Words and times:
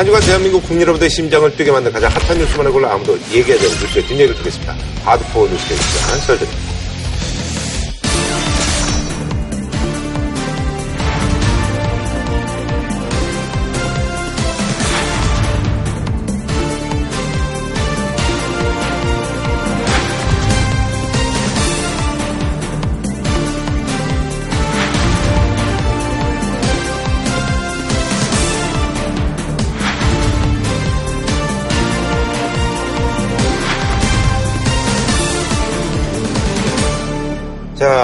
한 0.00 0.06
주간 0.06 0.18
대한민국 0.22 0.62
국민 0.62 0.80
여러분들의 0.80 1.10
심장을 1.10 1.54
뛰게 1.56 1.70
만든 1.70 1.92
가장 1.92 2.10
핫한 2.10 2.38
뉴스만을 2.38 2.72
골라 2.72 2.94
아무도 2.94 3.18
얘기하지 3.30 3.66
않는 3.66 3.80
뉴스의 3.82 4.06
뒷얘기를 4.06 4.34
듣겠습니다. 4.36 4.74
하드코어 5.04 5.46
뉴스의 5.46 5.78
시간 5.78 6.20
설정입니다. 6.20 6.69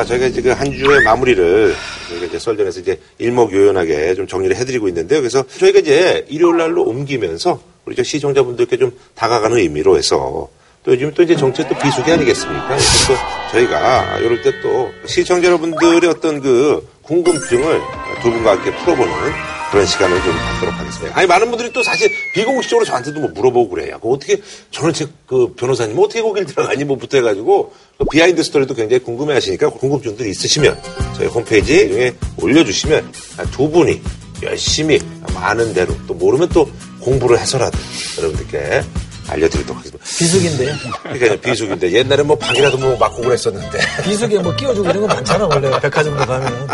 저희가 0.06 0.26
이제 0.26 0.40
그한 0.40 0.72
주의 0.72 1.02
마무리를 1.02 1.74
저희가 2.08 2.26
이제 2.26 2.38
썰전에서 2.38 2.80
이제 2.80 3.00
일목요연하게 3.18 4.14
좀 4.14 4.26
정리를 4.26 4.56
해드리고 4.56 4.88
있는데요. 4.88 5.20
그래서 5.20 5.44
저희가 5.58 5.80
이제 5.80 6.24
일요일 6.28 6.58
날로 6.58 6.82
옮기면서 6.84 7.60
우리 7.84 7.96
저 7.96 8.02
시청자분들께 8.02 8.76
좀 8.76 8.92
다가가는 9.14 9.58
의미로 9.58 9.96
해서 9.96 10.48
또 10.84 10.92
요즘 10.92 11.12
또 11.14 11.22
이제 11.22 11.34
정책 11.36 11.68
또 11.68 11.76
비수기 11.78 12.10
아니겠습니까? 12.12 12.68
그래서 12.68 13.12
또 13.12 13.14
저희가 13.52 14.18
이럴 14.18 14.42
때 14.42 14.52
또 14.62 14.90
시청자 15.06 15.48
여러분들의 15.48 16.08
어떤 16.08 16.40
그 16.40 16.86
궁금증을 17.02 17.80
두 18.22 18.30
분과 18.30 18.52
함께 18.52 18.72
풀어보는 18.76 19.12
그런 19.70 19.84
시간을 19.86 20.22
좀 20.22 20.32
갖도록 20.36 20.74
하겠습니다. 20.74 21.18
아니, 21.18 21.26
많은 21.26 21.48
분들이 21.50 21.72
또 21.72 21.82
사실 21.82 22.10
비공식적으로 22.34 22.84
저한테도 22.84 23.20
뭐 23.20 23.30
물어보고 23.30 23.70
그래요. 23.70 23.98
그 24.00 24.08
어떻게, 24.10 24.40
저는 24.70 24.92
제 24.92 25.06
그 25.26 25.54
변호사님 25.56 25.98
어떻게 25.98 26.22
거길 26.22 26.46
들어가니 26.46 26.84
뭐부터 26.84 27.16
해가지고 27.18 27.72
그 27.98 28.04
비하인드 28.04 28.42
스토리도 28.44 28.74
굉장히 28.74 29.02
궁금해 29.02 29.34
하시니까 29.34 29.70
궁금증들이 29.70 30.30
있으시면 30.30 30.80
저희 31.16 31.26
홈페이지에 31.26 32.14
올려주시면 32.40 33.10
두 33.50 33.68
분이 33.68 34.00
열심히 34.44 35.00
아는 35.34 35.74
대로 35.74 35.96
또 36.06 36.14
모르면 36.14 36.48
또 36.50 36.70
공부를 37.00 37.40
해서라도 37.40 37.76
여러분들께 38.18 38.82
알려드리도록 39.28 39.78
하겠습니다. 39.78 40.04
비수기인데요. 40.04 40.74
그러니까 41.02 41.36
비수기인데 41.40 41.90
옛날에 41.90 42.22
뭐 42.22 42.36
박이라도 42.38 42.78
뭐 42.78 42.96
맞고 42.96 43.22
그랬었는데 43.22 43.78
비수기에 44.04 44.38
뭐 44.38 44.54
끼워주고 44.54 44.88
이런 44.88 45.00
거 45.02 45.06
많잖아, 45.08 45.46
원래. 45.46 45.68
백화점도 45.80 46.24
가면. 46.24 46.68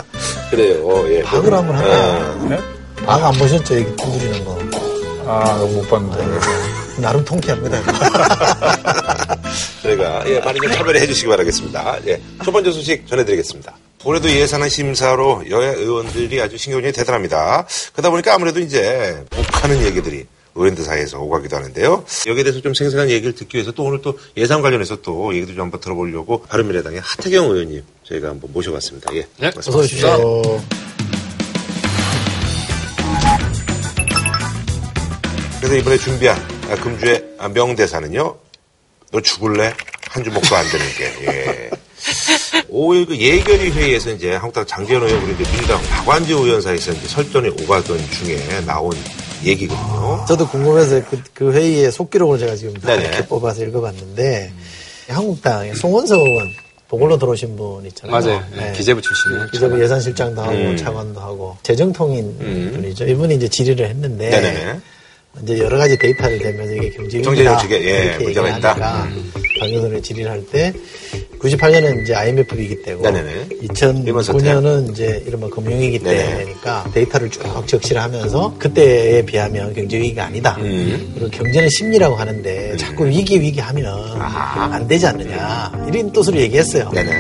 그래요. 0.51 0.87
어, 0.87 1.07
예. 1.09 1.23
박을 1.23 1.51
한번 1.55 1.75
할까? 1.77 2.59
어. 3.07 3.17
네? 3.17 3.23
박 3.23 3.29
안 3.29 3.33
보셨죠? 3.35 3.79
이게 3.79 3.97
두드리는 3.97 4.45
거. 4.45 4.59
아, 5.27 5.57
너무 5.59 5.75
못 5.75 5.89
봤는데. 5.89 6.41
나름 7.01 7.25
통쾌합니다. 7.25 7.83
저희가 9.83 10.25
예, 10.29 10.39
많이 10.41 10.61
좀 10.61 10.71
참여를 10.71 11.01
해주시기 11.01 11.27
바라겠습니다. 11.29 11.99
예, 12.07 12.21
첫 12.45 12.51
번째 12.53 12.71
소식 12.71 13.07
전해드리겠습니다. 13.07 13.75
올해도 14.05 14.31
예산안 14.31 14.69
심사로 14.69 15.45
여야 15.51 15.73
의원들이 15.73 16.41
아주 16.41 16.57
신경전이 16.59 16.93
대단합니다. 16.93 17.67
그러다 17.93 18.11
보니까 18.11 18.35
아무래도 18.35 18.61
이제 18.61 19.25
욱하는 19.37 19.83
얘기들이 19.85 20.27
의원들 20.55 20.85
사이에서 20.85 21.19
오가기도 21.21 21.57
하는데요. 21.57 22.05
여기에 22.27 22.45
대해서 22.45 22.61
좀 22.61 22.75
생생한 22.75 23.09
얘기를 23.11 23.35
듣기 23.35 23.57
위해서 23.57 23.73
또 23.73 23.85
오늘 23.85 24.03
또 24.03 24.19
예산 24.37 24.61
관련해서 24.61 25.01
또 25.03 25.35
얘기도 25.35 25.53
좀 25.55 25.63
한번 25.63 25.81
들어보려고 25.81 26.43
바른미래당의 26.43 27.01
하태경 27.03 27.47
의원님 27.51 27.83
저희가 28.05 28.29
한번 28.29 28.53
모셔봤습니다. 28.53 29.15
예, 29.15 29.21
네, 29.39 29.51
말씀 29.55 29.71
어서 29.71 29.79
오십시오. 29.79 30.61
그래서 35.73 35.77
이번에 35.77 35.97
준비한 35.97 36.39
아, 36.71 36.77
금주의 36.77 37.25
아, 37.39 37.49
명대사는요. 37.49 38.37
너 39.11 39.21
죽을래? 39.23 39.73
한 40.11 40.23
주먹도 40.23 40.55
안 40.55 40.67
되는 40.69 40.87
게. 40.99 41.27
예. 41.27 41.71
5일 42.71 43.09
그 43.09 43.17
예결위 43.17 43.71
회의에서 43.71 44.11
이제 44.11 44.33
한국당 44.33 44.67
장재현 44.67 45.03
의원 45.03 45.25
그리고 45.25 45.41
이제 45.41 45.51
민주당 45.51 45.81
박완주 45.85 46.35
의원 46.37 46.61
사이에서 46.61 46.93
이제 46.93 47.09
설전이 47.09 47.49
오가던 47.63 47.99
중에 48.11 48.61
나온 48.67 48.93
얘기거든요. 49.45 50.27
저도 50.29 50.47
궁금해서 50.47 51.03
그, 51.09 51.23
그 51.33 51.53
회의의 51.53 51.91
속기록을 51.91 52.39
제가 52.39 52.55
지금 52.55 52.75
다 52.75 52.89
네네. 52.89 53.09
이렇게 53.09 53.27
뽑아서 53.27 53.65
읽어봤는데 53.65 54.53
한국당의 55.09 55.75
송원석 55.77 56.21
의원 56.21 56.51
보궐로 56.89 57.19
들어오신 57.19 57.57
분 57.57 57.87
있잖아요. 57.87 58.21
맞아요. 58.21 58.45
네. 58.55 58.73
기재부 58.73 59.01
출신이에요. 59.01 59.47
기재부 59.51 59.83
예산실장도 59.83 60.43
하고 60.43 60.53
음. 60.53 60.77
차관도 60.77 61.19
하고 61.19 61.57
재정통인 61.63 62.37
음. 62.41 62.73
분이죠. 62.75 63.07
이분이 63.07 63.37
이제 63.37 63.49
질의를 63.49 63.89
했는데 63.89 64.29
네네네. 64.29 64.81
이제 65.43 65.59
여러 65.59 65.79
가지 65.79 65.97
데이터를 65.99 66.39
대면서 66.39 66.75
이게 66.75 66.91
경제 66.91 67.21
경제 67.23 67.43
정책에, 67.45 67.83
예, 67.85 68.05
이렇게 68.05 68.25
문제가 68.25 68.49
있다. 68.49 68.71
얘기하니까 68.75 69.09
방송으로 69.61 70.03
질의를 70.03 70.31
할때 70.31 70.73
98년은 71.41 72.03
이제 72.03 72.15
IMF 72.15 72.55
위기 72.57 72.83
때고 72.83 73.03
네네네. 73.03 73.47
리먼 74.05 74.23
사태. 74.23 74.39
2009년은 74.39 74.93
이제 74.93 75.25
이른바 75.27 75.49
금융위기. 75.49 75.99
때니까 76.01 76.89
데이터를 76.95 77.31
쭉 77.31 77.43
적시를 77.67 78.01
하면서 78.03 78.55
그때에 78.59 79.25
비하면 79.25 79.75
경제 79.75 79.99
위기가 79.99 80.27
아니다. 80.27 80.57
음. 80.61 81.13
그리고 81.15 81.31
경제는 81.31 81.69
심리라고 81.71 82.15
하는데 82.15 82.77
자꾸 82.77 83.07
위기 83.07 83.41
위기 83.41 83.59
하면 83.59 83.87
아하. 84.21 84.75
안 84.75 84.87
되지 84.87 85.07
않느냐 85.07 85.87
이런 85.89 86.13
뜻으로 86.13 86.39
얘기했어요. 86.39 86.91
네네. 86.91 87.11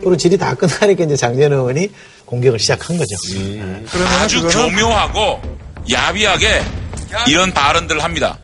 그리고 0.00 0.16
질의 0.16 0.38
다 0.38 0.54
끝나니까 0.54 1.04
이제 1.04 1.16
장재현 1.16 1.52
의원이 1.52 1.90
공격을 2.28 2.58
시작한 2.58 2.96
거죠. 2.98 3.16
음. 3.36 3.86
아주 4.20 4.42
교묘하고 4.48 5.40
야비하게 5.90 6.62
이런 7.26 7.52
발언들을 7.52 8.04
합니다. 8.04 8.38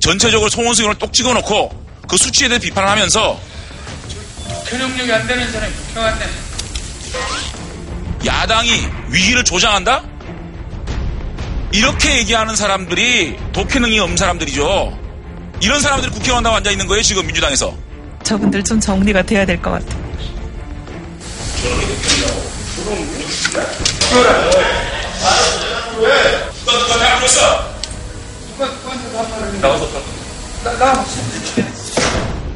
전체적으로 0.00 0.50
송원수 0.50 0.82
의원을 0.82 0.98
똑 0.98 1.12
찍어놓고 1.12 1.70
그 2.08 2.16
수치에 2.16 2.48
대해 2.48 2.58
비판을 2.58 2.88
하면서 2.88 3.38
교육력이 4.68 5.12
안 5.12 5.26
되는 5.28 5.52
사람이 5.52 5.72
국회의원한테 5.72 6.26
야당이 8.26 8.70
위기를 9.10 9.44
조장한다? 9.44 10.02
이렇게 11.72 12.18
얘기하는 12.18 12.56
사람들이 12.56 13.36
독해능이 13.52 13.98
없는 14.00 14.16
사람들이죠. 14.16 14.98
이런 15.60 15.80
사람들이 15.80 16.10
국회의원다고 16.10 16.56
앉아 16.56 16.70
있는 16.72 16.86
거예요, 16.88 17.02
지금 17.02 17.24
민주당에서. 17.26 17.74
저분들 18.24 18.62
좀 18.64 18.80
정리가 18.80 19.22
돼야 19.22 19.46
될 19.46 19.60
것 19.62 19.70
같아요. 19.70 20.02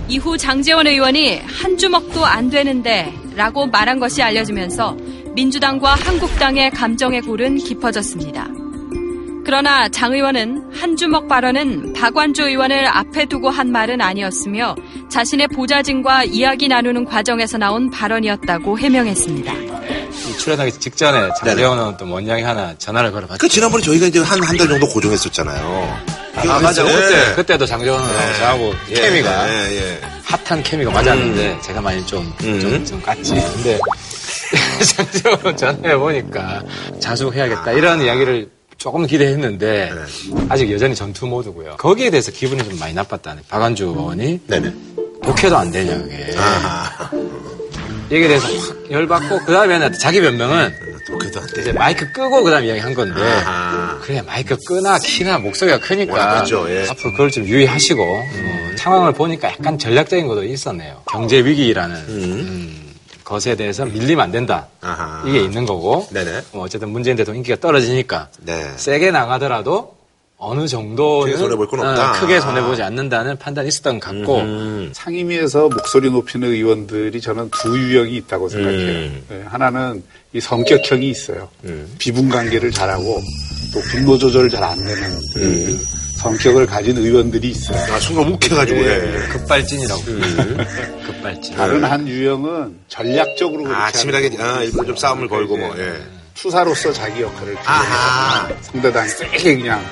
이후 0.09 0.37
장재원 0.39 0.87
의원이 0.87 1.41
한 1.41 1.77
주먹도 1.77 2.25
안 2.25 2.49
되는데 2.49 3.13
라고 3.35 3.67
말한 3.67 3.99
것이 3.99 4.23
알려지면서 4.23 4.97
민주당과 5.35 5.95
한국당의 5.95 6.71
감정의 6.71 7.23
골은 7.23 7.59
깊어졌습니다. 7.59 8.49
그러나 9.45 9.89
장 9.89 10.13
의원은 10.13 10.73
한 10.73 10.97
주먹 10.97 11.29
발언은 11.29 11.93
박완주 11.93 12.43
의원을 12.43 12.87
앞에 12.89 13.27
두고 13.27 13.49
한 13.49 13.71
말은 13.71 14.01
아니었으며 14.01 14.75
자신의 15.09 15.49
보좌진과 15.49 16.25
이야기 16.25 16.67
나누는 16.67 17.05
과정에서 17.05 17.57
나온 17.57 17.89
발언이었다고 17.91 18.79
해명했습니다. 18.79 19.53
이 20.29 20.37
출연하기 20.39 20.73
직전에 20.73 21.31
장재원 21.39 21.79
의원 21.79 21.97
또 21.97 22.11
원장이 22.11 22.43
하나 22.43 22.75
전화를 22.79 23.13
걸어봤죠. 23.13 23.39
그 23.39 23.49
지난번에 23.49 23.83
저희가 23.85 24.07
이제 24.07 24.19
한 24.21 24.43
한 24.43 24.57
달 24.57 24.69
정도 24.69 24.87
고정했었잖아요. 24.89 25.99
아, 26.37 26.61
맞아. 26.61 26.85
예. 26.85 26.93
그때, 26.93 27.35
그때도 27.37 27.67
장재원 27.67 28.01
의원하고 28.03 28.33
저하고 28.39 28.75
예, 28.91 28.95
케미가 28.95 29.49
예, 29.49 29.77
예. 29.77 30.01
핫한 30.25 30.63
케미가 30.63 30.91
맞았는데 30.91 31.59
제가 31.63 31.81
많이 31.81 32.05
좀, 32.07 32.33
음. 32.43 32.61
좀, 32.61 32.85
좀 32.85 33.03
깠지. 33.03 33.31
근데 33.55 33.79
장재원 34.97 35.39
의원 35.39 35.57
전화해보니까 35.57 36.63
자숙해야겠다. 37.01 37.73
이런 37.73 38.01
이야기를 38.03 38.51
조금 38.79 39.07
기대했는데 39.07 39.91
아직 40.49 40.71
여전히 40.71 40.95
전투 40.95 41.27
모드고요. 41.27 41.77
거기에 41.79 42.11
대해서 42.11 42.31
기분이 42.33 42.63
좀 42.63 42.79
많이 42.79 42.93
나빴다는 42.95 43.43
박안주 43.49 43.85
의원이 43.85 44.41
네네. 44.47 44.73
독해도 45.25 45.57
안 45.57 45.71
되냐 45.71 45.97
그게. 45.97 46.35
아하. 46.37 47.11
여기에 48.11 48.29
대해서 48.29 48.47
확 48.47 48.76
열받고 48.91 49.41
그 49.45 49.53
다음에는 49.53 49.93
자기 49.99 50.21
변명은 50.21 50.75
독해도 51.07 51.41
안 51.41 51.47
이제 51.49 51.63
돼. 51.65 51.73
마이크 51.73 52.11
끄고 52.13 52.43
그 52.43 52.51
다음 52.51 52.65
이야기 52.65 52.81
한 52.81 52.95
건데 52.95 53.21
아하. 53.21 53.99
그래 54.03 54.23
마이크 54.23 54.57
끄나 54.67 54.99
키나 54.99 55.39
목소리가 55.39 55.79
크니까 55.81 56.41
크죠, 56.43 56.67
예. 56.71 56.87
앞으로 56.89 57.13
그걸 57.13 57.31
좀 57.31 57.45
유의하시고 57.45 58.03
어, 58.03 58.71
상황을 58.77 59.13
보니까 59.13 59.49
약간 59.49 59.79
전략적인 59.79 60.27
것도 60.27 60.45
있었네요. 60.45 61.03
경제 61.07 61.39
위기라는 61.45 61.97
음, 61.97 62.95
것에 63.25 63.57
대해서 63.57 63.85
밀리면 63.85 64.25
안 64.25 64.31
된다. 64.33 64.69
아하. 64.81 65.23
이게 65.27 65.41
있는 65.41 65.67
거고 65.67 66.07
네네. 66.13 66.43
뭐 66.53 66.65
어쨌든 66.65 66.91
문재인 66.91 67.17
대통령 67.17 67.39
인기가 67.39 67.57
떨어지니까 67.61 68.29
네. 68.43 68.71
세게 68.77 69.11
나가더라도 69.11 69.96
어느 70.39 70.67
정도는 70.69 71.33
크게 71.33 71.37
손해볼 71.39 71.67
건 71.69 71.81
없다. 71.81 72.11
어, 72.11 72.21
크게 72.21 72.41
손해보지 72.41 72.83
않는다는 72.83 73.39
판단이 73.39 73.69
있었던 73.69 73.99
것 74.01 74.11
같고 74.11 74.41
음. 74.41 74.91
상임위에서 74.93 75.69
목소리 75.71 76.11
높이는 76.11 76.49
의원들이 76.49 77.21
저는 77.21 77.51
두 77.51 77.79
유형이 77.79 78.17
있다고 78.17 78.49
생각해요. 78.49 78.89
음. 78.89 79.25
네, 79.29 79.43
하나는 79.47 80.03
이 80.35 80.41
성격형이 80.41 81.09
있어요. 81.09 81.49
음. 81.65 81.91
비분 81.99 82.29
관계를 82.29 82.71
잘하고 82.71 83.23
또 83.73 83.81
분노 83.81 84.19
조절 84.19 84.51
잘안 84.51 84.77
되는 84.77 85.21
그 85.35 85.79
성격을 86.17 86.67
가진 86.67 86.97
의원들이 86.97 87.49
있어요. 87.49 87.95
아, 87.95 88.01
순간 88.01 88.33
욱해가지고, 88.33 88.81
예. 88.81 89.29
급발진이라고. 89.31 90.03
급발진. 91.07 91.55
다른 91.55 91.85
한 91.85 92.09
유형은 92.09 92.79
전략적으로 92.89 93.69
아, 93.75 93.93
치밀하게, 93.93 94.31
아, 94.41 94.63
일부러 94.63 94.87
좀 94.87 94.97
싸움을 94.97 95.29
걸고, 95.29 95.59
뭐, 95.59 95.75
예. 95.79 95.95
투사로서 96.37 96.93
자기 96.93 97.23
역할을 97.23 97.57
아하. 97.65 98.49
상대방이 98.61 99.09
세게 99.09 99.57
그냥 99.57 99.85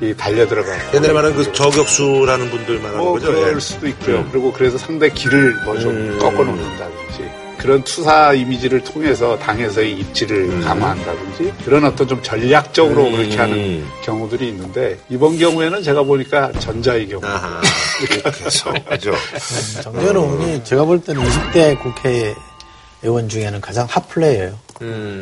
이 0.00 0.14
달려 0.14 0.46
들어가고 0.46 0.96
옛날에 0.96 1.12
말하는 1.12 1.36
그 1.36 1.52
저격수라는 1.52 2.50
분들 2.50 2.76
말하는 2.78 2.98
뭐 2.98 3.12
거죠? 3.14 3.26
그럴 3.32 3.56
예. 3.56 3.60
수도 3.60 3.88
있고요. 3.88 4.26
그리고 4.30 4.52
그래서 4.52 4.76
상대 4.78 5.08
길을 5.08 5.62
뭐좀 5.64 6.18
꺾어 6.18 6.44
놓는다든지 6.44 7.30
그런 7.58 7.82
투사 7.82 8.34
이미지를 8.34 8.84
통해서 8.84 9.38
당에서의 9.38 9.92
입지를 9.92 10.60
강화한다든지 10.60 11.54
그런 11.64 11.84
어떤 11.84 12.06
좀 12.06 12.22
전략적으로 12.22 13.06
음. 13.06 13.12
그렇게 13.16 13.36
하는 13.38 13.84
경우들이 14.04 14.48
있는데 14.48 14.98
이번 15.08 15.38
경우에는 15.38 15.82
제가 15.82 16.02
보니까 16.02 16.52
전자의 16.60 17.08
경우 17.08 17.24
아하. 17.24 17.60
이렇게 18.02 18.44
해서, 18.44 18.72
그죠? 18.88 19.14
정재원 19.82 20.16
의원이 20.16 20.64
제가 20.64 20.84
볼 20.84 21.00
때는 21.00 21.24
20대 21.24 21.80
국회 21.82 22.34
의원 23.02 23.28
중에는 23.28 23.60
가장 23.62 23.86
핫플레이예요. 23.88 24.65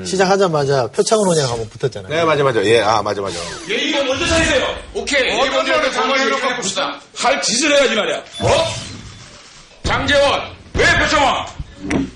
시작하자마자 0.04 0.88
표창원 0.88 1.26
의원이랑 1.26 1.50
한번 1.50 1.68
붙었잖아요. 1.70 2.12
네, 2.12 2.24
맞아, 2.24 2.42
맞아. 2.42 2.64
예, 2.64 2.80
아, 2.80 3.02
맞아, 3.02 3.20
맞아. 3.20 3.36
예, 3.70 3.74
이거 3.74 4.02
먼저 4.04 4.26
차리세요. 4.26 4.66
오케이. 4.94 5.34
이거 5.34 5.50
먼저 5.50 5.90
정말 5.92 6.18
해놓고 6.20 6.56
봅시다. 6.56 7.00
할 7.16 7.40
짓을 7.42 7.70
해야지 7.72 7.94
말이야. 7.94 8.16
어? 8.40 8.74
장재원, 9.84 10.42
왜 10.74 10.98
표창원? 10.98 11.46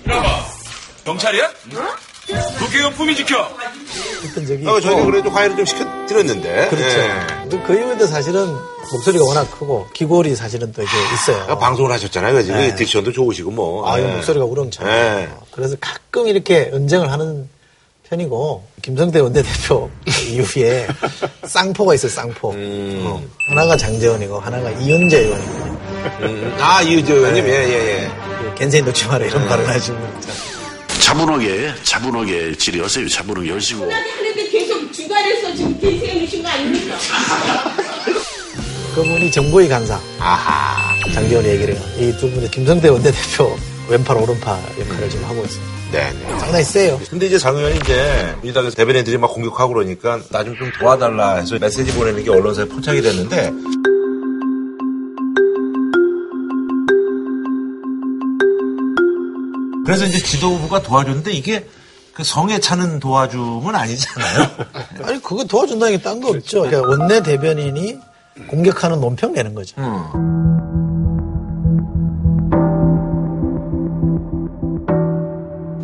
이러봐. 0.05 0.45
경찰이야? 1.05 1.51
국회의원 2.59 2.93
품위 2.93 3.15
지켜. 3.15 3.47
했던 4.23 4.45
적이 4.45 4.67
어, 4.67 4.79
저희가. 4.79 5.05
그래도 5.05 5.29
화해를 5.29 5.55
좀 5.55 5.65
시켜드렸는데. 5.65 6.67
그렇죠. 6.69 6.99
예. 6.99 7.09
근데 7.49 7.61
그 7.65 7.73
이후에도 7.73 8.05
사실은 8.05 8.53
목소리가 8.91 9.23
워낙 9.25 9.49
크고 9.51 9.87
기골이 9.93 10.35
사실은 10.35 10.71
또 10.73 10.81
이제 10.83 10.91
있어요. 11.13 11.45
아, 11.49 11.57
방송을 11.57 11.91
하셨잖아요. 11.91 12.33
그지? 12.33 12.51
네. 12.51 12.75
딕션도 12.75 13.13
좋으시고 13.13 13.51
뭐. 13.51 13.89
아, 13.89 13.97
이 13.97 14.03
예. 14.03 14.07
목소리가 14.07 14.45
우렁차요. 14.45 14.87
네. 14.87 15.29
그래서 15.51 15.75
가끔 15.79 16.27
이렇게 16.27 16.69
언쟁을 16.73 17.11
하는 17.11 17.49
편이고 18.09 18.63
김성태 18.81 19.19
원내대표 19.19 19.89
이후에 20.31 20.87
쌍포가 21.45 21.93
있어요. 21.95 22.11
쌍포. 22.11 22.51
음. 22.51 23.03
어, 23.05 23.21
하나가 23.49 23.77
장재원이고 23.77 24.39
하나가 24.39 24.69
이현재 24.71 25.17
의원이고 25.19 25.79
음, 26.21 26.57
아, 26.59 26.81
이의재 26.81 27.13
의원님, 27.13 27.45
예, 27.45 27.51
예, 27.51 27.73
예. 28.03 28.11
그 28.41 28.55
겐세인 28.55 28.85
놓지 28.85 29.05
마라 29.07 29.25
이런 29.25 29.47
발언 29.47 29.65
하시는 29.67 29.99
차분하게 30.99 31.73
차분하게 31.83 32.55
질의하세요. 32.55 33.07
차분하게 33.07 33.51
하시고. 33.51 33.89
하는데 33.91 34.49
계속 34.49 34.91
주관해서 34.93 35.55
지금 35.55 35.79
길 35.79 35.99
세우신 35.99 36.43
거 36.43 36.49
아닙니까? 36.49 36.95
그분이 38.95 39.31
정보위 39.31 39.67
간사 39.69 39.99
아하. 40.19 40.95
장재원 41.13 41.45
얘기를 41.45 41.75
해요. 41.75 41.83
이두 41.97 42.29
분이 42.31 42.51
김성태 42.51 42.89
원내대표 42.89 43.55
왼팔 43.89 44.17
오른팔 44.17 44.59
역할을 44.79 45.09
지금 45.09 45.25
하고 45.25 45.43
있어요. 45.45 45.63
네, 45.91 46.11
네. 46.13 46.39
상당히 46.39 46.63
세요. 46.63 47.01
근데 47.09 47.25
이제 47.25 47.39
장 47.39 47.55
의원이 47.57 47.77
이제 47.79 48.35
이다가 48.43 48.69
대변인들이 48.69 49.17
막 49.17 49.27
공격하고 49.33 49.73
그러니까 49.73 50.19
나 50.29 50.43
좀 50.43 50.55
좀 50.57 50.71
도와달라 50.79 51.37
해서 51.37 51.57
메시지 51.59 51.91
보내는 51.93 52.23
게 52.23 52.29
언론사에 52.29 52.65
포착이 52.65 53.01
됐는데 53.01 53.51
그래서 59.89 60.05
이제 60.05 60.19
지도부가 60.19 60.83
도와줬는데 60.83 61.31
이게 61.31 61.67
그 62.13 62.23
성에 62.23 62.59
차는 62.59 62.99
도와줌은 62.99 63.73
아니잖아요. 63.73 64.47
아니 65.01 65.19
그거 65.19 65.43
도와준다는 65.45 65.97
게 65.97 66.03
딴 66.03 66.21
거 66.21 66.29
없죠. 66.29 66.61
그러니까 66.61 66.87
원내 66.87 67.23
대변인이 67.23 67.97
공격하는 68.49 69.01
논평 69.01 69.33
내는 69.33 69.55
거죠. 69.55 69.75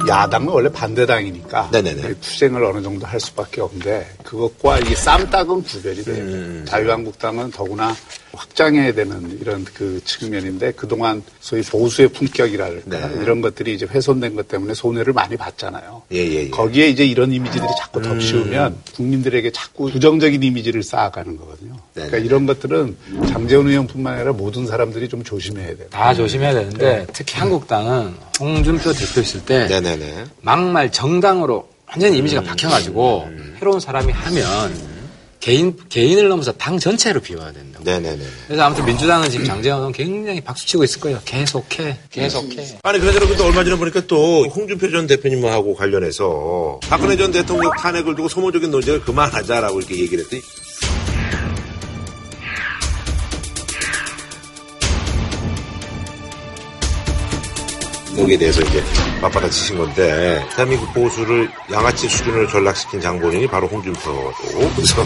야당은 0.08 0.50
원래 0.50 0.70
반대당이니까 0.70 1.70
네네네. 1.72 2.14
투쟁을 2.22 2.64
어느 2.64 2.84
정도 2.84 3.08
할 3.08 3.20
수밖에 3.20 3.62
없는데 3.62 4.08
그것과 4.24 4.80
이 4.80 4.94
쌈딱은 4.96 5.64
구별이 5.64 6.04
돼요. 6.04 6.18
음. 6.24 6.66
자유한국당은 6.68 7.50
더구나 7.50 7.96
확장해야 8.36 8.94
되는 8.94 9.38
이런 9.42 9.66
그 9.66 10.02
측면인데 10.04 10.74
그동안 10.74 11.24
소위 11.40 11.62
보수의 11.62 12.10
품격이랄까 12.10 12.82
네. 12.86 13.22
이런 13.22 13.42
것들이 13.42 13.74
이제 13.74 13.86
훼손된 13.86 14.36
것 14.36 14.48
때문에 14.48 14.74
손해를 14.74 15.14
많이 15.14 15.36
봤잖아요. 15.38 16.04
예, 16.12 16.18
예, 16.18 16.34
예. 16.46 16.50
거기에 16.50 16.88
이제 16.90 17.06
이런 17.06 17.32
이미지들이 17.32 17.68
자꾸 17.80 18.00
음. 18.00 18.04
덮씌우면 18.04 18.78
국민들에게 18.96 19.52
자꾸 19.52 19.90
부정적인 19.90 20.42
이미지를 20.42 20.84
쌓아가는 20.84 21.38
거거든요. 21.38 21.76
네네. 21.94 22.08
그러니까 22.08 22.18
이런 22.18 22.46
것들은 22.46 22.98
장재원 23.28 23.68
의원뿐만 23.68 24.16
아니라 24.16 24.34
모든 24.34 24.68
사람들이 24.68 25.10
좀 25.10 25.24
조심해야 25.24 25.76
돼요. 25.76 25.88
다 25.90 26.14
조심해야 26.14 26.54
되는데 26.54 27.08
특히 27.14 27.38
한국당은 27.40 28.14
홍준표 28.40 28.94
대표 28.94 29.22
있을 29.22 29.46
때 29.46 29.68
네네네. 29.68 30.26
막말 30.42 30.92
정당으로 30.92 31.68
완전히 31.88 32.18
이미지가 32.18 32.42
박혀가지고 32.42 33.30
새로운 33.60 33.80
사람이 33.80 34.12
하면 34.12 34.95
개인 35.46 35.78
개인을 35.90 36.28
넘어서 36.28 36.52
당 36.54 36.80
전체로 36.80 37.20
비워야 37.20 37.52
된다. 37.52 37.80
네네네. 37.84 38.24
그래서 38.48 38.64
아무튼 38.64 38.84
민주당은 38.84 39.30
지금 39.30 39.46
장재원은 39.46 39.92
굉장히 39.92 40.42
박수치고 40.42 40.84
있을 40.84 41.00
거예요. 41.00 41.22
계속해, 41.24 42.00
계속해. 42.10 42.80
아니 42.82 43.00
그나저나 43.00 43.28
근데 43.28 43.44
얼마 43.44 43.64
전에 43.64 43.78
보니까 43.78 44.08
또 44.08 44.46
홍준표 44.46 44.90
전 44.90 45.06
대표님하고 45.06 45.76
관련해서 45.76 46.80
박근혜 46.90 47.16
전 47.16 47.32
대통령 47.32 47.70
탄핵을 47.78 48.16
두고 48.16 48.28
소모적인 48.28 48.72
논쟁을 48.72 49.02
그만하자라고 49.02 49.78
이렇게 49.78 50.00
얘기를 50.00 50.24
했더니 50.24 50.42
여기에 58.18 58.38
대해서 58.38 58.62
이제 58.62 58.84
맞받아 59.22 59.50
치신 59.50 59.78
건데 59.78 60.44
대한민국 60.56 60.94
보수를 60.94 61.50
양아치 61.72 62.08
수준으로 62.08 62.48
전락시킨 62.48 63.02
장본인이 63.02 63.48
바로 63.48 63.68
홍준표고 63.68 64.32
그래서 64.76 65.06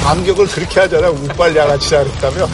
반격을 0.00 0.46
그렇게 0.46 0.80
하잖아. 0.80 1.10
우빨 1.10 1.54
양아치 1.56 1.90
잘했다며. 1.90 2.48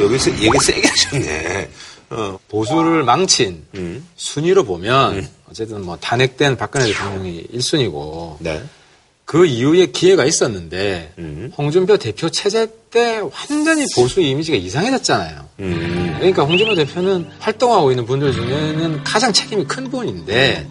여기서 0.00 0.30
얘기 0.30 0.58
세게 0.58 0.88
하셨네. 0.88 1.70
어. 2.10 2.38
보수를 2.48 3.02
망친 3.04 3.64
음. 3.74 4.06
순위로 4.16 4.64
보면 4.64 5.28
어쨌든 5.50 5.84
뭐 5.84 5.96
탄핵된 6.00 6.56
박근혜 6.56 6.86
대통령이 6.86 7.46
1순위고 7.54 8.36
네. 8.40 8.62
그 9.32 9.46
이후에 9.46 9.86
기회가 9.86 10.26
있었는데 10.26 11.14
음. 11.16 11.50
홍준표 11.56 11.96
대표 11.96 12.28
체제 12.28 12.68
때 12.90 13.18
완전히 13.48 13.86
보수 13.94 14.20
이미지가 14.20 14.58
이상해졌잖아요. 14.58 15.48
음. 15.60 16.14
그러니까 16.18 16.42
홍준표 16.44 16.74
대표는 16.74 17.26
활동하고 17.38 17.90
있는 17.92 18.04
분들 18.04 18.30
중에는 18.34 19.02
가장 19.04 19.32
책임이 19.32 19.64
큰 19.64 19.88
분인데 19.90 20.68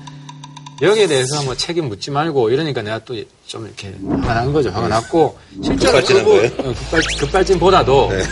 여기에 0.79 1.07
대해서 1.07 1.41
뭐 1.41 1.55
책임 1.57 1.89
묻지 1.89 2.11
말고 2.11 2.51
이러니까 2.51 2.83
내가 2.83 2.99
또 3.03 3.15
좀 3.47 3.65
이렇게 3.65 3.93
화가 4.21 4.33
난 4.35 4.53
거죠. 4.53 4.69
화가 4.69 4.87
났고 4.87 5.37
실제로 5.63 5.99
그분- 6.05 6.23
거예요? 6.23 6.51
어, 6.59 6.73
급발, 6.73 7.01
급발진보다도 7.19 8.09
네. 8.11 8.23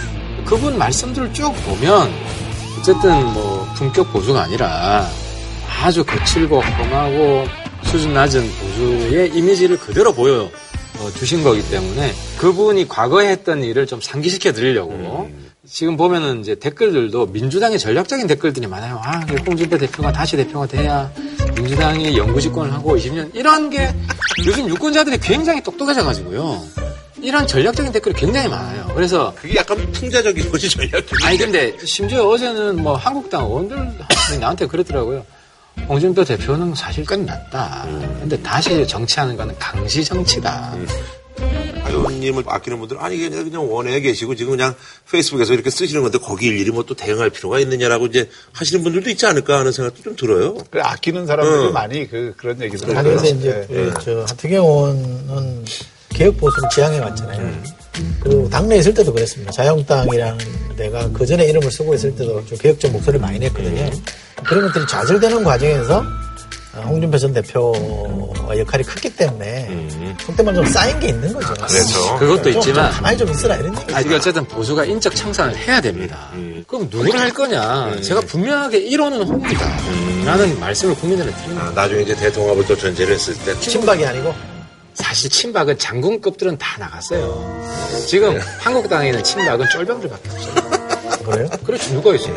그분 0.45 0.77
말씀들을 0.77 1.33
쭉 1.33 1.51
보면 1.65 2.09
어쨌든 2.79 3.25
뭐 3.33 3.67
품격 3.75 4.13
보수가 4.13 4.39
아니라 4.43 5.09
아주 5.81 6.05
거칠고 6.05 6.61
험하고 6.61 7.45
수준 7.89 8.13
낮은 8.13 8.47
보수의 8.59 9.31
이미지를 9.35 9.77
그대로 9.77 10.13
보여 10.13 10.43
어, 10.99 11.11
주신 11.17 11.43
거기 11.43 11.67
때문에 11.69 12.13
그분이 12.37 12.87
과거에 12.87 13.29
했던 13.29 13.63
일을 13.63 13.87
좀 13.87 13.99
상기시켜 13.99 14.53
드리려고 14.53 15.29
지금 15.67 15.97
보면은 15.97 16.41
이제 16.41 16.55
댓글들도 16.55 17.27
민주당의 17.27 17.79
전략적인 17.79 18.27
댓글들이 18.27 18.67
많아요. 18.67 18.99
아, 19.03 19.19
홍준표 19.45 19.77
대표가 19.77 20.11
다시 20.11 20.35
대표가 20.37 20.67
돼야 20.67 21.11
민주당이 21.55 22.17
영구집권을 22.17 22.71
하고 22.73 22.95
20년 22.95 23.33
이런 23.35 23.69
게 23.69 23.93
요즘 24.45 24.67
유권자들이 24.69 25.17
굉장히 25.19 25.61
똑똑해져가지고요. 25.63 26.63
이런 27.21 27.45
전략적인 27.45 27.91
댓글이 27.91 28.15
굉장히 28.15 28.47
많아요. 28.47 28.91
그래서 28.95 29.33
그게 29.35 29.55
약간 29.57 29.77
풍자적인 29.91 30.49
거지 30.51 30.69
전략적인. 30.69 31.25
아니 31.25 31.37
근데 31.37 31.75
심지어 31.85 32.27
어제는 32.27 32.81
뭐 32.81 32.95
한국당 32.95 33.45
의원들 33.45 33.77
나한테 34.39 34.67
그러더라고요. 34.67 35.25
홍준표 35.87 36.23
대표는 36.23 36.75
사실 36.75 37.03
끝났다. 37.05 37.85
근데 38.19 38.41
다시 38.43 38.85
정치하는 38.87 39.35
거는 39.37 39.55
강시 39.57 40.03
정치다. 40.03 40.75
아, 41.83 41.89
의원님을 41.89 42.43
아끼는 42.45 42.79
분들은 42.79 43.01
아니 43.01 43.17
그냥 43.17 43.43
그냥 43.45 43.71
원외에 43.71 44.01
계시고 44.01 44.35
지금 44.35 44.51
그냥 44.51 44.75
페이스북에서 45.09 45.53
이렇게 45.53 45.69
쓰시는 45.69 46.01
건데 46.03 46.17
거기 46.19 46.47
일일이 46.47 46.69
뭐 46.71 46.83
또 46.83 46.93
대응할 46.95 47.29
필요가 47.29 47.59
있느냐라고 47.59 48.07
이제 48.07 48.29
하시는 48.51 48.83
분들도 48.83 49.09
있지 49.11 49.25
않을까 49.25 49.59
하는 49.59 49.71
생각도 49.71 50.01
좀 50.03 50.15
들어요. 50.15 50.57
그래, 50.69 50.81
아끼는 50.83 51.25
사람들이 51.27 51.67
어. 51.67 51.71
많이 51.71 52.07
그, 52.09 52.33
그런 52.37 52.61
얘기들 52.61 52.95
아니 52.97 53.09
근데 53.09 53.29
하죠. 53.29 53.35
이제 53.35 53.67
예. 53.69 53.75
그, 53.75 53.93
저 54.03 54.19
하태경 54.21 54.65
의원은 54.65 55.65
개혁 56.19 56.37
보수를 56.37 56.67
지향해 56.69 56.99
왔잖아요. 56.99 57.61
그리고 58.19 58.49
당내에 58.49 58.79
있을 58.79 58.93
때도 58.93 59.13
그랬습니다. 59.13 59.53
자유한국당이라는 59.53 60.37
데가 60.75 61.09
그 61.13 61.25
전에 61.25 61.45
이름을 61.45 61.71
쓰고 61.71 61.93
있을 61.93 62.13
때도 62.13 62.45
좀 62.45 62.57
개혁적 62.57 62.91
목소리를 62.91 63.21
많이 63.21 63.39
냈거든요. 63.39 63.89
그런 64.43 64.67
것들이 64.67 64.85
좌절되는 64.85 65.45
과정에서 65.45 66.03
어, 66.75 66.81
홍준표 66.81 67.17
전 67.17 67.33
대표의 67.33 68.59
역할이 68.59 68.83
크기 68.83 69.09
때문에 69.15 69.87
속된 70.21 70.45
말로 70.45 70.57
좀 70.57 70.65
쌓인 70.67 70.99
게 70.99 71.07
있는 71.07 71.31
거죠. 71.33 71.53
그렇죠. 71.53 72.19
그것도 72.19 72.43
좀, 72.43 72.53
있지만 72.53 72.91
좀 72.91 72.95
가만히 72.95 73.17
좀 73.17 73.29
있으라 73.29 73.55
이런 73.55 73.79
얘기. 73.79 73.95
아직 73.95 74.11
어쨌든 74.11 74.45
보수가 74.45 74.85
인적 74.85 75.15
청산을 75.15 75.57
해야 75.57 75.79
됩니다. 75.79 76.29
그럼 76.67 76.89
누구를 76.91 77.17
할 77.17 77.31
거냐? 77.31 78.01
제가 78.01 78.21
분명하게 78.21 78.81
1호는 78.89 79.25
홍이다. 79.25 79.77
라는 80.25 80.59
말씀을 80.59 80.95
국민들한테 80.95 81.41
드립니다. 81.41 81.67
아, 81.67 81.71
나중에 81.71 82.01
이제 82.01 82.15
대통합을 82.15 82.65
또 82.67 82.75
전제를 82.75 83.15
했을 83.15 83.33
때 83.45 83.57
친박이 83.59 84.05
아니고 84.05 84.33
사실 84.99 85.29
친박은 85.29 85.77
장군급들은 85.77 86.57
다 86.57 86.77
나갔어요. 86.77 87.87
지금 88.07 88.37
한국당에 88.59 89.09
있는 89.09 89.23
친박은 89.23 89.67
쫄병들밖에 89.69 90.29
없어요. 90.29 91.23
그래요? 91.23 91.49
그렇지 91.65 91.93
누가 91.93 92.13
있어요? 92.15 92.35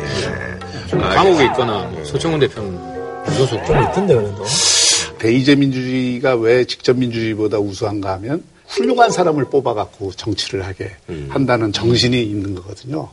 좀 0.89 0.99
감옥에 0.99 1.45
있거나 1.45 1.91
소청원 2.03 2.39
대표는 2.39 2.73
무소속 3.25 3.65
좀 3.65 3.83
있던데 3.83 4.15
그래도. 4.15 4.43
대의제 5.19 5.55
민주주의가 5.55 6.35
왜 6.35 6.65
직접 6.65 6.97
민주주의보다 6.97 7.57
우수한가 7.59 8.13
하면 8.13 8.43
훌륭한 8.67 9.11
사람을 9.11 9.45
뽑아갖고 9.45 10.11
정치를 10.13 10.65
하게 10.65 10.91
한다는 11.29 11.71
정신이 11.71 12.21
있는 12.23 12.55
거거든요. 12.55 13.09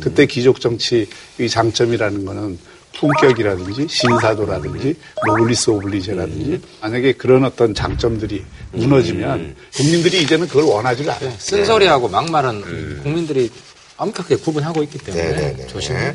그때 0.00 0.26
귀족 0.26 0.60
정치의 0.60 1.06
장점이라는 1.50 2.24
거는 2.24 2.58
품격이라든지 2.98 3.88
신사도라든지 3.88 4.94
노블리스 5.26 5.70
오블리제라든지 5.70 6.60
만약에 6.80 7.12
그런 7.12 7.44
어떤 7.44 7.74
장점들이 7.74 8.44
무너지면 8.72 9.54
국민들이 9.74 10.22
이제는 10.22 10.48
그걸 10.48 10.64
원하지 10.64 11.02
않아요. 11.02 11.18
네, 11.20 11.36
쓴소리하고 11.38 12.08
막말은 12.08 13.02
국민들이 13.02 13.50
엄격하게 13.96 14.36
구분하고 14.36 14.82
있기 14.84 14.98
때문에 14.98 15.28
네네네. 15.28 15.66
조심해. 15.68 16.14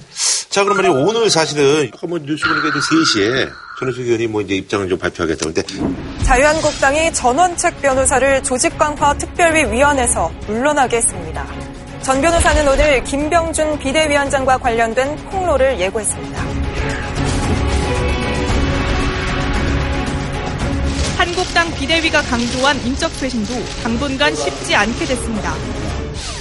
자, 0.50 0.64
그럼 0.64 0.78
말이 0.78 0.88
오늘 0.90 1.30
사실은 1.30 1.90
아까 1.94 2.08
뭐 2.08 2.18
뉴스 2.20 2.44
보니까 2.48 2.70
이제 2.70 2.80
3시에 2.80 3.50
전혜숙 3.80 4.06
의원이 4.08 4.28
뭐 4.28 4.42
이제 4.42 4.56
입장을 4.56 4.90
좀 4.90 4.98
발표하겠다고 4.98 5.54
근데 5.54 5.64
자유한국당이 6.24 7.14
전원책 7.14 7.82
변호사를 7.82 8.44
조직강화 8.44 9.18
특별위 9.18 9.72
위원회에서 9.72 10.32
물러나게 10.48 10.98
했습니다. 10.98 11.48
전 12.02 12.22
변호사는 12.22 12.68
오늘 12.68 13.04
김병준 13.04 13.80
비대위원장과 13.80 14.58
관련된 14.58 15.16
폭로를 15.30 15.80
예고했습니다. 15.80 16.67
한국당 21.32 21.70
비대위가 21.76 22.22
강조한 22.22 22.80
인적 22.86 23.12
쇄신도 23.12 23.54
당분간 23.84 24.34
쉽지 24.34 24.74
않게 24.74 25.06
됐습니다. 25.06 25.54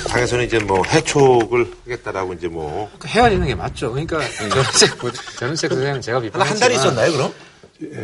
당에서는 0.08 0.44
이제 0.44 0.60
뭐 0.60 0.80
해촉을 0.84 1.72
하겠다라고 1.84 2.34
이제 2.34 2.46
뭐 2.46 2.88
헤어지는 3.04 3.48
게 3.48 3.54
맞죠. 3.56 3.90
그러니까 3.90 4.20
전원책 4.48 4.96
부- 4.98 5.12
전원책 5.38 5.70
선생님 5.72 6.00
제가 6.00 6.20
비판했지만 6.20 6.48
한 6.48 6.58
달이 6.60 6.74
있었나요, 6.76 7.12
그럼? 7.12 7.32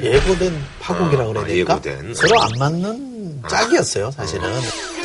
예 0.02 0.18
고된 0.20 0.60
파국이라고 0.80 1.32
그래야 1.32 1.44
아, 1.44 1.46
될까? 1.46 1.74
예고된. 1.74 2.14
서로 2.14 2.42
안 2.42 2.50
맞는 2.58 3.42
짝이었어요, 3.48 4.10
사실은. 4.10 4.52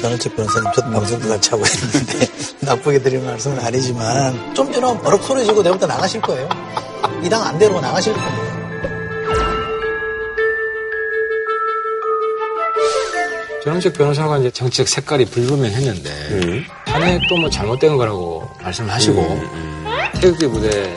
저는 0.01 0.17
책 0.17 0.36
변호사님 0.36 0.72
첫 0.74 0.81
방송도 0.91 1.29
같이 1.29 1.50
하고 1.51 1.63
있는데 1.67 2.27
나쁘게 2.65 3.01
드리는 3.03 3.24
말씀은 3.24 3.60
아니지만 3.63 4.55
좀 4.55 4.72
전에 4.74 5.00
버럭 5.01 5.24
소리 5.24 5.46
지고 5.46 5.62
내부터 5.62 5.86
나가실 5.86 6.22
거예요. 6.22 6.50
이 7.24 7.29
당안 7.29 7.57
되고 7.60 7.79
나가실 7.79 8.13
거예요. 8.13 8.57
전원책 13.67 13.95
변호사가 13.95 14.38
이제 14.38 14.50
정책 14.50 14.88
색깔이 14.88 15.25
불분명했는데 15.25 16.09
음. 16.31 16.63
탄핵도 16.86 17.36
뭐 17.36 17.50
잘못된 17.50 17.97
거라고 17.97 18.50
말씀하시고 18.63 19.41
태극기 20.21 20.47
부대 20.47 20.95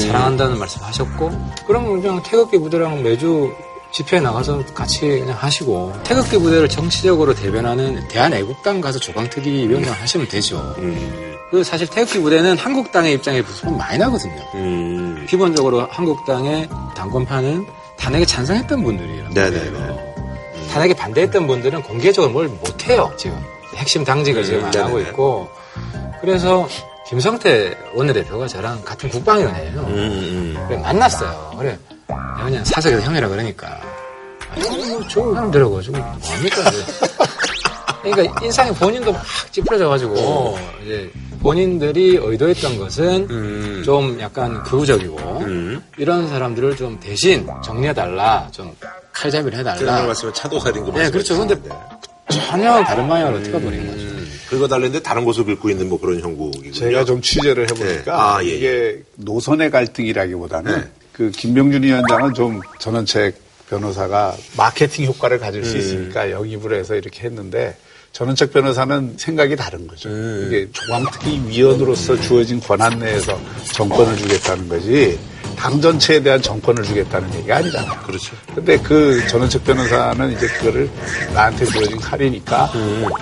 사랑한다는 0.00 0.58
말씀하셨고 0.58 1.52
그러면 1.68 2.02
그냥 2.02 2.20
태극기 2.24 2.58
부대랑 2.58 3.04
매주 3.04 3.54
집회에 3.92 4.18
나가서 4.18 4.64
같이 4.74 5.02
그냥 5.02 5.36
하시고 5.38 5.92
태극기 6.02 6.38
부대를 6.38 6.68
정치적으로 6.68 7.32
대변하는 7.32 8.08
대한애국당 8.08 8.80
가서 8.80 8.98
조강특위 8.98 9.68
위원장 9.68 9.94
하시면 9.94 10.26
되죠. 10.26 10.74
그 11.52 11.62
사실 11.62 11.86
태극기 11.86 12.18
부대는 12.18 12.58
한국당의 12.58 13.14
입장에 13.14 13.40
소문 13.42 13.78
많이 13.78 13.96
나거든요. 13.98 14.42
음. 14.56 15.24
기본적으로 15.28 15.86
한국당의 15.92 16.68
당권파는 16.96 17.64
탄핵에 17.96 18.24
찬성했던 18.24 18.82
분들이란 18.82 19.32
네네네. 19.32 20.07
탄핵에 20.68 20.94
반대했던 20.94 21.46
분들은 21.46 21.82
공개적으로 21.82 22.32
뭘 22.32 22.48
못해요, 22.48 23.12
지금. 23.16 23.38
핵심 23.74 24.04
당직을 24.04 24.44
지금 24.44 24.64
안 24.64 24.74
하고 24.76 24.96
네네네. 24.96 25.10
있고. 25.10 25.48
그래서 26.20 26.68
김성태 27.08 27.76
원내대표가 27.94 28.46
저랑 28.46 28.82
같은 28.84 29.08
국방위원회예요. 29.08 29.80
음, 29.80 30.64
그래, 30.68 30.78
만났어요. 30.78 31.54
그래. 31.58 31.78
그냥 32.44 32.64
사석에서 32.64 33.00
형이라 33.02 33.28
그러니까. 33.28 33.80
아, 34.50 34.60
형이 34.60 34.86
뭐 34.90 35.06
좋은 35.08 35.34
사람들하고 35.34 35.82
지금 35.82 36.00
뭐합니까? 36.00 36.60
이제. 36.70 36.84
그러니까 38.02 38.44
인상이 38.44 38.72
본인도 38.72 39.12
막 39.12 39.22
찌푸려져가지고 39.50 40.58
이제 40.84 41.10
본인들이 41.40 42.18
의도했던 42.22 42.78
것은 42.78 43.82
좀 43.84 44.18
약간 44.20 44.62
극우적이고 44.62 45.42
이런 45.98 46.28
사람들을 46.28 46.76
좀 46.76 46.98
대신 47.00 47.46
정리해달라, 47.62 48.48
좀 48.52 48.74
칼잡이를 49.12 49.58
해달라. 49.58 50.06
말씀은 50.06 50.34
차도살인 50.34 50.84
거 50.84 50.92
네, 50.92 51.10
그렇죠. 51.10 51.38
근데 51.38 51.54
전혀 52.28 52.82
다른 52.84 53.08
방향으로 53.08 53.42
튀어버린 53.42 53.86
거죠. 53.86 54.18
긁어달랬는데 54.50 55.02
다른 55.02 55.24
곳을 55.24 55.44
긁고 55.44 55.70
있는 55.70 55.88
뭐 55.88 56.00
그런 56.00 56.20
형국이군요. 56.20 56.72
제가 56.72 57.04
좀 57.04 57.20
취재를 57.20 57.70
해보니까 57.70 57.94
네. 57.94 58.10
아, 58.10 58.38
예, 58.42 58.48
이게 58.48 59.02
노선의 59.16 59.70
갈등이라기보다는 59.70 60.80
네. 60.80 60.88
그 61.12 61.30
김병준 61.30 61.82
위원장은 61.82 62.34
좀 62.34 62.60
전원책 62.78 63.34
변호사가 63.68 64.34
마케팅 64.56 65.04
효과를 65.06 65.38
가질 65.38 65.64
수 65.64 65.76
있으니까 65.76 66.30
영입을 66.30 66.74
해서 66.74 66.94
이렇게 66.94 67.24
했는데 67.24 67.76
전원책 68.12 68.52
변호사는 68.52 69.16
생각이 69.18 69.56
다른 69.56 69.86
거죠. 69.86 70.08
이게 70.08 70.66
조광특위 70.72 71.42
위원으로서 71.48 72.18
주어진 72.20 72.58
권한 72.60 72.98
내에서 72.98 73.38
정권을 73.72 74.16
주겠다는 74.16 74.68
거지 74.68 75.18
당 75.58 75.80
전체에 75.80 76.22
대한 76.22 76.40
정권을 76.40 76.84
주겠다는 76.84 77.34
얘기가 77.34 77.56
아니잖아요. 77.56 78.00
그렇죠. 78.06 78.36
근데 78.54 78.78
그 78.78 79.26
전원책 79.26 79.64
변호사는 79.64 80.32
이제 80.32 80.46
그거를 80.46 80.88
나한테 81.34 81.66
주어진 81.66 81.98
칼이니까 81.98 82.70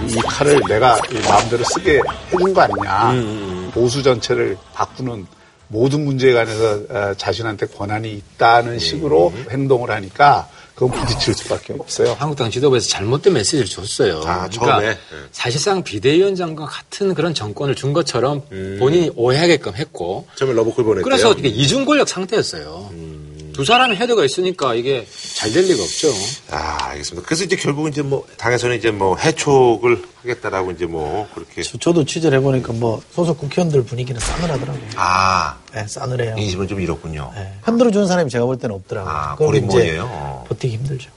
이 0.06 0.14
칼을 0.16 0.60
내가 0.68 0.98
이 1.10 1.18
마음대로 1.26 1.64
쓰게 1.64 2.00
해준 2.32 2.52
거 2.52 2.60
아니냐. 2.60 3.70
보수 3.72 4.02
전체를 4.02 4.56
바꾸는 4.74 5.26
모든 5.68 6.04
문제에 6.04 6.32
관해서 6.32 6.80
어, 6.90 7.14
자신한테 7.16 7.66
권한이 7.66 8.12
있다는 8.12 8.78
식으로 8.78 9.32
행동을 9.50 9.90
하니까 9.90 10.48
그건 10.76 10.90
부딪힐 10.90 11.32
수밖에 11.32 11.72
없어요. 11.72 12.12
한국당 12.18 12.50
지도부에서 12.50 12.86
잘못된 12.90 13.32
메시지를 13.32 13.64
줬어요. 13.64 14.18
아, 14.26 14.46
그러니까 14.46 14.50
처음에? 14.50 14.88
네. 14.90 14.98
사실상 15.32 15.82
비대위원장과 15.82 16.66
같은 16.66 17.14
그런 17.14 17.32
정권을 17.32 17.74
준 17.74 17.94
것처럼 17.94 18.42
본인이 18.78 19.10
오해하게끔 19.16 19.74
했고 19.74 20.28
처음에 20.36 20.52
러브콜 20.52 20.84
보냈대요. 20.84 21.02
그래서 21.04 21.32
이게 21.32 21.48
이중 21.48 21.86
권력 21.86 22.06
상태였어요. 22.10 22.90
두 23.56 23.64
사람의 23.64 23.96
헤드가 23.96 24.22
있으니까 24.24 24.74
이게 24.74 25.06
잘 25.34 25.50
될 25.50 25.64
리가 25.64 25.82
없죠. 25.82 26.08
아, 26.50 26.76
알겠습니다. 26.90 27.24
그래서 27.26 27.44
이제 27.44 27.56
결국은 27.56 27.90
이제 27.90 28.02
뭐 28.02 28.26
당에서는 28.36 28.76
이제 28.76 28.90
뭐 28.90 29.16
해촉을 29.16 30.02
하겠다라고 30.22 30.72
이제 30.72 30.84
뭐 30.84 31.26
그렇게 31.34 31.62
저- 31.62 31.78
저도 31.78 32.04
취재를 32.04 32.38
해보니까 32.38 32.74
뭐 32.74 33.00
소속 33.12 33.38
국회의원들 33.38 33.84
분위기는 33.84 34.20
싸늘하더라고요. 34.20 34.82
아 34.96 35.56
네, 35.72 35.86
싸늘해요. 35.86 36.34
인심은 36.36 36.68
좀 36.68 36.80
이렇군요. 36.82 37.32
네. 37.34 37.50
흔들어 37.62 37.90
주는 37.90 38.06
사람이 38.06 38.28
제가 38.30 38.44
볼 38.44 38.58
때는 38.58 38.74
없더라고요. 38.76 39.10
아, 39.14 39.36
어. 40.02 40.44
버티기 40.48 40.74
힘들죠. 40.76 41.10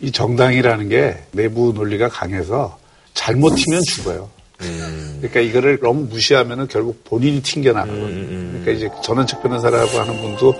이 0.00 0.10
정당이라는 0.10 0.88
게 0.88 1.22
내부 1.30 1.72
논리가 1.72 2.08
강해서 2.08 2.78
잘못 3.14 3.54
튀면 3.54 3.80
죽어요. 3.86 4.28
그러니까 4.58 5.40
이거를 5.40 5.78
너무 5.80 6.02
무시하면은 6.06 6.66
결국 6.68 7.04
본인이 7.04 7.40
튕겨나가거든요. 7.42 8.48
그러니까 8.64 8.70
이제 8.72 8.88
전원책 9.04 9.42
변호사라고 9.42 9.98
하는 10.00 10.20
분도 10.20 10.54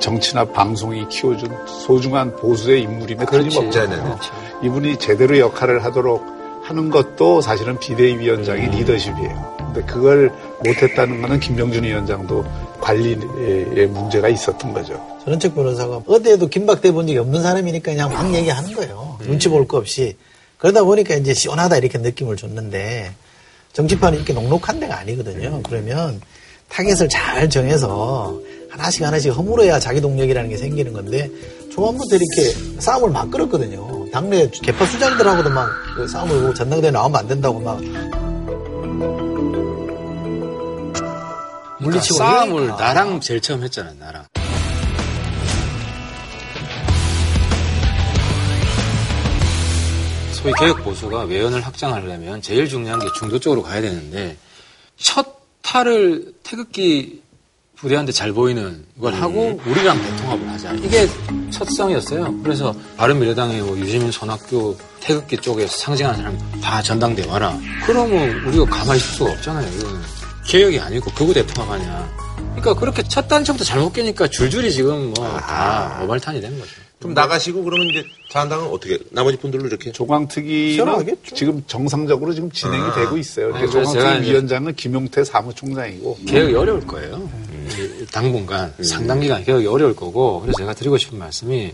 정치나 0.00 0.44
방송이 0.46 1.06
키워준 1.08 1.66
소중한 1.66 2.34
보수의 2.36 2.82
인물임에 2.82 3.24
틀림없잖아요. 3.26 4.18
이분이 4.64 4.98
제대로 4.98 5.38
역할을 5.38 5.84
하도록 5.84 6.24
하는 6.62 6.90
것도 6.90 7.40
사실은 7.40 7.78
비대위원장의 7.78 8.70
리더십이에요. 8.70 9.56
근데 9.58 9.82
그걸 9.82 10.32
못했다는 10.64 11.22
거는 11.22 11.40
김병준 11.40 11.84
위원장도 11.84 12.44
관리에 12.80 13.86
문제가 13.86 14.28
있었던 14.28 14.72
거죠. 14.72 15.00
전원책 15.24 15.54
변호사가 15.54 16.02
어디에도 16.06 16.48
김박대 16.48 16.92
본 16.92 17.06
적이 17.06 17.18
없는 17.18 17.42
사람이니까 17.42 17.92
그냥 17.92 18.12
막 18.12 18.34
얘기하는 18.34 18.72
거예요. 18.72 19.18
눈치 19.20 19.48
볼 19.48 19.66
거 19.66 19.78
없이. 19.78 20.16
그러다 20.58 20.82
보니까 20.84 21.14
이제 21.14 21.32
시원하다 21.32 21.78
이렇게 21.78 21.98
느낌을 21.98 22.36
줬는데 22.36 23.12
정치판이 23.72 24.16
이렇게 24.16 24.32
녹록한 24.32 24.80
데가 24.80 24.98
아니거든요. 24.98 25.60
그러면 25.62 26.20
타겟을 26.68 27.08
잘 27.08 27.48
정해서 27.48 28.38
하나씩 28.70 29.02
하나씩 29.04 29.32
허물어야 29.32 29.78
자기 29.78 30.00
동력이라는 30.00 30.48
게 30.50 30.56
생기는 30.56 30.92
건데 30.92 31.30
초반부터 31.72 32.16
이렇게 32.16 32.80
싸움을 32.80 33.10
막 33.10 33.30
끌었거든요. 33.30 34.08
당내 34.10 34.48
개파 34.50 34.84
수장들하고도 34.86 35.50
막 35.50 35.68
그 35.96 36.06
싸움을 36.08 36.54
전당대회 36.54 36.90
나오면 36.90 37.18
안 37.20 37.28
된다고 37.28 37.58
막 37.60 37.76
그러니까 37.78 38.16
물리치고 41.80 42.14
그러니까 42.16 42.38
싸움을 42.40 42.62
이러니까. 42.64 42.84
나랑 42.84 43.20
제일 43.20 43.40
처음 43.40 43.62
했잖아 43.62 43.92
나랑. 43.98 44.24
소위 50.32 50.54
개혁 50.58 50.82
보수가 50.82 51.24
외연을 51.24 51.60
확장하려면 51.60 52.40
제일 52.40 52.66
중요한 52.68 52.98
게 53.00 53.06
중도 53.18 53.38
쪽으로 53.38 53.62
가야 53.62 53.80
되는데 53.82 54.36
첫 54.96 55.38
탈을 55.62 56.32
태극기 56.42 57.22
부대한테 57.80 58.12
잘 58.12 58.32
보이는 58.32 58.84
걸 59.00 59.14
하고 59.14 59.58
우리랑 59.66 60.00
대통합을 60.02 60.48
하자. 60.50 60.72
이게 60.74 61.08
첫성이었어요. 61.50 62.42
그래서 62.42 62.74
바른미래당의 62.98 63.62
뭐 63.62 63.78
유시민, 63.78 64.10
손학규, 64.10 64.76
태극기 65.00 65.38
쪽에서 65.38 65.76
상징하는 65.78 66.18
사람 66.18 66.38
다 66.60 66.82
전당대 66.82 67.26
와라. 67.26 67.58
그러면 67.86 68.44
우리가 68.46 68.66
가만히 68.66 68.98
있을 68.98 69.14
수가 69.14 69.30
없잖아요. 69.32 69.66
이거는 69.78 70.00
개혁이 70.46 70.78
아니고 70.78 71.10
극우 71.12 71.32
대통합하냐. 71.32 72.20
그러니까 72.56 72.74
그렇게 72.74 73.02
첫 73.04 73.26
단추부터 73.28 73.64
잘못 73.64 73.92
깨니까 73.94 74.28
줄줄이 74.28 74.70
지금 74.72 75.14
뭐다 75.14 76.00
오발탄이 76.04 76.40
된 76.42 76.58
거죠. 76.58 76.72
좀 77.00 77.14
나가시고 77.14 77.64
그러면 77.64 77.86
이제 77.86 78.04
자한당은 78.30 78.66
어떻게 78.66 78.98
나머지 79.10 79.38
분들로 79.38 79.66
이렇게 79.66 79.90
조광특위는 79.90 80.74
시원하겠죠. 80.74 81.34
지금 81.34 81.62
정상적으로 81.66 82.34
지금 82.34 82.50
진행이 82.50 82.82
아. 82.82 82.92
되고 82.94 83.16
있어요. 83.16 83.52
근데 83.52 83.60
그래서 83.66 83.72
제가 83.72 83.84
조광특위 84.04 84.22
이제- 84.22 84.32
위원장은 84.32 84.74
김용태 84.74 85.24
사무총장이고 85.24 86.18
개혁이 86.26 86.54
어려울 86.54 86.86
거예요. 86.86 87.26
이 87.78 88.06
당분간 88.06 88.74
상당 88.82 89.20
기간 89.20 89.44
개혁이 89.44 89.66
어려울 89.66 89.94
거고 89.94 90.40
그래서 90.40 90.58
제가 90.58 90.74
드리고 90.74 90.98
싶은 90.98 91.18
말씀이 91.18 91.72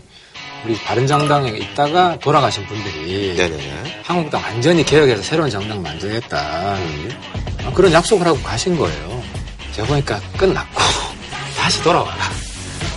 우리 0.65 0.75
바른정당에 0.75 1.49
있다가 1.51 2.17
돌아가신 2.19 2.65
분들이 2.65 3.35
네네네. 3.35 4.01
한국당 4.03 4.41
완전히 4.41 4.83
개혁해서 4.83 5.21
새로운 5.21 5.49
정당 5.49 5.81
만들겠다 5.81 6.37
아, 6.37 7.73
그런 7.73 7.91
약속을 7.91 8.25
하고 8.25 8.41
가신 8.41 8.77
거예요. 8.77 9.23
제가 9.73 9.87
보니까 9.87 10.19
끝났고 10.37 10.79
다시 11.57 11.81
돌아와라. 11.83 12.17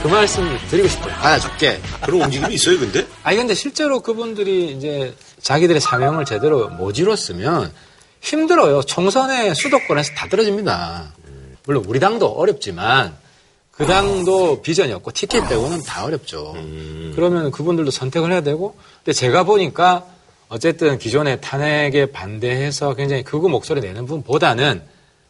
그 0.02 0.09
말씀 0.09 0.59
드리고 0.71 0.88
싶어요. 0.88 1.12
받아줄게. 1.16 1.78
그런 2.02 2.23
움직임이 2.23 2.54
있어요, 2.54 2.78
근데? 2.78 3.07
아니 3.23 3.37
근데 3.37 3.54
실제로 3.54 4.00
그분들이 4.00 4.73
이제 4.76 5.14
자기들의 5.42 5.80
사명을 5.80 6.25
제대로 6.25 6.69
못 6.71 6.99
이뤘으면 6.99 7.71
힘들어요. 8.23 8.83
총선에 8.83 9.52
수도권에서 9.54 10.12
다 10.14 10.26
떨어집니다. 10.28 11.12
물론 11.67 11.85
우리 11.87 12.00
당도 12.00 12.26
어렵지만 12.26 13.14
그 13.71 13.87
당도 13.87 14.61
비전이 14.62 14.93
없고 14.93 15.12
티켓 15.12 15.49
빼고는 15.49 15.83
다 15.85 16.05
어렵죠. 16.05 16.55
그러면 17.14 17.50
그분들도 17.50 17.90
선택을 17.90 18.31
해야 18.33 18.43
되고 18.43 18.76
근데 19.05 19.12
제가 19.14 19.45
보니까 19.45 20.05
어쨌든 20.49 20.99
기존의 20.99 21.40
탄핵에 21.40 22.07
반대해서 22.07 22.95
굉장히 22.95 23.23
극우 23.23 23.49
목소리 23.49 23.81
내는 23.81 24.05
분보다는 24.07 24.83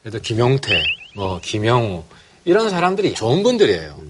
그래도 0.02 0.18
김용태, 0.20 0.82
뭐 1.14 1.40
김영우 1.42 2.02
이런 2.44 2.70
사람들이 2.70 3.14
좋은 3.14 3.42
분들이에요. 3.42 4.00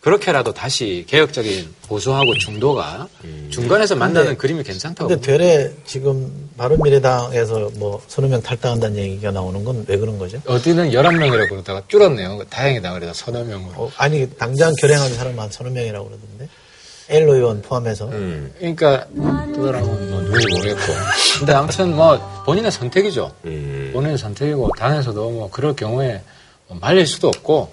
그렇게라도 0.00 0.54
다시 0.54 1.04
개혁적인 1.08 1.74
보수하고 1.88 2.32
중도가 2.38 3.08
중간에서 3.50 3.96
만나는 3.96 4.28
근데- 4.28 4.36
그림이 4.38 4.62
괜찮다고 4.62 5.08
근데. 5.08 5.20
되레 5.20 5.72
지금 5.84 6.48
바른미래당에서 6.60 7.70
뭐 7.76 8.02
서너 8.06 8.28
명 8.28 8.42
탈당한다는 8.42 8.98
얘기가 8.98 9.30
나오는 9.30 9.64
건 9.64 9.82
왜 9.88 9.96
그런 9.96 10.18
거죠? 10.18 10.38
어디는 10.46 10.90
11명이라고 10.90 11.48
그러다가 11.48 11.82
줄었네요. 11.88 12.42
다행이다 12.50 12.92
그래서 12.92 13.14
서너 13.14 13.42
명으로. 13.44 13.72
어, 13.76 13.90
아니 13.96 14.28
당장 14.36 14.74
결행하는 14.78 15.16
사람만 15.16 15.50
서너 15.50 15.70
명이라고 15.70 16.06
그러던데 16.06 16.48
엘로 17.08 17.34
의원 17.36 17.62
포함해서 17.62 18.08
음. 18.08 18.52
그러니까 18.58 19.06
그 19.14 19.64
사람은 19.64 20.10
뭐 20.10 20.20
누군지 20.20 20.46
모르겠고. 20.54 20.82
근데 21.38 21.52
아무튼 21.54 21.96
뭐 21.96 22.18
본인의 22.44 22.70
선택이죠. 22.70 23.32
음. 23.46 23.90
본인의 23.94 24.18
선택이고 24.18 24.70
당에서도 24.78 25.30
뭐 25.30 25.48
그럴 25.50 25.74
경우에 25.74 26.20
뭐 26.68 26.76
말릴 26.78 27.06
수도 27.06 27.28
없고 27.28 27.72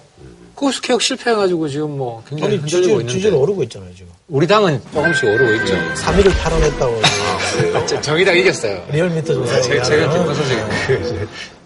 그것이 0.54 0.80
개혁 0.80 1.02
실패해가지고 1.02 1.68
지금 1.68 1.98
뭐 1.98 2.24
굉장히 2.26 2.54
아니 2.54 2.56
흔들리고 2.56 2.80
지지율, 2.82 3.00
있는데 3.00 3.12
지지율 3.12 3.34
오르고 3.34 3.62
있잖아요 3.64 3.90
지금 3.94 4.10
우리 4.28 4.46
당은 4.46 4.80
조금씩 4.92 5.24
오르고 5.24 5.52
있죠. 5.56 5.74
3위를 5.94 6.32
탈환했다고 6.36 7.00
저- 7.86 8.00
정의당 8.00 8.36
이겼어요. 8.38 8.82
리얼미터 8.92 9.34
조사에 9.34 9.62
제- 9.62 9.82
제가 9.82 10.12
기쁜 10.12 10.34
소식이에요. 10.34 10.68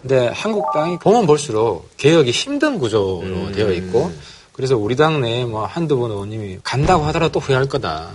근데 0.02 0.28
한국당이 0.34 0.98
보면 0.98 1.26
볼수록 1.26 1.88
개혁이 1.96 2.30
힘든 2.32 2.78
구조로 2.78 3.52
되어 3.54 3.70
있고 3.72 4.10
그래서 4.52 4.76
우리 4.76 4.96
당 4.96 5.20
내에 5.20 5.44
뭐 5.44 5.64
한두 5.64 5.96
분 5.96 6.10
의원님이 6.10 6.58
간다고 6.62 7.04
하더라도 7.04 7.32
또 7.32 7.40
후회할 7.40 7.66
거다. 7.66 8.10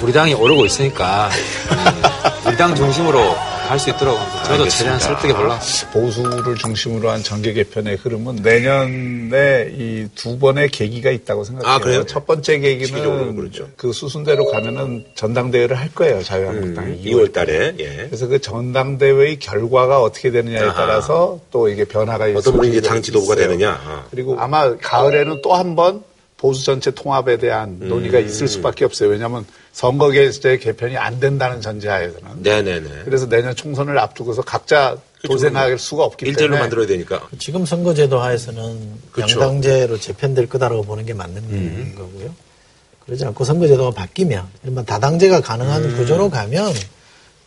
우리 0.00 0.12
당이 0.12 0.34
오르고 0.34 0.66
있으니까 0.66 1.30
음, 1.70 2.02
우리 2.46 2.56
당 2.56 2.74
중심으로 2.74 3.34
갈수 3.72 3.88
있도록 3.90 4.18
저도 4.44 4.68
최대한 4.68 4.98
설득해 4.98 5.32
보려고. 5.32 5.54
보수를 5.94 6.56
중심으로 6.56 7.08
한 7.08 7.22
정계 7.22 7.54
개편의 7.54 7.96
흐름은 7.96 8.36
내년에 8.42 9.70
이 9.78 10.08
두 10.14 10.38
번의 10.38 10.68
계기가 10.68 11.10
있다고 11.10 11.42
생각해요. 11.44 11.72
아, 11.74 11.78
그래요? 11.78 12.04
첫 12.04 12.26
번째 12.26 12.58
계기는 12.58 13.34
그렇죠. 13.36 13.68
그 13.76 13.92
수순대로 13.92 14.46
가면은 14.50 15.06
전당대회를 15.14 15.78
할 15.78 15.88
거예요. 15.94 16.22
자유한국당이. 16.22 17.02
2월 17.04 17.32
달에, 17.32 17.74
예. 17.78 18.06
그래서 18.08 18.26
그 18.26 18.40
전당대회의 18.40 19.38
결과가 19.38 20.02
어떻게 20.02 20.30
되느냐에 20.30 20.64
아하. 20.64 20.74
따라서 20.74 21.40
또 21.50 21.68
이게 21.68 21.84
변화가 21.84 22.26
있을 22.28 22.36
어떤 22.38 22.56
분이 22.56 22.68
이제 22.76 22.80
당 22.82 23.00
지도부가 23.00 23.34
있어요. 23.34 23.48
되느냐. 23.48 23.70
아. 23.84 24.04
그리고 24.10 24.36
아마 24.38 24.76
가을에는 24.76 25.40
또 25.42 25.54
한 25.54 25.74
번 25.76 26.02
보수 26.36 26.64
전체 26.64 26.90
통합에 26.90 27.38
대한 27.38 27.78
음. 27.80 27.88
논의가 27.88 28.18
있을 28.18 28.48
수밖에 28.48 28.84
없어요. 28.84 29.08
왜냐하면 29.10 29.46
선거제 29.72 30.58
개편이 30.58 30.96
안 30.96 31.18
된다는 31.18 31.60
전제하에서는. 31.60 32.42
네네네. 32.42 32.88
그래서 33.04 33.26
내년 33.28 33.54
총선을 33.56 33.98
앞두고서 33.98 34.42
각자 34.42 34.96
도생할 35.24 35.78
수가 35.78 36.04
없기 36.04 36.26
일대로 36.26 36.46
때문에 36.46 36.60
만들어야 36.60 36.86
되니까. 36.86 37.28
지금 37.38 37.64
선거제도 37.64 38.20
하에서는 38.20 39.00
그렇죠. 39.12 39.40
양당제로 39.40 39.98
재편될 39.98 40.48
거다라고 40.48 40.82
보는 40.82 41.06
게 41.06 41.14
맞는 41.14 41.36
음. 41.36 41.94
거고요. 41.96 42.34
그러지 43.06 43.24
않고 43.24 43.44
선거제도가 43.44 43.90
바뀌면 43.92 44.46
이른바 44.62 44.82
다당제가 44.82 45.40
가능한 45.40 45.84
음. 45.84 45.96
구조로 45.96 46.30
가면 46.30 46.72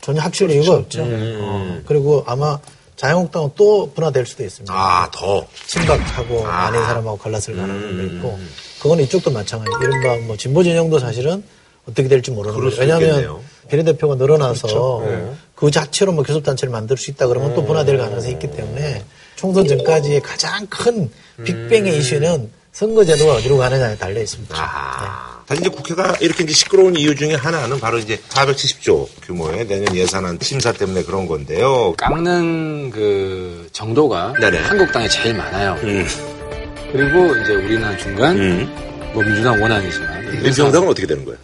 전혀 0.01 0.21
학실 0.21 0.49
이유가 0.49 0.75
없죠. 0.75 1.03
어, 1.03 1.79
그리고 1.85 2.23
아마 2.27 2.59
자유한국당은 2.95 3.51
또 3.55 3.91
분화될 3.93 4.25
수도 4.25 4.43
있습니다. 4.43 4.73
아, 4.73 5.09
더. 5.13 5.45
친박하고 5.67 6.47
아. 6.47 6.67
아닌 6.67 6.81
사람하고 6.81 7.17
갈랐을 7.17 7.55
가능성도 7.55 7.87
음. 7.87 8.15
있고 8.15 8.39
그건 8.81 8.99
이쪽도 8.99 9.31
마찬가지. 9.31 9.71
이른바 9.81 10.25
뭐 10.25 10.37
진보 10.37 10.63
진영도 10.63 10.99
사실은 10.99 11.43
어떻게 11.89 12.07
될지 12.07 12.31
모르는 12.31 12.57
거예요. 12.57 12.71
수 12.71 12.81
왜냐하면. 12.81 13.39
비례대표가 13.69 14.15
늘어나서 14.15 14.67
그렇죠. 14.67 15.03
네. 15.07 15.31
그 15.55 15.71
자체로 15.71 16.11
뭐 16.11 16.23
교섭단체를 16.23 16.71
만들 16.71 16.97
수 16.97 17.11
있다 17.11 17.27
그러면 17.27 17.53
또 17.55 17.65
분화될 17.65 17.97
가능성이 17.97 18.33
있기 18.33 18.51
때문에 18.51 19.03
총선 19.35 19.67
전까지의 19.67 20.21
가장 20.21 20.65
큰 20.67 21.09
빅뱅의 21.43 21.93
음. 21.93 21.97
이슈는 21.97 22.51
선거제도가 22.71 23.35
어디로 23.35 23.57
가느냐에 23.57 23.97
달려 23.97 24.21
있습니다. 24.21 24.55
아. 24.57 25.43
사실 25.47 25.65
이제 25.65 25.69
국회가 25.69 26.15
이렇게 26.19 26.43
이제 26.43 26.53
시끄러운 26.53 26.95
이유 26.95 27.15
중에 27.15 27.35
하나는 27.35 27.79
바로 27.79 27.99
이제 27.99 28.19
470조 28.29 29.07
규모의 29.21 29.67
내년 29.67 29.95
예산안 29.95 30.39
심사 30.41 30.71
때문에 30.71 31.03
그런 31.03 31.27
건데요. 31.27 31.93
깎는 31.97 32.89
그 32.89 33.69
정도가 33.71 34.33
네네. 34.39 34.57
한국당에 34.59 35.07
제일 35.07 35.35
많아요. 35.35 35.77
음. 35.83 36.05
그리고 36.91 37.35
이제 37.37 37.53
우리는 37.53 37.97
중간 37.97 38.37
음. 38.37 39.11
뭐 39.13 39.23
민주당 39.23 39.61
원안이지만 39.61 40.41
민주당은 40.41 40.87
어떻게 40.87 41.05
되는 41.05 41.23
거예요? 41.23 41.37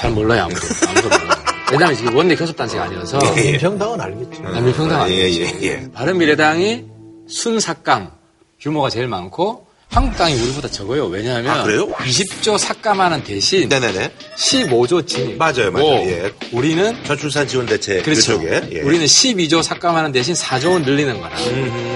잘 0.00 0.10
몰라요 0.12 0.44
아무도 0.44 0.60
아무도 0.88 1.08
몰라요. 1.10 1.40
왜냐하면 1.72 1.94
지금 1.94 2.16
원내 2.16 2.34
교섭 2.34 2.56
단체가 2.56 2.84
아니어서 2.84 3.18
예. 3.36 3.52
민평당은 3.52 4.00
알겠죠. 4.00 4.42
남미평당 4.42 5.02
아, 5.02 5.10
예, 5.10 5.24
아니겠죠. 5.24 5.56
예, 5.60 5.68
예. 5.68 5.90
바른미래당이 5.92 6.86
순삭감 7.28 8.10
규모가 8.58 8.88
제일 8.88 9.08
많고 9.08 9.66
한국당이 9.90 10.34
우리보다 10.40 10.68
적어요. 10.68 11.06
왜냐하면 11.06 11.50
아, 11.50 11.62
그래요? 11.64 11.88
20조 11.88 12.56
삭감하는 12.56 13.24
대신 13.24 13.68
네네네. 13.68 14.12
15조 14.36 15.04
진입. 15.06 15.36
맞아요, 15.36 15.72
맞아요. 15.72 15.88
예. 16.06 16.32
우리는 16.52 16.96
저출산 17.04 17.48
지원 17.48 17.66
대책 17.66 18.04
그렇죠. 18.04 18.38
그쪽에 18.38 18.68
예. 18.72 18.80
우리는 18.82 19.04
12조 19.04 19.62
삭감하는 19.64 20.12
대신 20.12 20.32
4조 20.34 20.72
원 20.72 20.82
늘리는 20.82 21.20
거라. 21.20 21.36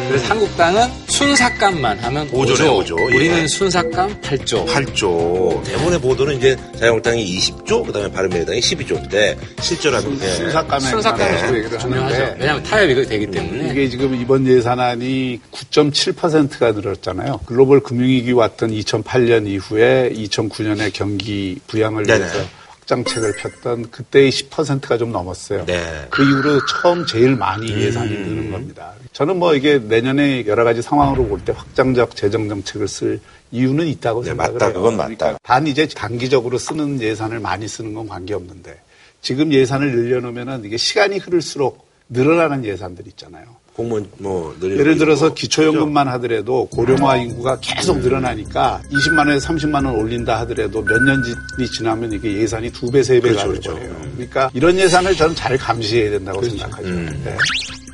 그래서 0.09 0.27
한국당은 0.27 0.89
순삭감만 1.09 2.01
하면 2.01 2.29
5조. 2.33 2.57
5조네, 2.57 2.85
5조. 2.87 2.99
예. 2.99 3.17
우리는 3.17 3.47
순삭감 3.49 4.21
8조. 4.23 4.67
8조. 4.67 5.65
대본의 5.65 6.01
보도는 6.01 6.39
이제 6.39 6.57
자유한국당이 6.79 7.25
20조, 7.39 7.87
그다음에 7.87 8.11
바른미래당이 8.11 8.59
12조인데 8.59 9.37
실제로 9.61 9.99
하면 9.99 10.21
예. 10.21 10.31
순삭감에 10.31 10.81
순삭감이 10.81 11.41
그 11.53 11.59
얘기를 11.59 11.79
중요하죠. 11.79 12.15
하는데 12.15 12.37
왜냐하면 12.41 12.63
타협이 12.65 13.07
되기 13.07 13.27
때문에. 13.31 13.71
이게 13.71 13.89
지금 13.89 14.21
이번 14.21 14.45
예산안이 14.49 15.41
9.7%가 15.53 16.73
늘었잖아요. 16.73 17.41
글로벌 17.47 17.84
금융위기 17.85 18.33
왔던 18.33 18.71
2008년 18.71 19.47
이후에 19.47 20.11
2009년에 20.13 20.93
경기 20.93 21.61
부양을 21.69 22.05
네네. 22.05 22.19
위해서 22.19 22.39
확장책을 22.69 23.37
폈던 23.37 23.91
그때의 23.91 24.31
10%가 24.31 24.99
좀 24.99 25.13
넘었어요. 25.13 25.65
네. 25.67 26.07
그 26.11 26.23
이후로 26.23 26.67
처음 26.67 27.07
제일 27.07 27.37
많이 27.37 27.71
예산이 27.71 28.11
느는 28.11 28.51
겁니다. 28.51 28.93
저는 29.13 29.39
뭐 29.39 29.55
이게 29.55 29.79
내년에 29.79 30.45
여러 30.47 30.65
가지 30.65 30.83
상황으로 30.83 31.27
볼 31.29 31.45
때 31.45 31.53
확장적 31.53 32.17
재정 32.17 32.49
정책을 32.49 32.89
쓸 32.89 33.21
이유는 33.53 33.87
있다고 33.87 34.23
네, 34.23 34.31
생각을 34.31 34.53
맞다. 34.55 34.67
해요. 34.67 34.75
그건 34.75 34.97
맞다. 34.97 35.15
그러니까 35.15 35.39
단 35.43 35.67
이제 35.67 35.87
단기적으로 35.87 36.59
쓰는 36.59 37.01
예산을 37.01 37.39
많이 37.41 37.69
쓰는 37.69 37.95
건 37.95 38.09
관계없는데 38.09 38.79
지금 39.23 39.53
예산을 39.53 39.93
늘려놓으면은 39.95 40.65
이게 40.65 40.77
시간이 40.77 41.19
흐를수록 41.19 41.87
늘어나는 42.11 42.65
예산들 42.65 43.07
있잖아요. 43.09 43.45
공무원 43.75 44.07
뭐 44.19 44.57
예를 44.63 44.97
들어서. 44.97 45.35
기초연금만 45.35 46.07
하더라도 46.09 46.67
고령화 46.67 47.17
인구가 47.17 47.59
계속 47.61 47.99
늘어나니까 47.99 48.83
20만 48.91 49.19
원에서 49.19 49.49
30만 49.49 49.75
원 49.87 49.97
올린다 49.97 50.39
하더라도 50.41 50.83
몇 50.83 51.03
년이 51.03 51.69
지나면 51.77 52.13
이게 52.13 52.41
예산이 52.41 52.71
두 52.71 52.91
배, 52.91 53.03
세 53.03 53.21
배가 53.21 53.45
그렇죠, 53.45 53.53
될 53.53 53.61
그렇죠. 53.61 53.75
거예요. 53.75 54.11
그러니까 54.15 54.51
이런 54.55 54.79
예산을 54.79 55.17
저는 55.17 55.35
잘 55.35 55.59
감시해야 55.59 56.11
된다고 56.11 56.43
생각하죠. 56.43 56.89
음. 56.89 57.23
네. 57.25 57.37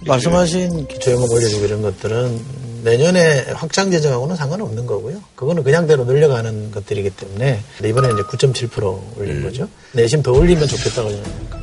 말씀하신 0.07 0.87
기초연금 0.87 1.31
올려주고 1.31 1.65
이런 1.65 1.83
것들은 1.83 2.41
내년에 2.85 3.47
확장 3.55 3.91
재정하고는 3.91 4.37
상관없는 4.37 4.87
거고요. 4.87 5.23
그거는 5.35 5.63
그냥대로 5.63 6.05
늘려가는 6.05 6.71
것들이기 6.73 7.11
때문에 7.11 7.61
이번에 7.85 8.09
이제 8.09 8.23
9.7% 8.23 9.19
올린 9.19 9.43
거죠. 9.43 9.69
내심 9.93 10.23
더 10.23 10.33
올리면 10.33 10.67
좋겠다고 10.67 11.11
생각합니다. 11.11 11.60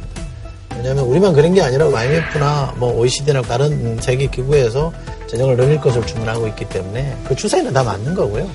왜냐하면 0.77 1.05
우리만 1.05 1.33
그런 1.33 1.53
게 1.53 1.61
아니라 1.61 1.85
IMF나 1.85 2.75
뭐 2.77 2.93
OECD나 2.93 3.41
다른 3.41 3.99
세계 3.99 4.27
기구에서 4.27 4.93
재정을 5.27 5.57
늘릴 5.57 5.81
것을 5.81 6.05
주문하고 6.05 6.47
있기 6.49 6.65
때문에 6.69 7.17
그 7.27 7.35
추세는 7.35 7.73
다 7.73 7.83
맞는 7.83 8.15
거고요. 8.15 8.49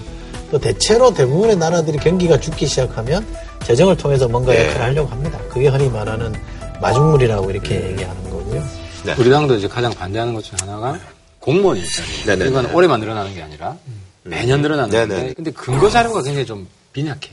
또 0.50 0.58
대체로 0.58 1.12
대부분의 1.12 1.56
나라들이 1.56 1.98
경기가 1.98 2.38
죽기 2.38 2.66
시작하면 2.66 3.26
재정을 3.64 3.96
통해서 3.96 4.28
뭔가 4.28 4.52
네. 4.52 4.66
역할을 4.66 4.82
하려고 4.82 5.08
합니다. 5.08 5.38
그게 5.48 5.68
흔히 5.68 5.88
말하는 5.88 6.32
마중물이라고 6.80 7.50
이렇게 7.50 7.90
얘기하는 7.90 8.30
거고요. 8.30 8.62
네. 9.04 9.14
우리 9.18 9.30
당도 9.30 9.56
이제 9.56 9.66
가장 9.66 9.92
반대하는 9.92 10.34
것 10.34 10.44
중에 10.44 10.56
하나가 10.60 10.98
공무원 11.38 11.78
일자리. 11.78 12.06
네네네. 12.26 12.50
이건 12.50 12.66
올해만 12.74 13.00
늘어나는 13.00 13.34
게 13.34 13.42
아니라 13.42 13.76
매년 14.24 14.62
늘어나는 14.62 14.90
네네. 14.90 15.14
건데 15.14 15.34
근데 15.34 15.50
근거 15.50 15.90
자료가 15.90 16.22
굉장히 16.22 16.46
좀 16.46 16.68
빈약해. 16.92 17.30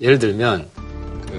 예를 0.00 0.18
들면 0.18 0.68
그 0.74 0.87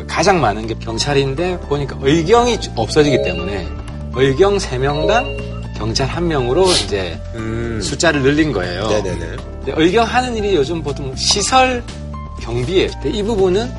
가장 0.09 0.41
많은 0.41 0.67
게 0.67 0.73
경찰인데 0.73 1.59
보니까 1.61 1.95
의경이 2.01 2.57
없어지기 2.75 3.21
때문에 3.23 3.67
의경 4.15 4.57
3명당 4.57 5.77
경찰 5.77 6.09
1명으로 6.09 6.67
이제 6.83 7.17
음. 7.35 7.79
숫자를 7.81 8.21
늘린 8.23 8.51
거예요. 8.51 8.87
네네네. 8.87 9.19
근데 9.19 9.73
의경 9.77 10.05
하는 10.05 10.35
일이 10.35 10.55
요즘 10.55 10.81
보통 10.83 11.15
시설 11.15 11.83
경비에 12.41 12.87
근데 13.01 13.11
이 13.11 13.23
부분은 13.23 13.71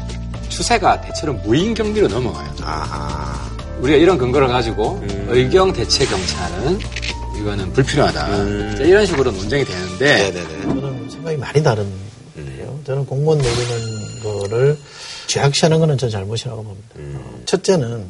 추세가 0.48 1.00
대체로 1.00 1.34
무인 1.34 1.74
경비로 1.74 2.08
넘어가요. 2.08 2.48
아하. 2.62 3.50
우리가 3.80 3.98
이런 3.98 4.16
근거를 4.16 4.48
가지고 4.48 5.00
음. 5.02 5.26
의경 5.28 5.72
대체 5.72 6.06
경찰은 6.06 6.78
이거는 7.40 7.72
불필요하다. 7.72 8.26
음. 8.28 8.78
이런 8.80 9.04
식으로 9.04 9.30
논쟁이 9.32 9.64
되는데 9.64 10.30
네네네. 10.30 10.62
저는 10.62 11.10
생각이 11.10 11.36
많이 11.36 11.62
다른데요. 11.62 12.80
저는 12.86 13.04
공무원 13.04 13.38
노리는 13.38 14.22
거를 14.22 14.78
죄악시하는 15.30 15.78
거는 15.78 15.96
전 15.96 16.10
잘못이라고 16.10 16.64
봅니다. 16.64 17.20
첫째는 17.44 18.04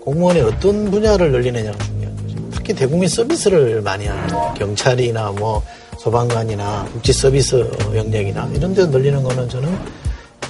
공무원이 0.00 0.40
어떤 0.40 0.90
분야를 0.90 1.30
늘리느냐가 1.30 1.78
중요한 1.84 2.16
거죠. 2.16 2.50
특히 2.50 2.74
대국민 2.74 3.08
서비스를 3.08 3.82
많이 3.82 4.06
하는 4.06 4.54
경찰이나 4.54 5.30
뭐 5.32 5.62
소방관이나 5.98 6.88
국지 6.92 7.12
서비스 7.12 7.68
영역이나 7.94 8.50
이런 8.54 8.74
데 8.74 8.84
늘리는 8.84 9.22
거는 9.22 9.48
저는 9.48 9.78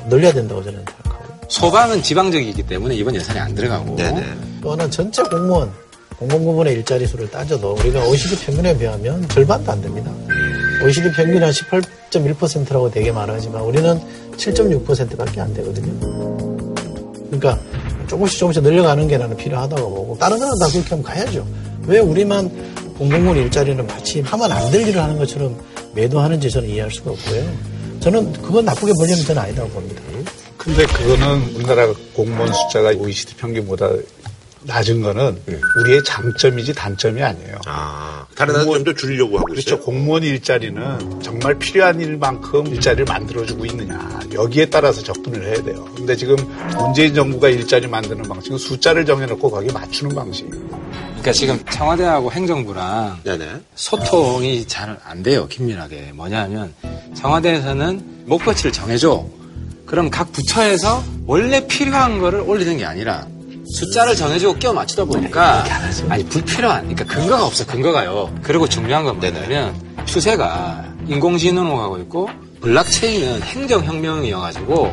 늘려야 0.08 0.32
된다고 0.32 0.62
저는 0.62 0.82
생각하고요. 0.84 1.38
소방은 1.48 2.02
지방적이기 2.02 2.62
때문에 2.62 2.94
이번 2.94 3.14
예산에 3.14 3.38
안 3.38 3.54
들어가고 3.54 3.96
네네. 3.96 4.24
또 4.62 4.72
하나 4.72 4.88
전체 4.88 5.22
공무원 5.22 5.70
공공부문의 6.18 6.74
일자리 6.74 7.06
수를 7.06 7.30
따져도 7.30 7.74
우리가 7.74 8.02
OECD 8.06 8.36
평균에 8.46 8.76
비하면 8.78 9.28
절반도 9.28 9.72
안 9.72 9.82
됩니다. 9.82 10.10
OECD 10.82 11.12
평균이 11.12 11.40
한 11.40 11.52
18.1%라고 12.24 12.90
되게 12.90 13.12
말하지만 13.12 13.62
우리는 13.62 14.00
7.6%밖에 14.36 15.40
안 15.40 15.52
되거든요. 15.54 15.92
그러니까 17.30 17.58
조금씩 18.06 18.38
조금씩 18.38 18.62
늘려가는 18.62 19.08
게 19.08 19.18
나는 19.18 19.36
필요하다고 19.36 19.90
보고 19.90 20.18
다른 20.18 20.38
나라 20.38 20.52
다 20.60 20.66
그렇게 20.68 20.88
하면 20.90 21.02
가야죠. 21.02 21.46
왜 21.86 21.98
우리만 21.98 22.48
공공부문 22.98 23.36
일자리는 23.36 23.86
마치 23.86 24.20
하면 24.20 24.52
안 24.52 24.70
될 24.70 24.88
일을 24.88 25.02
하는 25.02 25.18
것처럼 25.18 25.56
매도하는지 25.94 26.50
저는 26.50 26.68
이해할 26.68 26.90
수가 26.90 27.10
없고요. 27.10 27.44
저는 28.00 28.32
그건 28.34 28.64
나쁘게 28.64 28.92
보려면 28.92 29.24
저는 29.24 29.42
아니다고 29.42 29.68
봅니다. 29.70 30.02
근데 30.56 30.84
그거는 30.86 31.54
우리나라 31.54 31.92
공무원 32.14 32.52
숫자가 32.52 32.90
OECD 32.90 33.34
평균보다 33.36 33.90
낮은 34.66 35.02
거는 35.02 35.40
우리의 35.80 36.02
장점이지 36.04 36.74
단점이 36.74 37.22
아니에요. 37.22 37.56
아. 37.66 38.26
다른 38.34 38.64
좀더 38.64 38.92
줄이려고 38.92 39.38
하고 39.38 39.46
그렇죠. 39.46 39.74
있어요. 39.76 39.80
공무원 39.80 40.22
일자리는 40.22 41.20
정말 41.22 41.58
필요한 41.58 42.00
일만큼 42.00 42.66
일자리를 42.66 43.04
만들어주고 43.06 43.64
있느냐. 43.66 44.20
여기에 44.34 44.66
따라서 44.66 45.02
접근을 45.02 45.46
해야 45.46 45.62
돼요. 45.62 45.88
근데 45.96 46.14
지금 46.16 46.36
문재인 46.76 47.14
정부가 47.14 47.48
일자리 47.48 47.86
만드는 47.86 48.24
방식은 48.24 48.58
숫자를 48.58 49.06
정해놓고 49.06 49.50
거기에 49.50 49.72
맞추는 49.72 50.14
방식이에요. 50.14 50.66
그러니까 51.26 51.32
지금 51.32 51.58
청와대하고 51.70 52.30
행정부랑 52.30 53.20
네네. 53.24 53.60
소통이 53.74 54.66
잘 54.66 54.96
안 55.04 55.22
돼요 55.22 55.46
긴밀하게 55.48 56.12
뭐냐면 56.14 56.72
청와대에서는 57.14 58.24
목표치를 58.26 58.72
정해줘 58.72 59.26
그럼 59.86 60.10
각 60.10 60.32
부처에서 60.32 61.02
원래 61.26 61.66
필요한 61.66 62.18
거를 62.18 62.40
올리는 62.40 62.76
게 62.76 62.84
아니라 62.84 63.26
숫자를 63.74 64.14
정해주고 64.14 64.58
끼워 64.58 64.72
맞추다 64.72 65.04
보니까 65.04 65.64
아니 66.08 66.24
불필요한 66.24 66.88
그러니까 66.88 67.04
근거가 67.04 67.44
없어 67.46 67.66
근거가요. 67.66 68.32
그리고 68.42 68.68
중요한 68.68 69.04
건 69.04 69.18
뭐냐면 69.18 69.74
추세가 70.06 70.84
인공지능으로 71.06 71.76
가고 71.76 71.98
있고 71.98 72.28
블록체인은 72.60 73.42
행정혁명이어가지고 73.42 74.92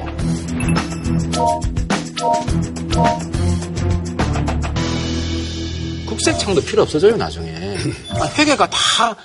국세청도 6.07 6.61
필요 6.61 6.83
없어져요 6.83 7.15
나중에. 7.17 7.51
아, 8.19 8.25
회계가 8.37 8.69
다 8.69 9.15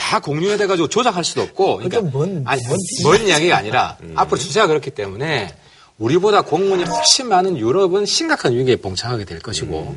다 0.00 0.20
공유돼가지고 0.20 0.88
조작할 0.88 1.22
수도 1.22 1.42
없고. 1.42 1.78
그러니까 1.78 1.98
그건 2.00 2.10
뭔- 2.12 2.42
아니 2.46 2.62
뭔 2.66 2.78
뭔 3.02 3.26
이야기가 3.26 3.58
아니라 3.58 3.98
앞으로 4.14 4.38
추세가 4.38 4.66
그렇기 4.66 4.92
때문에 4.92 5.54
우리보다 5.98 6.42
공무원이 6.42 6.84
훨씬 6.84 7.28
많은 7.28 7.58
유럽은 7.58 8.06
심각한 8.06 8.54
위기에 8.54 8.76
봉착하게 8.76 9.24
될 9.24 9.40
것이고 9.40 9.96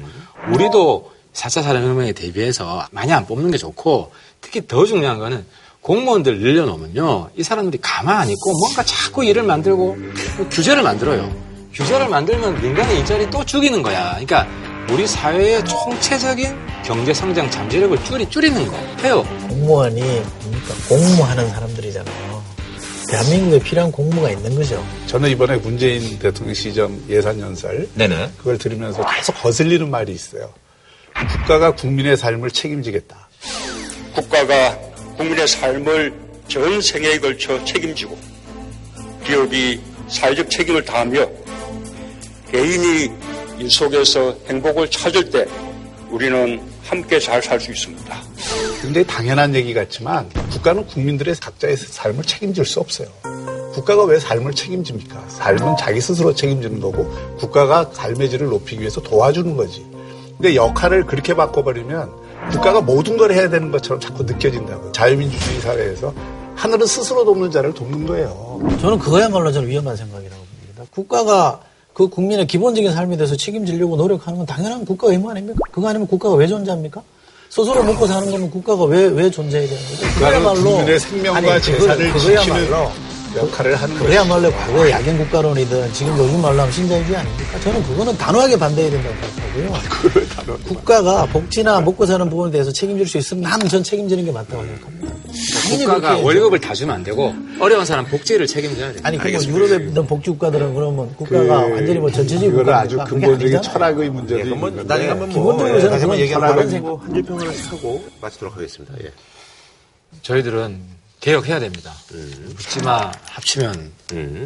우리도 0.51 1.11
4차 1.33 1.63
산업혁명에 1.63 2.11
대비해서 2.13 2.85
많이 2.91 3.13
안 3.13 3.25
뽑는 3.25 3.51
게 3.51 3.57
좋고 3.57 4.11
특히 4.41 4.67
더 4.67 4.85
중요한 4.85 5.19
거는 5.19 5.45
공무원들 5.81 6.39
늘려놓으면요 6.39 7.29
이 7.37 7.43
사람들이 7.43 7.79
가만히 7.81 8.33
있고 8.33 8.51
뭔가 8.59 8.83
자꾸 8.83 9.23
일을 9.23 9.43
만들고 9.43 9.97
규제를 10.51 10.83
만들어요 10.83 11.31
규제를 11.73 12.09
만들면 12.09 12.61
민간의 12.61 12.99
일자리 12.99 13.29
또 13.29 13.45
죽이는 13.45 13.81
거야 13.81 14.11
그러니까 14.11 14.47
우리 14.91 15.07
사회의 15.07 15.63
총체적인 15.63 16.53
경제 16.83 17.13
성장 17.13 17.49
잠재력을 17.49 18.03
줄이, 18.03 18.29
줄이는 18.29 18.67
거 18.67 18.75
해요 19.03 19.23
공무원이 19.47 20.01
뭡니까? 20.01 20.73
공무하는 20.89 21.49
사람들이잖아요. 21.49 22.30
대한민국에 23.11 23.59
필요한 23.59 23.91
공무가 23.91 24.31
있는 24.31 24.55
거죠. 24.55 24.81
저는 25.07 25.29
이번에 25.31 25.57
문재인 25.57 26.17
대통령 26.17 26.53
시정 26.53 26.97
예산 27.09 27.37
연설 27.41 27.85
네네. 27.95 28.31
그걸 28.37 28.57
들으면서 28.57 29.05
계속 29.05 29.33
거슬리는 29.33 29.91
말이 29.91 30.13
있어요. 30.13 30.53
국가가 31.13 31.71
국민의 31.75 32.15
삶을 32.15 32.51
책임지겠다. 32.51 33.27
국가가 34.15 34.77
국민의 35.17 35.45
삶을 35.45 36.13
전 36.47 36.81
생애에 36.81 37.19
걸쳐 37.19 37.63
책임지고 37.65 38.17
기업이 39.25 39.81
사회적 40.07 40.49
책임을 40.49 40.85
다하며 40.85 41.29
개인이 42.49 43.11
이 43.59 43.69
속에서 43.69 44.37
행복을 44.47 44.89
찾을 44.89 45.29
때 45.29 45.45
우리는 46.09 46.61
함께 46.91 47.19
잘 47.19 47.41
살 47.41 47.57
수 47.57 47.71
있습니다. 47.71 48.17
굉장히 48.81 49.07
당연한 49.07 49.55
얘기 49.55 49.73
같지만 49.73 50.29
국가는 50.51 50.85
국민들의 50.85 51.35
각자의 51.35 51.77
삶을 51.77 52.25
책임질 52.25 52.65
수 52.65 52.81
없어요. 52.81 53.07
국가가 53.73 54.03
왜 54.03 54.19
삶을 54.19 54.53
책임집니까? 54.53 55.29
삶은 55.29 55.77
자기 55.79 56.01
스스로 56.01 56.35
책임지는 56.35 56.81
거고 56.81 57.09
국가가 57.37 57.89
삶의 57.93 58.29
질을 58.29 58.47
높이기 58.47 58.81
위해서 58.81 58.99
도와주는 59.01 59.55
거지. 59.55 59.85
근데 60.37 60.53
역할을 60.55 61.05
그렇게 61.05 61.33
바꿔버리면 61.33 62.11
국가가 62.51 62.81
모든 62.81 63.15
걸 63.15 63.31
해야 63.31 63.49
되는 63.49 63.71
것처럼 63.71 64.01
자꾸 64.01 64.23
느껴진다고. 64.23 64.91
자유민주주의 64.91 65.61
사회에서 65.61 66.13
하늘은 66.55 66.85
스스로 66.87 67.23
돕는 67.23 67.51
자를 67.51 67.73
돕는 67.73 68.05
거예요. 68.05 68.59
저는 68.81 68.99
그거야말로 68.99 69.49
저는 69.53 69.69
위험한 69.69 69.95
생각이라고 69.95 70.43
봅니다. 70.43 70.83
국가가 70.91 71.61
그 71.93 72.07
국민의 72.07 72.47
기본적인 72.47 72.93
삶에 72.93 73.17
대해서 73.17 73.35
책임지려고 73.35 73.95
노력하는 73.97 74.37
건 74.37 74.45
당연한 74.45 74.85
국가 74.85 75.07
의무 75.09 75.29
아닙니까? 75.29 75.59
그거 75.71 75.89
아니면 75.89 76.07
국가가 76.07 76.35
왜 76.35 76.47
존재합니까? 76.47 77.01
스스로 77.49 77.83
먹고 77.83 78.07
사는 78.07 78.31
거면 78.31 78.49
국가가 78.49 78.85
왜, 78.85 79.07
왜 79.07 79.29
존재해야 79.29 79.67
되는 79.67 79.83
거죠? 79.83 80.07
국가는 80.13 80.63
국민의 80.63 80.99
생명과 80.99 81.53
아니, 81.53 81.61
재산을 81.61 82.13
지키는 82.13 82.13
그거야말로 82.13 82.91
역할을 83.35 83.75
하는. 83.75 83.95
그래야말로 83.97 84.51
과거 84.51 84.89
야경 84.89 85.17
국가론이든 85.17 85.93
지금 85.93 86.17
요즘 86.17 86.41
말로 86.41 86.59
하면 86.59 86.71
신자유주의 86.71 87.17
아닙니까? 87.17 87.59
저는 87.61 87.83
그거는 87.83 88.17
단호하게 88.17 88.57
반대해야 88.57 88.91
된다고 88.91 89.15
생각하고요. 89.15 90.57
국가가 90.67 91.25
복지나 91.27 91.81
먹고 91.81 92.05
사는 92.05 92.29
부분에 92.29 92.51
대해서 92.51 92.71
책임질 92.71 93.07
수 93.07 93.17
있으면 93.17 93.43
나는 93.43 93.67
전 93.67 93.83
책임지는 93.83 94.25
게 94.25 94.31
맞다고 94.31 94.63
생각합니다. 94.63 95.11
당연히 95.63 95.85
국가가. 95.85 96.17
월급을 96.17 96.59
다 96.59 96.73
주면 96.73 96.95
안 96.95 97.03
되고 97.03 97.33
어려운 97.59 97.85
사람 97.85 98.05
복지를 98.05 98.47
책임져야 98.47 98.91
돼요. 98.91 99.01
아니 99.03 99.17
그뭐 99.17 99.31
유럽에 99.31 99.85
있던 99.87 100.05
복지 100.07 100.29
국가들은 100.31 100.73
그러면 100.73 101.15
국가가 101.15 101.59
완전히 101.67 101.99
뭐 101.99 102.11
전체적인 102.11 102.51
이거는 102.51 102.73
아주 102.73 102.97
근본적인. 103.07 103.61
철학의 103.61 104.09
문제도 104.09 104.39
예, 104.41 104.43
뭐 104.53 104.67
있는 104.67 104.77
건데 104.77 104.83
나중에 104.93 105.09
한번 105.09 105.29
뭐 105.29 105.37
기본적으로 105.37 105.75
예, 105.77 105.81
저는 105.81 105.91
다시 105.91 106.01
한번 106.01 106.17
그런 106.17 106.19
얘기하고 106.21 106.45
철학은 106.47 106.69
그리고 106.69 106.97
한 106.97 107.13
줄평을 107.13 107.47
하고 107.71 108.03
마치도록 108.21 108.57
하겠습니다. 108.57 108.93
예. 109.03 109.11
저희들은 110.21 110.79
개혁해야 111.21 111.59
됩니다. 111.59 111.93
음. 112.11 112.53
묻지마 112.57 113.11
합치면 113.25 113.91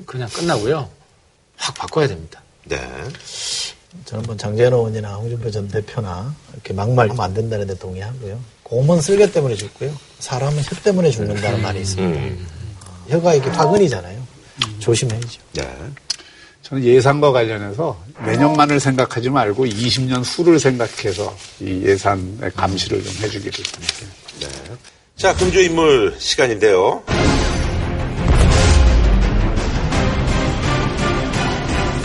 그냥 0.06 0.30
끝나고요. 0.30 0.90
확 1.58 1.74
바꿔야 1.76 2.08
됩니다. 2.08 2.42
네. 2.66 2.78
저는 4.04 4.26
뭐 4.26 4.36
장재현 4.36 4.74
의원이나 4.74 5.16
홍준표 5.16 5.50
전 5.50 5.68
대표나 5.70 6.36
이렇게 6.54 6.74
막말 6.74 7.10
하면 7.10 7.24
안 7.24 7.34
된다는 7.34 7.66
데 7.66 7.76
동의하고요. 7.78 8.40
공은 8.64 9.02
쓸개 9.02 9.32
때문에 9.32 9.56
죽고요. 9.56 9.98
사람은 10.20 10.62
혀 10.64 10.76
때문에 10.84 11.12
죽는다는 11.12 11.62
말이 11.62 11.80
있습니다. 11.80 12.46
어, 12.86 13.06
혀가 13.08 13.36
이렇게 13.36 13.50
화근이잖아요. 13.52 14.28
조심해야죠. 14.80 15.42
네. 15.54 15.78
저는 16.62 16.84
예산과 16.84 17.32
관련해서 17.32 18.04
내년만을 18.26 18.80
생각하지 18.80 19.30
말고 19.30 19.66
20년 19.66 20.24
후를 20.26 20.60
생각해서 20.60 21.38
이 21.62 21.84
예산의 21.84 22.52
감시를 22.56 23.04
좀 23.04 23.14
해주기를 23.22 23.64
바랍니다. 23.72 24.08
네. 24.42 24.76
자, 25.16 25.34
금주 25.34 25.62
인물 25.62 26.14
시간인데요. 26.20 27.02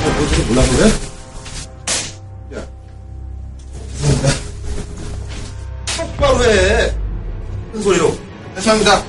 어떻게 0.06 0.42
몰라 0.44 0.62
그래? 0.62 0.86
야. 2.56 2.64
똑바로 5.96 6.44
해. 6.44 6.94
큰 7.72 7.82
소리로. 7.82 8.16
죄송합니다. 8.54 9.02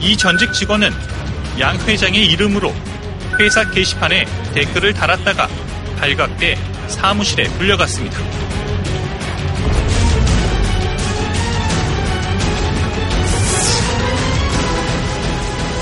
이 0.00 0.16
전직 0.16 0.52
직원은 0.52 0.90
양 1.60 1.76
회장의 1.76 2.26
이름으로 2.26 2.72
회사 3.40 3.68
게시판에 3.70 4.24
댓글을 4.54 4.94
달았다가 4.94 5.48
발각돼 5.98 6.56
사무실에 6.88 7.44
불려갔습니다. 7.44 8.16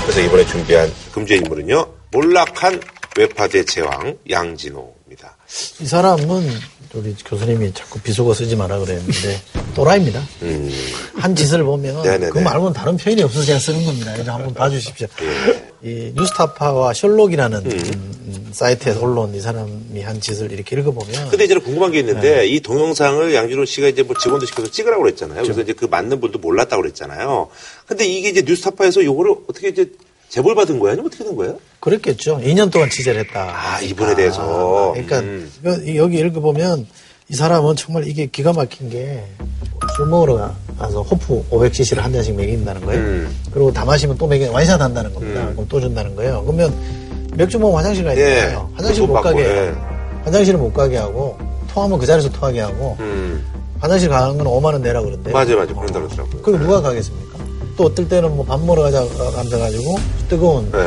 그래서 0.03 0.21
이번에 0.21 0.45
준비한 0.45 0.91
금주의 1.13 1.39
인물은요. 1.39 1.85
몰락한 2.11 2.81
외파대 3.17 3.63
제왕 3.63 4.17
양진호입니다. 4.29 5.37
이 5.79 5.85
사람은 5.85 6.49
우리 6.93 7.15
교수님이 7.25 7.73
자꾸 7.73 7.99
비속어 7.99 8.33
쓰지 8.33 8.55
마라 8.55 8.79
그랬는데 8.79 9.41
또라이입니다. 9.75 10.21
한 11.15 11.35
짓을 11.35 11.63
보면 11.63 11.97
음. 11.97 12.03
네네네. 12.03 12.29
그 12.29 12.39
말고는 12.39 12.73
다른 12.73 12.97
표현이 12.97 13.21
없어서 13.23 13.45
제가 13.45 13.59
쓰는 13.59 13.85
겁니다. 13.85 14.15
이거 14.15 14.31
한번 14.31 14.53
봐주십시오. 14.53 15.07
예. 15.21 15.66
이 15.83 16.11
뉴스타파와 16.15 16.93
셜록이라는 16.93 17.65
음. 17.65 17.71
음, 18.27 18.49
사이트에서 18.51 19.01
올라온 19.01 19.33
이 19.35 19.39
사람이 19.39 20.01
한 20.01 20.19
짓을 20.19 20.51
이렇게 20.51 20.75
읽어보면 20.75 21.29
근데 21.29 21.45
이제는 21.45 21.61
궁금한 21.61 21.91
게 21.91 21.99
있는데 21.99 22.37
네. 22.37 22.47
이 22.47 22.59
동영상을 22.61 23.33
양진호 23.33 23.65
씨가 23.65 23.87
이제 23.87 24.03
뭐 24.03 24.15
직원도 24.17 24.45
시켜서 24.47 24.69
찍으라고 24.71 25.03
그랬잖아요. 25.03 25.43
그래서 25.43 25.61
이제 25.61 25.73
그 25.73 25.85
맞는 25.85 26.19
분도 26.19 26.39
몰랐다고 26.39 26.81
그랬잖아요. 26.81 27.49
근데 27.85 28.05
이게 28.07 28.29
이제 28.29 28.41
뉴스타파에서 28.41 29.03
요거를 29.03 29.35
어떻게 29.47 29.69
이제 29.69 29.91
제보를 30.29 30.55
받은 30.55 30.79
거예요? 30.79 30.93
아니면 30.93 31.07
어떻게 31.07 31.23
된 31.23 31.35
거예요? 31.35 31.59
그랬겠죠. 31.79 32.39
2년 32.43 32.71
동안 32.71 32.89
취재를 32.89 33.21
했다. 33.21 33.49
아, 33.55 33.79
이분에 33.81 34.15
대해서. 34.15 34.91
그러니까 34.93 35.19
음. 35.19 35.49
여기 35.95 36.17
읽어보면 36.17 36.87
이 37.29 37.35
사람은 37.35 37.75
정말 37.75 38.07
이게 38.07 38.25
기가 38.25 38.51
막힌 38.51 38.89
게 38.89 39.23
술 39.95 40.07
먹으러 40.07 40.35
가 40.37 40.55
서 40.79 41.01
호프 41.01 41.49
500cc를 41.49 41.97
한 41.97 42.13
잔씩 42.13 42.35
먹인다는 42.35 42.85
거예요. 42.85 43.01
음. 43.01 43.35
그리고 43.51 43.73
다 43.73 43.83
마시면 43.83 44.17
또 44.17 44.27
먹여 44.27 44.51
완샷 44.51 44.79
한다는 44.79 45.11
겁니다. 45.13 45.41
음. 45.41 45.51
그럼 45.53 45.65
또 45.67 45.79
준다는 45.81 46.15
거예요. 46.15 46.43
그러면 46.45 46.71
맥주 47.35 47.57
먹으면 47.57 47.79
화장실 47.79 48.03
가야 48.03 48.15
예. 48.15 48.19
되잖아요. 48.23 48.69
화장실 48.75 49.01
돈못 49.07 49.23
받고, 49.23 49.29
가게 49.37 49.49
예. 49.49 49.53
해요. 49.61 50.21
화장실을 50.25 50.59
못 50.59 50.73
가게 50.73 50.97
하고 50.97 51.37
토하면 51.73 51.97
그 51.97 52.05
자리에서 52.05 52.29
토하게 52.29 52.59
하고 52.61 52.95
음. 52.99 53.43
화장실 53.79 54.09
가는 54.09 54.37
건 54.37 54.45
5만 54.47 54.65
원 54.65 54.81
내라 54.81 55.01
그런데 55.01 55.31
맞아요, 55.31 55.55
맞아요. 55.57 55.75
그런다 55.75 55.99
그러더라고요. 55.99 56.41
그거 56.41 56.57
누가 56.59 56.81
가겠습니까? 56.81 57.37
또 57.75 57.85
어떨 57.85 58.07
때는 58.07 58.35
뭐 58.35 58.45
밥 58.45 58.59
먹으러 58.61 58.83
가자 58.83 59.01
앉아가지고 59.37 59.95
뜨거운 60.29 60.71
네. 60.71 60.79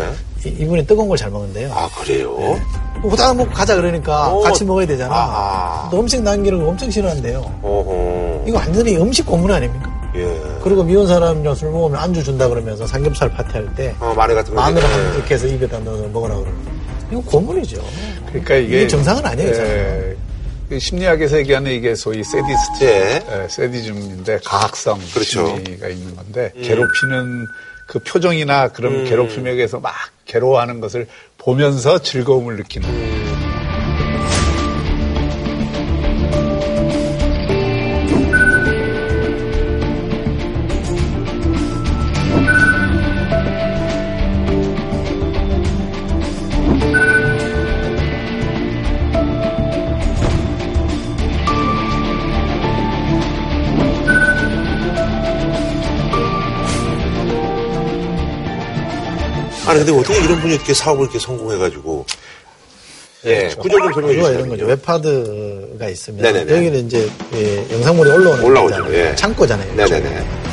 이- 0.44 0.48
이분이 0.48 0.87
뜨거운 0.87 1.09
걸 1.09 1.16
잘 1.18 1.31
먹는데요. 1.31 1.70
아, 1.74 1.88
그래요? 2.00 2.59
후다닥 3.03 3.37
먹고 3.37 3.50
가자 3.53 3.76
그러니까 3.76 4.29
어. 4.33 4.40
같이 4.40 4.64
먹어야 4.64 4.87
되잖아. 4.87 5.14
아하. 5.14 5.88
또 5.90 6.00
음식 6.00 6.22
남기는 6.22 6.62
거 6.62 6.68
엄청 6.68 6.90
싫어한대요. 6.90 7.38
어허. 7.62 8.44
이거 8.46 8.59
완전히 8.59 8.96
음식 8.96 9.24
고문 9.26 9.50
아닙니까? 9.53 9.90
예. 10.16 10.40
그리고 10.62 10.83
미운 10.83 11.07
사람이랑 11.07 11.55
술 11.55 11.70
먹으면 11.70 11.98
안주 12.00 12.22
준다 12.24 12.48
그러면서 12.48 12.87
삼겹살 12.87 13.31
파티할 13.31 13.74
때 13.74 13.94
어, 14.00 14.12
마늘 14.16 14.35
같은 14.35 14.55
거. 14.55 14.61
마늘 14.61 14.83
한 14.83 15.12
예. 15.12 15.16
이렇게 15.16 15.35
해서 15.35 15.46
입에다 15.46 15.79
넣어서 15.81 16.09
먹으라 16.09 16.35
그러고 16.37 16.53
이거 17.12 17.20
고문이죠. 17.22 17.83
그러니까 18.29 18.55
이게, 18.57 18.76
이게 18.79 18.88
정상은 18.88 19.24
아니에요, 19.26 19.50
예, 19.53 20.16
그 20.68 20.79
심리학에서 20.79 21.38
얘기하는 21.38 21.72
이게 21.72 21.94
소위 21.96 22.22
세디스트, 22.22 22.85
예. 22.85 23.22
예, 23.42 23.48
세디즘인데 23.48 24.40
가학성 24.44 24.98
그렇죠. 25.12 25.46
심리가 25.48 25.88
있는 25.88 26.14
건데 26.14 26.53
음. 26.57 26.62
괴롭히는 26.62 27.46
그 27.90 27.98
표정이나 27.98 28.68
그런 28.68 29.00
음. 29.00 29.05
괴롭힘에 29.05 29.50
의해서 29.50 29.81
막 29.81 29.92
괴로워하는 30.24 30.81
것을 30.81 31.09
보면서 31.38 31.98
즐거움을 31.98 32.55
느끼는. 32.55 33.39
아니, 59.70 59.85
근데 59.85 59.98
어떻게 59.98 60.18
이런 60.24 60.40
분이 60.40 60.54
이렇게 60.54 60.74
사업을 60.74 61.04
이렇게 61.04 61.18
성공해가지고. 61.18 62.06
예. 63.26 63.48
구절 63.59 63.80
좀 63.83 63.92
설명해 63.92 64.14
주시죠. 64.16 64.33
이런 64.33 64.48
거죠. 64.48 64.66
웹하드가 64.66 65.88
네네네. 66.22 66.56
여기는 66.56 66.87
이제 66.87 67.11
예, 67.35 67.66
영상물이 67.70 68.11
올라오는 68.11 68.42
올라오죠. 68.44 68.87
예. 68.94 69.14
창고잖아요. 69.14 69.74
네네네. 69.74 70.50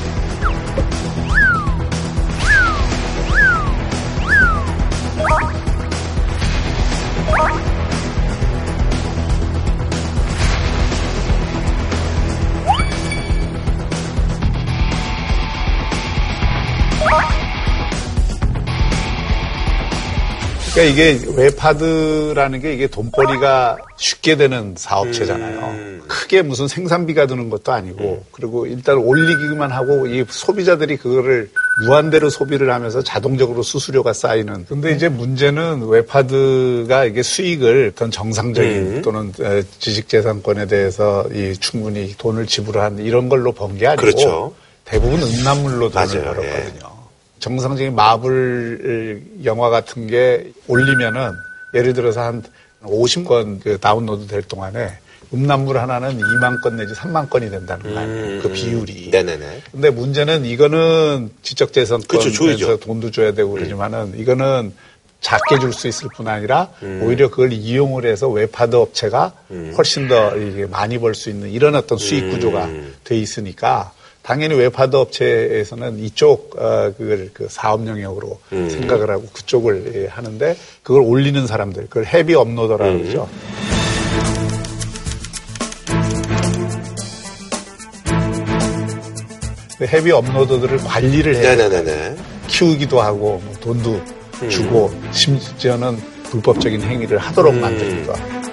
그러니까 20.78 20.84
이게 20.84 21.20
웹하드라는 21.36 22.62
게 22.62 22.74
이게 22.74 22.86
돈벌이가 22.86 23.78
쉽게 23.98 24.36
되는 24.36 24.76
사업체잖아요. 24.78 25.60
음. 25.60 26.02
크게 26.08 26.44
무슨 26.44 26.68
생산비가 26.68 27.26
드는 27.26 27.50
것도 27.50 27.72
아니고 27.72 28.24
그리고 28.32 28.68
일단 28.68 28.98
올리기만 28.98 29.72
하고 29.72 30.06
이 30.06 30.24
소비자들이 30.30 30.98
그거를 30.98 31.50
무한대로 31.84 32.30
소비를 32.30 32.72
하면서 32.72 33.02
자동적으로 33.02 33.63
수수료가 33.63 34.13
쌓이는. 34.13 34.66
근데 34.70 34.92
이제 34.92 35.10
문제는 35.10 35.88
웹하드가 35.88 37.06
이게 37.06 37.24
수익을 37.24 37.92
어떤 37.94 38.12
정상적인 38.12 38.72
음. 38.72 39.02
또는 39.02 39.34
에, 39.42 39.63
지식재산권에 39.80 40.68
대해서 40.68 41.26
이 41.34 41.56
충분히 41.60 42.13
돈을 42.18 42.46
지불한 42.46 43.00
이런 43.00 43.30
걸로 43.30 43.52
번 43.52 43.76
게 43.78 43.88
아니고 43.88 44.02
그렇죠. 44.02 44.54
대부분 44.86 45.22
음란물로 45.22 45.90
돈을 45.90 46.08
맞아요. 46.08 46.36
벌었거든요. 46.36 46.98
정상적인 47.39 47.95
마블 47.95 49.21
영화 49.43 49.69
같은 49.69 50.08
게 50.08 50.52
올리면은 50.67 51.32
예를 51.73 51.93
들어서 51.93 52.21
한 52.21 52.43
50건 52.84 53.62
그 53.62 53.78
다운로드 53.80 54.28
될 54.28 54.41
동안에 54.43 54.97
음란물 55.34 55.78
하나는 55.78 56.17
2만 56.17 56.62
건 56.62 56.78
내지 56.78 56.93
3만 56.93 57.30
건이 57.30 57.50
된다는 57.50 57.93
거 57.93 58.00
아니에요. 58.00 58.41
그 58.41 58.52
비율이. 58.52 59.10
네네네. 59.12 59.62
근데 59.71 59.89
문제는 59.89 60.45
이거는 60.45 61.32
지적재산권에서. 61.41 62.30
돈도 62.78 63.12
줘야 63.12 63.34
되고 63.34 63.52
그러지만은 63.52 64.13
이거는 64.17 64.73
작게 65.19 65.60
줄 65.60 65.73
수 65.73 65.88
있을 65.88 66.08
뿐 66.15 66.28
아니라 66.28 66.69
음. 66.84 67.02
오히려 67.04 67.30
그걸 67.30 67.52
이용을 67.52 68.06
해서 68.06 68.30
웹하드 68.30 68.76
업체가 68.76 69.34
훨씬 69.76 70.08
더 70.08 70.32
많이 70.69 71.00
벌 71.00 71.13
수 71.15 71.30
있는 71.30 71.50
이런 71.50 71.76
어떤 71.76 71.97
수익 71.97 72.23
음. 72.26 72.30
구조가 72.32 72.69
돼 73.04 73.17
있으니까 73.17 73.91
당연히 74.28 74.56
웹하드 74.56 74.94
업체에서는 74.94 76.00
이쪽 76.00 76.58
어, 76.60 76.92
그걸 76.98 77.30
그 77.32 77.48
사업 77.50 77.88
영역으로 77.88 78.38
음. 78.52 78.70
생각을 78.70 79.10
하고 79.10 79.26
그쪽을 79.32 79.94
예, 79.96 80.08
하는데 80.08 80.58
그걸 80.84 81.02
올리는 81.04 81.48
사람들 81.48 81.84
그걸 81.84 82.06
heavy 82.06 82.36
uploader라고 82.36 82.91
음. 82.92 83.02
그러죠. 83.04 83.30
그 89.78 89.86
heavy 89.86 90.12
uploader들을 90.12 90.78
관리를 90.80 91.36
해야 91.38 91.56
돼요. 91.56 91.70
네네네네. 91.70 92.18
키우기도 92.48 93.00
하고 93.00 93.42
뭐 93.46 93.54
돈도 93.62 94.02
음. 94.42 94.50
주고 94.50 94.92
심지어는 95.13 95.96
불법적인 96.24 96.82
행위를 96.82 97.18
하도록 97.18 97.54
음. 97.54 97.62
만들기도 97.62 98.13
하고 98.13 98.47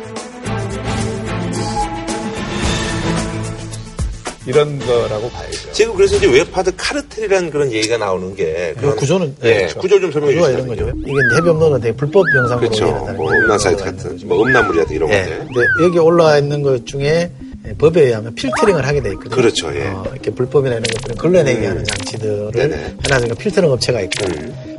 이런 4.46 4.78
거라고 4.78 5.30
봐야죠. 5.30 5.72
지금 5.72 5.94
그래서 5.94 6.16
이제 6.16 6.26
웹하드 6.26 6.72
카르텔이라는 6.76 7.50
그런 7.50 7.72
얘기가 7.72 7.96
나오는 7.96 8.34
게그 8.34 8.96
구조는 8.96 9.36
예, 9.42 9.48
네, 9.48 9.56
그렇죠. 9.58 9.80
구조 9.80 10.00
좀 10.00 10.12
설명해 10.12 10.34
주시면 10.34 10.52
이런 10.52 10.66
거죠. 10.68 10.92
이게 11.06 11.50
업로드가 11.50 11.78
되게 11.78 11.96
불법 11.96 12.24
영상으로 12.36 12.68
그렇죠. 12.68 12.86
뭐 13.16 13.32
음란 13.32 13.58
사이트 13.58 13.82
같은 13.84 14.18
뭐 14.24 14.42
음란물이라든 14.42 14.96
이런 14.96 15.10
예. 15.10 15.20
건데. 15.20 15.38
근데 15.38 15.60
여기 15.82 15.98
올라와 15.98 16.38
있는 16.38 16.62
것 16.62 16.84
중에 16.86 17.30
법에 17.78 18.02
의하면 18.02 18.34
필터링을 18.34 18.86
하게 18.86 19.00
돼 19.00 19.10
있거든요. 19.12 19.36
그렇죠, 19.36 19.74
예. 19.74 19.86
어, 19.86 20.04
이렇게 20.12 20.30
불법이나 20.30 20.74
이런 20.74 20.82
것들을 20.82 21.16
걸러내게 21.16 21.66
하는 21.66 21.84
장치들을 21.84 22.50
네네. 22.52 22.74
음. 22.76 22.98
해놔서 23.06 23.34
필터링 23.34 23.70
업체가 23.70 24.00
있고 24.02 24.26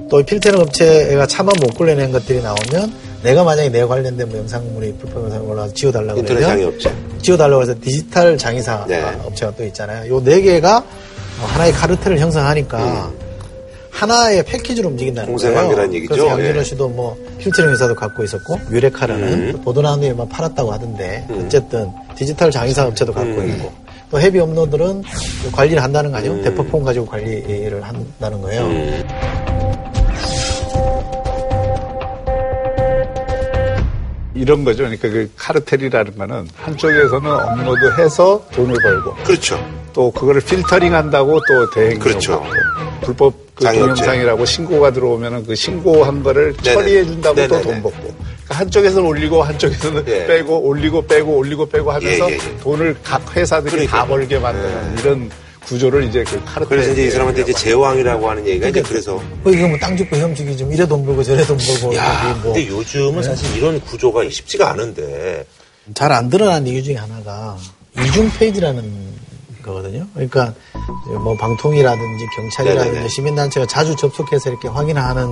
또이 0.09 0.23
필터링 0.23 0.61
업체가 0.61 1.25
차마 1.25 1.51
못 1.59 1.73
걸러내는 1.75 2.11
것들이 2.11 2.43
나오면 2.43 2.93
내가 3.25 3.43
만약에 3.43 3.69
내 3.69 3.83
관련된 3.83 4.29
뭐 4.29 4.37
영상물이 4.37 4.93
불법 4.99 5.23
영상이 5.23 5.45
올라와서 5.47 5.73
지워달라고 5.73 6.19
인터넷 6.19 6.41
장의 6.41 6.63
업체. 6.63 6.93
지워달라고 7.23 7.61
해서 7.63 7.73
디지털 7.81 8.37
장의사 8.37 8.85
네. 8.87 9.03
업체가 9.25 9.51
또 9.55 9.63
있잖아요. 9.65 10.13
요 10.13 10.21
네 10.23 10.41
개가 10.41 10.83
하나의 11.41 11.71
카르텔을 11.73 12.19
형성하니까 12.19 13.11
하나의 13.89 14.43
패키지로 14.43 14.89
움직인다는 14.89 15.35
거예요. 15.35 15.67
그래서 16.07 16.27
양진호 16.27 16.59
예. 16.59 16.63
씨도 16.63 16.89
뭐 16.89 17.17
필터링 17.39 17.71
회사도 17.71 17.95
갖고 17.95 18.23
있었고 18.23 18.59
뮤레카라는 18.71 19.23
음. 19.55 19.61
보도 19.63 19.81
나온 19.81 20.01
뒤에만 20.01 20.29
팔았다고 20.29 20.71
하던데 20.71 21.25
어쨌든 21.45 21.89
디지털 22.15 22.51
장의사 22.51 22.85
업체도 22.85 23.11
갖고 23.13 23.29
음. 23.41 23.49
있고 23.49 23.71
또 24.11 24.19
heavy 24.21 24.37
uploader는 24.39 25.01
관리를 25.51 25.81
한다는 25.81 26.11
거 26.11 26.17
아니에요? 26.17 26.41
대포폰 26.43 26.83
가지고 26.83 27.05
관리를 27.07 27.81
한다는 27.81 28.41
거예요. 28.41 28.69
이런 34.35 34.63
거죠. 34.65 34.79
그러니까 34.83 35.07
그 35.09 35.31
카르텔이라는 35.37 36.17
거는 36.17 36.47
한쪽에서는 36.57 37.31
업로드 37.31 38.01
해서 38.01 38.45
돈을 38.53 38.75
벌고 38.81 39.15
그렇죠. 39.23 39.57
또 39.93 40.11
그거를 40.11 40.41
필터링 40.41 40.93
한다고 40.93 41.39
또 41.47 41.69
대행 41.71 41.97
그렇죠. 41.99 42.43
불법 43.01 43.33
그. 43.55 43.63
동영상이라고 43.63 44.43
신고가 44.45 44.91
들어오면은 44.91 45.45
그 45.45 45.55
신고한 45.55 46.21
거를. 46.21 46.53
처리해 46.61 47.05
준다고 47.05 47.35
또. 47.47 47.61
돈 47.61 47.81
벌고 47.81 47.91
그러니까 47.91 48.59
한쪽에서는 48.59 49.07
올리고 49.07 49.41
한쪽에서는 49.41 50.03
예. 50.07 50.27
빼고 50.27 50.59
올리고 50.59 51.07
빼고 51.07 51.37
올리고 51.37 51.65
빼고 51.69 51.91
하면서 51.91 52.29
예, 52.29 52.33
예, 52.33 52.37
예. 52.37 52.57
돈을 52.57 52.95
각 53.03 53.35
회사들이 53.35 53.87
다 53.87 54.05
그러니까요. 54.05 54.07
벌게 54.07 54.39
만드는 54.39 54.97
이런 54.99 55.31
구조를 55.65 56.03
이제 56.05 56.23
그 56.23 56.41
카르텔 56.45 56.67
그래서 56.77 56.91
이제 56.91 57.05
이 57.07 57.11
사람한테 57.11 57.41
이제 57.41 57.53
제왕이라고 57.53 58.29
하는 58.29 58.47
얘기가 58.47 58.67
이제 58.69 58.81
그래서 58.81 59.21
뭐 59.43 59.51
이거 59.51 59.67
뭐땅 59.67 59.97
죽고 59.97 60.15
형 60.17 60.33
죽이 60.35 60.55
좀 60.55 60.71
이래 60.71 60.87
돈 60.87 61.05
벌고 61.05 61.23
저래 61.23 61.43
돈 61.45 61.57
벌고 61.57 61.95
야, 61.95 62.39
뭐 62.43 62.53
근데 62.53 62.67
요즘은 62.67 63.23
사실 63.23 63.57
이런 63.57 63.79
구조가 63.81 64.29
쉽지가 64.29 64.69
않은데 64.71 65.45
잘 65.93 66.11
안 66.11 66.29
드러난 66.29 66.65
이유 66.67 66.81
중에 66.83 66.95
하나가 66.95 67.57
이중 67.99 68.29
페이지라는 68.37 69.15
거거든요. 69.63 70.05
그러니까 70.13 70.53
뭐 71.23 71.35
방통이라든지 71.37 72.25
경찰이라든지 72.35 72.91
네네네. 72.91 73.09
시민단체가 73.09 73.65
자주 73.65 73.95
접속해서 73.95 74.49
이렇게 74.49 74.67
확인하는 74.67 75.31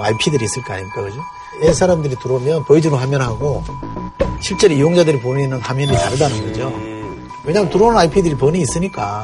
IP들이 0.00 0.44
있을 0.44 0.62
거 0.64 0.72
아닙니까, 0.72 1.02
그죠? 1.02 1.16
옛 1.64 1.72
사람들이 1.72 2.16
들어오면 2.22 2.64
보여주는 2.64 2.96
화면하고 2.96 3.62
실제로 4.40 4.74
이용자들이 4.74 5.20
보이는 5.20 5.58
화면이 5.58 5.92
다르다는 5.92 6.46
거죠. 6.46 6.93
왜냐하면 7.44 7.70
들어오는 7.70 7.96
IP들이 7.98 8.36
번이 8.36 8.60
있으니까. 8.60 9.22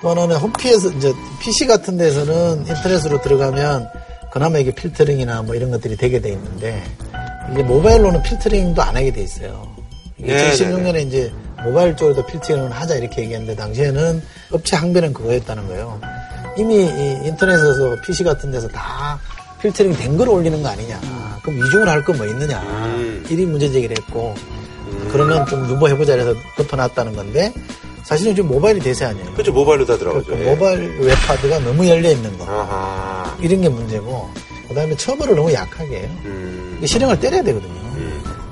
또 0.00 0.10
하나는 0.10 0.36
홈피에서 0.36 0.90
이제 0.90 1.12
PC 1.40 1.66
같은 1.66 1.96
데서는 1.96 2.66
인터넷으로 2.66 3.20
들어가면 3.20 3.88
그나마 4.32 4.58
이게 4.58 4.72
필터링이나 4.74 5.42
뭐 5.42 5.54
이런 5.54 5.70
것들이 5.70 5.96
되게 5.96 6.20
돼 6.20 6.30
있는데 6.30 6.82
이제 7.52 7.62
모바일로는 7.62 8.22
필터링도 8.22 8.82
안 8.82 8.96
하게 8.96 9.12
돼 9.12 9.22
있어요. 9.22 9.68
네, 10.16 10.50
2016년에 10.52 11.06
이제 11.06 11.32
모바일 11.64 11.96
쪽으로도 11.96 12.26
필터링을 12.26 12.72
하자 12.72 12.96
이렇게 12.96 13.22
얘기했는데 13.22 13.54
당시에는 13.54 14.22
업체 14.50 14.74
항변은 14.74 15.12
그거였다는 15.12 15.68
거예요. 15.68 16.00
이미 16.58 16.76
이 16.84 17.18
인터넷에서 17.28 17.96
PC 18.04 18.24
같은 18.24 18.50
데서 18.50 18.66
다 18.68 19.20
필터링 19.60 19.94
된 19.96 20.16
걸 20.16 20.28
올리는 20.28 20.60
거 20.62 20.68
아니냐. 20.68 21.00
그럼 21.44 21.64
이중을 21.66 21.88
할 21.88 22.04
거 22.04 22.12
뭐 22.14 22.26
있느냐. 22.26 22.60
이리 23.28 23.46
문제 23.46 23.70
제기를 23.70 23.96
했고 23.98 24.34
그러면 25.10 25.46
좀 25.46 25.68
유보해보자 25.68 26.14
해서 26.14 26.34
덮어놨다는 26.56 27.14
건데 27.14 27.52
사실은 28.04 28.34
지금 28.34 28.50
모바일이 28.50 28.80
대세 28.80 29.04
아니에요. 29.04 29.32
그렇죠 29.32 29.52
모바일로 29.52 29.86
다 29.86 29.96
들어가죠. 29.96 30.26
그러니까 30.26 30.50
예. 30.50 30.54
모바일 30.54 30.98
웹하드가 31.00 31.58
너무 31.60 31.86
열려 31.88 32.10
있는 32.10 32.36
거. 32.38 32.44
아하. 32.44 33.36
이런 33.40 33.60
게 33.60 33.68
문제고 33.68 34.28
그다음에 34.68 34.96
처벌을 34.96 35.34
너무 35.36 35.52
약하게 35.52 36.00
해요. 36.00 36.08
음. 36.24 36.80
실형을 36.84 37.20
때려야 37.20 37.42
되거든요. 37.42 37.72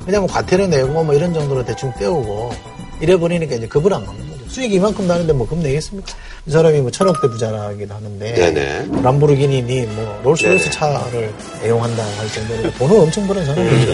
그냥 0.04 0.22
뭐 0.22 0.30
과태료 0.30 0.66
내고 0.66 1.02
뭐 1.04 1.14
이런 1.14 1.32
정도로 1.34 1.64
대충 1.64 1.92
떼우고 1.98 2.52
이래 3.00 3.16
버리니까 3.16 3.54
이제 3.56 3.66
급을 3.66 3.92
안 3.92 4.04
먹는 4.04 4.30
거죠. 4.30 4.40
수익이 4.48 4.74
이만큼 4.76 5.06
나는데 5.06 5.32
뭐 5.32 5.46
급 5.46 5.58
내겠습니까? 5.58 6.12
이 6.46 6.50
사람이 6.50 6.80
뭐 6.80 6.90
천억대 6.90 7.28
부자라기도 7.28 7.94
하는데 7.94 8.34
네네. 8.34 9.02
람보르기니니 9.02 9.82
뭐 9.86 10.20
롤스로이스. 10.24 10.70
차를 10.70 11.32
애용한다 11.62 12.02
할 12.02 12.28
정도로 12.32 12.70
돈을 12.72 12.96
엄청 12.98 13.26
버는 13.26 13.44
사람이죠. 13.46 13.92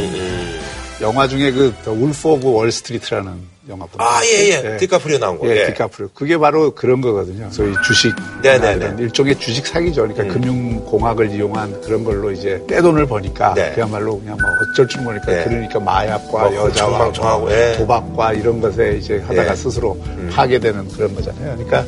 음. 0.98 1.02
영화 1.02 1.28
중에 1.28 1.50
그 1.52 1.74
울프 1.86 2.28
오브 2.28 2.52
월스트리트라는 2.52 3.56
영화 3.68 3.84
보면 3.86 4.06
아, 4.06 4.20
예, 4.24 4.72
예. 4.72 4.76
디카프리오 4.76 5.18
나온 5.18 5.38
거. 5.38 5.48
예, 5.48 5.62
예. 5.62 5.66
디카프리오. 5.66 6.10
그게 6.14 6.38
바로 6.38 6.72
그런 6.72 7.00
거거든요. 7.00 7.48
소위 7.50 7.74
주식 7.84 8.14
네네네. 8.42 8.76
이런 8.76 8.98
일종의 8.98 9.38
주식 9.40 9.66
사기죠. 9.66 10.06
그러니까 10.06 10.32
금융공학을 10.32 11.30
이용한 11.32 11.80
그런 11.80 12.04
걸로 12.04 12.30
이제 12.30 12.62
떼돈을 12.68 13.06
버니까 13.06 13.54
네. 13.54 13.72
그야말로 13.72 14.20
그냥 14.20 14.36
뭐 14.40 14.50
어쩔 14.72 14.86
줄 14.86 15.02
모르니까 15.02 15.26
네. 15.26 15.44
그러니까 15.44 15.80
마약과 15.80 16.50
뭐 16.50 16.54
여자와 16.54 17.10
뭐 17.38 17.50
예. 17.50 17.76
도박과 17.76 18.34
이런 18.34 18.60
것에 18.60 18.98
이제 18.98 19.18
하다가 19.18 19.50
예. 19.50 19.56
스스로 19.56 19.98
파괴되는 20.30 20.88
그런 20.92 21.14
거잖아요. 21.14 21.56
그러니까 21.56 21.84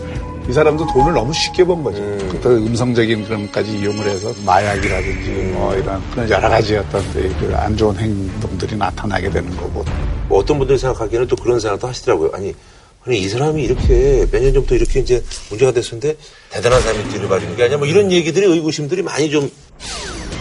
이 0.48 0.52
사람도 0.52 0.86
돈을 0.86 1.12
너무 1.12 1.32
쉽게 1.34 1.62
번 1.64 1.82
거죠. 1.84 1.98
그 2.42 2.56
음성적인 2.66 3.24
그런 3.26 3.46
것까지 3.46 3.78
이용을 3.78 4.06
해서 4.08 4.32
마약이라든지 4.46 5.30
뭐 5.52 5.74
이런 5.74 6.02
그런 6.10 6.30
여러 6.30 6.48
가지 6.48 6.74
어떤 6.76 7.02
그안 7.38 7.76
좋은 7.76 7.94
행동들이 7.96 8.76
나타나게 8.76 9.28
되는 9.30 9.54
거고. 9.56 9.84
뭐 10.28 10.38
어떤 10.38 10.58
분들이 10.58 10.78
생각하기에는 10.78 11.26
또 11.28 11.36
그런 11.36 11.60
생각도 11.60 11.88
하시더라고요. 11.88 12.30
아니, 12.32 12.54
아니 13.06 13.18
이 13.20 13.28
사람이 13.28 13.62
이렇게 13.62 14.26
몇 14.32 14.40
년 14.42 14.54
전부터 14.54 14.74
이렇게 14.76 15.00
이제 15.00 15.22
문제가 15.50 15.70
됐었는데 15.72 16.16
대단한 16.50 16.80
사람이 16.80 17.08
뒤를 17.10 17.28
봐주는 17.28 17.54
게 17.56 17.64
아니야. 17.64 17.76
뭐 17.76 17.86
이런 17.86 18.10
얘기들이 18.10 18.46
의구심들이 18.46 19.02
많이 19.02 19.30
좀 19.30 19.50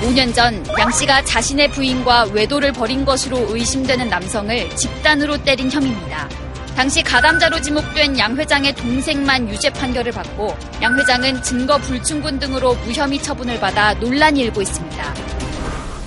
5년 0.03 0.33
전 0.33 0.63
양 0.79 0.89
씨가 0.91 1.25
자신의 1.25 1.71
부인과 1.71 2.25
외도를 2.31 2.71
벌인 2.71 3.03
것으로 3.03 3.45
의심되는 3.49 4.07
남성을 4.07 4.73
집단으로 4.75 5.43
때린 5.43 5.69
혐의입니다. 5.69 6.29
당시 6.77 7.01
가담자로 7.01 7.59
지목된 7.59 8.19
양 8.19 8.37
회장의 8.37 8.75
동생만 8.75 9.49
유죄 9.49 9.67
판결을 9.71 10.11
받고 10.11 10.55
양 10.79 10.95
회장은 10.95 11.41
증거 11.41 11.75
불충분 11.79 12.37
등으로 12.37 12.75
무혐의 12.75 13.19
처분을 13.19 13.59
받아 13.59 13.95
논란이 13.95 14.41
일고 14.41 14.61
있습니다. 14.61 15.13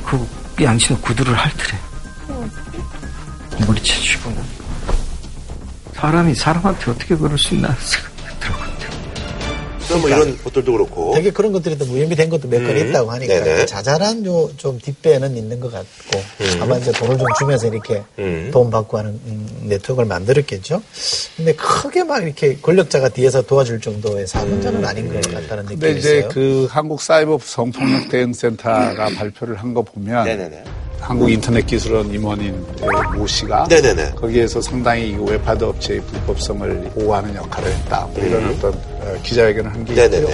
그 0.04 0.28
양씨는 0.62 1.00
구두를 1.00 1.34
핥으래. 1.34 1.76
머리채 3.66 3.94
쥐고. 3.96 4.32
사람이 5.94 6.36
사람한테 6.36 6.92
어떻게 6.92 7.16
그럴 7.16 7.36
수 7.36 7.56
있나. 7.56 7.76
뭐 9.98 10.08
이런 10.08 10.36
것들도 10.42 10.72
그렇고. 10.72 11.12
되게 11.14 11.30
그런 11.30 11.52
것들이 11.52 11.76
또 11.78 11.84
무혐의 11.86 12.16
된 12.16 12.28
것도 12.28 12.48
몇건 12.48 12.70
음. 12.70 12.88
있다고 12.88 13.10
하니까 13.10 13.34
네네. 13.44 13.66
자잘한 13.66 14.24
요, 14.26 14.50
좀 14.56 14.78
뒷배는 14.78 15.36
있는 15.36 15.58
것 15.60 15.72
같고 15.72 16.18
음. 16.40 16.62
아마 16.62 16.76
이제 16.78 16.92
돈을 16.92 17.18
좀 17.18 17.26
주면서 17.38 17.66
이렇게 17.68 18.02
음. 18.18 18.50
돈 18.52 18.70
받고 18.70 18.98
하는 18.98 19.10
음, 19.26 19.48
네트워크를 19.68 20.06
만들었겠죠. 20.06 20.82
근데 21.36 21.54
크게 21.54 22.04
막 22.04 22.22
이렇게 22.22 22.56
권력자가 22.60 23.08
뒤에서 23.10 23.42
도와줄 23.42 23.80
정도의 23.80 24.26
사건자는 24.26 24.84
아닌 24.84 25.12
것 25.12 25.20
같다는 25.22 25.66
근데 25.66 25.86
느낌이 25.88 25.98
이제 26.00 26.18
있어요. 26.18 26.28
그 26.32 26.66
한국 26.70 27.00
사이버 27.02 27.38
성폭력 27.42 28.08
대응 28.08 28.32
센터가 28.32 29.08
발표를 29.16 29.56
한 29.56 29.70
거 29.74 29.82
보면 29.82 30.24
네네네. 30.24 30.64
한국 31.00 31.30
인터넷 31.30 31.66
기술원 31.66 32.12
임원인 32.12 32.64
모 33.16 33.26
씨가 33.26 33.66
네네네. 33.68 34.12
거기에서 34.12 34.60
상당히 34.60 35.10
이 35.10 35.16
웹하드 35.16 35.64
업체의 35.64 36.00
불법성을 36.02 36.90
보호하는 36.94 37.34
역할을 37.34 37.72
했다. 37.72 38.06
뭐 38.14 38.24
이런 38.24 38.42
음. 38.44 38.54
어떤 38.56 38.72
어, 38.74 39.16
기자회견을 39.22 39.72
한 39.72 39.84
게. 39.84 39.92
있고요. 39.94 40.28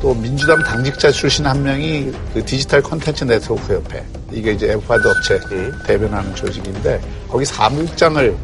또 0.00 0.14
민주당 0.14 0.62
당직자 0.62 1.10
출신 1.10 1.46
한 1.46 1.62
명이 1.62 2.12
그 2.34 2.44
디지털 2.44 2.82
콘텐츠 2.82 3.24
네트워크 3.24 3.74
협회 3.74 4.04
이게 4.30 4.52
이제 4.52 4.70
웹하드 4.70 5.08
업체 5.08 5.40
대변하는 5.86 6.34
조직인데 6.34 7.00
거기 7.28 7.44
사무국장을 7.44 8.36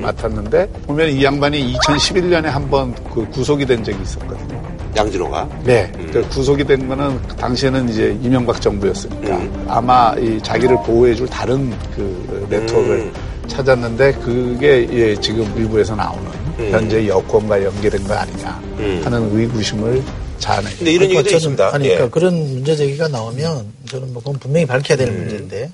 맡았는데 0.00 0.66
보면 0.86 1.08
이 1.10 1.24
양반이 1.24 1.74
2011년에 1.74 2.44
한번 2.44 2.94
그 3.12 3.26
구속이 3.30 3.64
된 3.66 3.82
적이 3.82 3.98
있었거든요. 4.02 4.67
양진호가? 4.96 5.48
네. 5.64 5.90
그 6.12 6.26
구속이 6.28 6.64
된 6.64 6.88
거는 6.88 7.20
당시에는 7.36 7.88
이제 7.88 8.18
이명박 8.22 8.60
정부였으니까 8.60 9.40
아마 9.68 10.14
이 10.18 10.40
자기를 10.42 10.76
보호해줄 10.84 11.28
다른 11.28 11.72
그 11.94 12.46
네트워크를 12.50 13.12
찾았는데 13.46 14.12
그게 14.14 14.88
예, 14.92 15.20
지금 15.20 15.50
일부에서 15.56 15.94
나오는 15.94 16.24
음. 16.58 16.68
현재 16.70 17.06
여권과 17.06 17.64
연계된 17.64 18.04
거 18.04 18.14
아니냐 18.14 18.60
하는 19.04 19.36
의구심을 19.36 20.02
자아내. 20.38 20.70
근데 20.76 20.92
이런 20.92 21.10
얘기도 21.10 21.36
있습니다. 21.36 21.74
아니, 21.74 21.84
그러니까 21.84 22.04
예. 22.04 22.08
그런 22.10 22.34
문제 22.34 22.76
제기가 22.76 23.08
나오면 23.08 23.66
저는 23.86 24.12
뭐 24.12 24.22
그건 24.22 24.38
분명히 24.38 24.66
밝혀야 24.66 24.96
될 24.96 25.08
음. 25.08 25.18
문제인데 25.18 25.70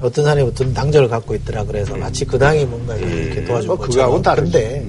어떤 0.00 0.24
사람이 0.24 0.42
어떤 0.42 0.72
당적을 0.72 1.08
갖고 1.08 1.34
있더라 1.34 1.64
그래서 1.64 1.96
마치 1.96 2.24
그 2.24 2.38
당이 2.38 2.64
뭔가 2.66 2.94
이렇게 2.94 3.44
도와주고 3.44 3.76
뭐 3.76 3.86
그거하고는. 3.86 4.22
근데 4.22 4.86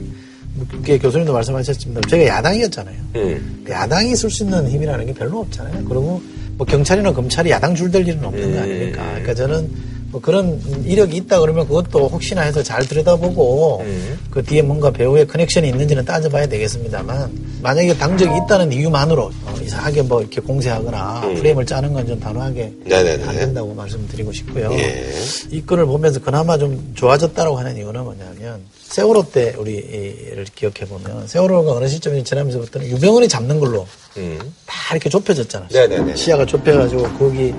그게 0.68 0.98
교수님도 0.98 1.34
말씀하셨지만 1.34 2.02
저희가 2.10 2.28
야당이었잖아요. 2.38 2.96
음. 3.16 3.66
야당이 3.70 4.16
쓸 4.16 4.30
수 4.30 4.44
있는 4.44 4.68
힘이라는 4.70 5.06
게 5.06 5.14
별로 5.14 5.40
없잖아요. 5.42 5.84
그리고 5.86 6.22
뭐 6.58 6.66
경찰이나 6.68 7.14
검찰이 7.14 7.50
야당 7.52 7.74
줄댈 7.76 8.08
일은 8.08 8.24
없는 8.26 8.54
거 8.54 8.60
아닙니까? 8.62 9.04
그러니까 9.10 9.34
저는 9.34 9.70
뭐 10.12 10.20
그런 10.20 10.60
이력이 10.86 11.18
있다 11.18 11.40
그러면 11.40 11.68
그것도 11.68 12.08
혹시나 12.10 12.42
해서 12.42 12.64
잘 12.64 12.84
들여다보고 12.88 13.86
그 14.32 14.44
뒤에 14.44 14.64
뭔가 14.64 14.90
배우의 14.90 15.28
커넥션이 15.28 15.70
있는지는 15.70 16.04
따져봐야 16.04 16.48
되겠습니다만 16.48 17.32
만약에 17.62 17.96
당적이 17.96 18.32
있다는 18.44 18.72
이유만으로 18.74 19.26
어, 19.26 19.56
이상하게 19.64 20.02
뭐 20.02 20.22
이렇게 20.22 20.42
공세하거나 20.42 21.22
음. 21.26 21.36
프레임을 21.36 21.64
짜는 21.66 21.94
건 21.94 22.08
좀 22.08 22.20
단호하게 22.20 22.74
네네네. 22.86 23.24
안 23.24 23.36
된다고 23.36 23.72
말씀드리고 23.76 24.32
싶고요. 24.34 24.72
예. 24.74 25.14
이 25.52 25.64
건을 25.64 25.86
보면서 25.86 26.20
그나마 26.20 26.58
좀 26.58 26.92
좋아졌다고 26.96 27.56
하는 27.60 27.78
이유는 27.78 28.04
뭐냐면 28.04 28.62
세월호 28.90 29.30
때 29.32 29.54
우리를 29.56 30.46
기억해 30.56 30.86
보면 30.90 31.28
세월호가 31.28 31.74
어느 31.74 31.88
시점이 31.88 32.24
지나면서부터는 32.24 32.88
유병원이 32.88 33.28
잡는 33.28 33.60
걸로 33.60 33.86
음. 34.18 34.40
다 34.66 34.96
이렇게 34.96 35.10
좁혀졌잖아요. 35.10 35.70
네네네. 35.72 36.16
시야가 36.16 36.44
좁혀가지고 36.48 37.04
거기 37.20 37.54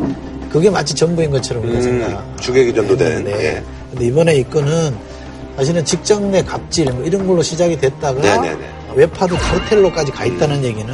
그게 0.50 0.68
마치 0.68 0.92
전부인 0.92 1.30
것처럼 1.30 1.62
우리가 1.64 1.80
생각. 1.82 2.08
음, 2.10 2.36
주객이 2.40 2.74
전도된. 2.74 3.24
네. 3.24 3.30
예. 3.30 3.62
근데 3.90 4.06
이번에 4.06 4.36
이 4.38 4.42
건은 4.42 4.96
사실은 5.56 5.84
직장 5.84 6.32
내 6.32 6.42
갑질 6.42 6.92
뭐 6.92 7.04
이런 7.04 7.24
걸로 7.24 7.40
시작이 7.42 7.78
됐다가 7.78 8.20
네네네. 8.20 8.64
외파도 8.96 9.36
카르텔로까지 9.36 10.10
가 10.10 10.24
있다는 10.24 10.64
얘기는 10.64 10.92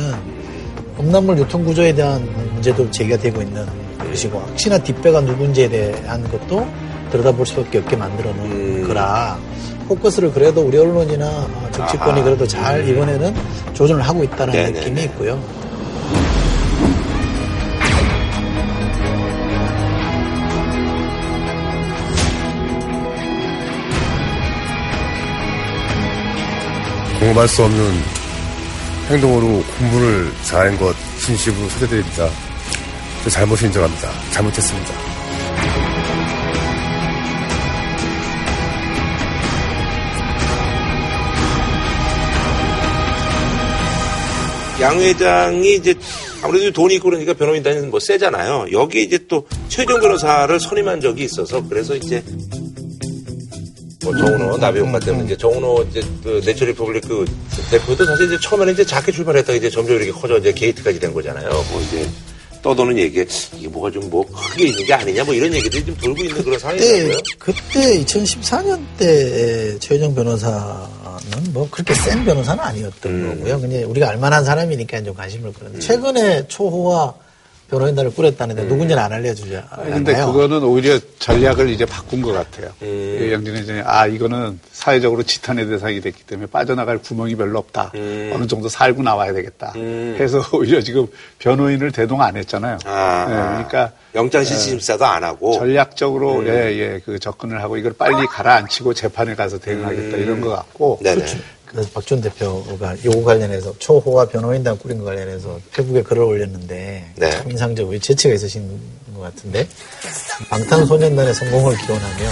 음란물 1.01 1.39
유통 1.39 1.65
구조에 1.65 1.95
대한 1.95 2.23
문제도 2.53 2.91
제기가 2.91 3.17
되고 3.17 3.41
있는 3.41 3.67
것이고 3.99 4.39
혹시나 4.39 4.77
뒷배가 4.77 5.23
누군지에 5.23 5.71
대한 5.71 6.23
것도 6.31 6.67
들여다볼 7.11 7.47
수밖에 7.47 7.79
없게 7.79 7.97
만들어 7.97 8.35
놓은 8.35 8.51
음. 8.51 8.85
거라 8.87 9.39
포커스를 9.89 10.33
그래도 10.33 10.63
우리 10.63 10.79
언론이나 10.79 11.27
어, 11.27 11.69
정치권이 11.73 12.13
아하. 12.13 12.25
그래도 12.25 12.47
잘 12.47 12.87
이번에는 12.89 13.35
조준을 13.75 14.03
하고 14.03 14.25
있다는 14.25 14.53
네네네. 14.55 14.79
느낌이 14.81 15.03
있고요. 15.05 15.39
공감할 27.19 27.49
수 27.49 27.65
없는 27.65 28.03
행동으로 29.09 29.63
공부를 29.79 30.33
잘한 30.43 30.77
것 30.79 30.95
진심으로 31.19 31.69
사죄드립니다. 31.71 32.29
제 33.25 33.31
잘못을 33.31 33.67
인정합니다. 33.67 34.09
잘못했습니다. 34.33 35.16
양 44.87 45.01
회장이 45.01 45.75
이제 45.75 45.95
아무래도 46.43 46.71
돈이 46.71 46.95
있고 46.95 47.07
그러니까 47.11 47.35
변호인단이 47.35 47.89
뭐 47.89 47.99
세잖아요. 47.99 48.69
여기 48.71 49.03
이제 49.03 49.19
또 49.27 49.45
최종 49.69 50.01
변호사를 50.01 50.61
선임한 50.61 51.01
적이 51.01 51.25
있어서 51.25 51.61
그래서 51.69 51.97
이제 51.97 52.23
뭐 54.05 54.17
정은호 54.17 54.59
나비 54.59 54.79
효과 54.79 55.01
때문에 55.01 55.25
이제 55.25 55.37
정은호 55.37 55.87
이제 55.91 56.01
그 56.23 56.41
내처리 56.45 56.73
퍼블릭 56.73 57.09
그 57.09 57.25
대표도 57.69 58.05
사실 58.05 58.27
이제 58.27 58.39
처음에는 58.41 58.75
이제 58.75 58.85
작게 58.85 59.11
출발했다가 59.11 59.57
이제 59.57 59.69
점점 59.69 59.97
이렇게 59.97 60.13
커져 60.13 60.39
이제 60.39 60.53
게이트까지 60.53 61.01
된 61.01 61.13
거잖아요. 61.13 61.51
뭐 61.51 61.83
이제 61.83 62.09
떠도는 62.67 62.99
얘기 62.99 63.25
이게 63.57 63.69
뭐가 63.69 63.91
좀 63.93 64.07
뭐 64.11 64.25
크게 64.27 64.67
있는 64.69 64.85
게 64.85 64.95
아니냐 64.95 65.25
뭐 65.25 65.35
이런 65.35 65.53
얘기들이 65.55 65.85
좀 65.85 65.97
돌고 65.97 66.23
있는 66.23 66.43
그런 66.45 66.59
상황이더라고요. 66.59 67.19
그때 67.39 68.03
2014년 68.05 68.81
때 68.99 69.79
최혜정 69.81 70.15
변호사는 70.15 71.53
뭐 71.53 71.69
그렇게 71.71 71.93
센 71.95 72.25
변호사는 72.25 72.63
아니었던 72.63 73.13
음. 73.13 73.37
거고요. 73.39 73.61
근데 73.61 73.83
우리가 73.85 74.09
알만한 74.11 74.45
사람이니까 74.45 75.03
좀 75.03 75.15
관심을 75.15 75.53
끌었는데 75.53 75.85
최근에 75.87 76.47
초호와 76.49 77.15
변호인단을 77.69 78.15
꾸렸다는데 78.15 78.65
누군지는 78.65 79.03
안 79.03 79.13
알려주지 79.13 79.61
아니, 79.71 79.91
근데? 79.91 80.15
그거는 80.15 80.63
오히려 80.63 80.99
전략을 81.19 81.69
이제 81.69 81.85
바꾼 81.85 82.23
것 82.23 82.33
같아요. 82.33 82.71
음. 82.83 83.19
예, 83.21 83.33
양진 83.33 83.57
회장이 83.57 83.81
아 83.85 84.07
이거는 84.07 84.61
사회적으로 84.71 85.23
지탄의 85.23 85.67
대상이 85.67 86.01
됐기 86.01 86.25
때문에 86.25 86.47
빠져나갈 86.47 86.99
구멍이 86.99 87.35
별로 87.35 87.59
없다. 87.59 87.93
음. 87.97 88.31
어느 88.35 88.47
정도 88.47 88.69
살고 88.69 89.03
나와야 89.03 89.33
되겠다. 89.33 89.73
해서 89.75 90.43
오히려 90.55 90.81
지금 90.81 91.07
변호인을 91.39 91.91
대동 91.93 92.23
안 92.23 92.37
했잖아요. 92.37 92.79
아, 92.85 93.27
예, 93.29 93.35
그러니까 93.35 93.93
영장 94.15 94.45
실질심사도 94.45 95.05
안 95.05 95.25
하고 95.25 95.53
전략적으로 95.55 96.39
음. 96.39 96.47
예, 96.47 96.73
예, 96.77 97.01
그 97.05 97.19
접근을 97.19 97.63
하고 97.63 97.77
이걸 97.77 97.93
빨리 97.93 98.27
가라앉히고 98.27 98.95
재판에 98.95 99.35
가서 99.35 99.59
대응하겠다 99.59 100.17
이런 100.17 100.41
것 100.41 100.51
같고. 100.51 100.99
음. 101.01 101.03
네네. 101.03 101.25
그 101.25 101.56
박준 101.93 102.21
대표가 102.21 102.97
요거 103.05 103.25
관련해서 103.25 103.75
초호와 103.79 104.27
변호인단 104.27 104.79
꾸린 104.79 104.99
거 104.99 105.05
관련해서 105.05 105.59
페북에 105.73 106.03
글을 106.03 106.23
올렸는데 106.23 107.13
네. 107.17 107.31
참 107.31 107.51
인상적으로 107.51 107.99
재치가 107.99 108.35
있으신 108.35 108.79
것 109.15 109.23
같은데 109.23 109.67
방탄소년단의 110.49 111.35
성공을 111.35 111.77
기원하며 111.79 112.31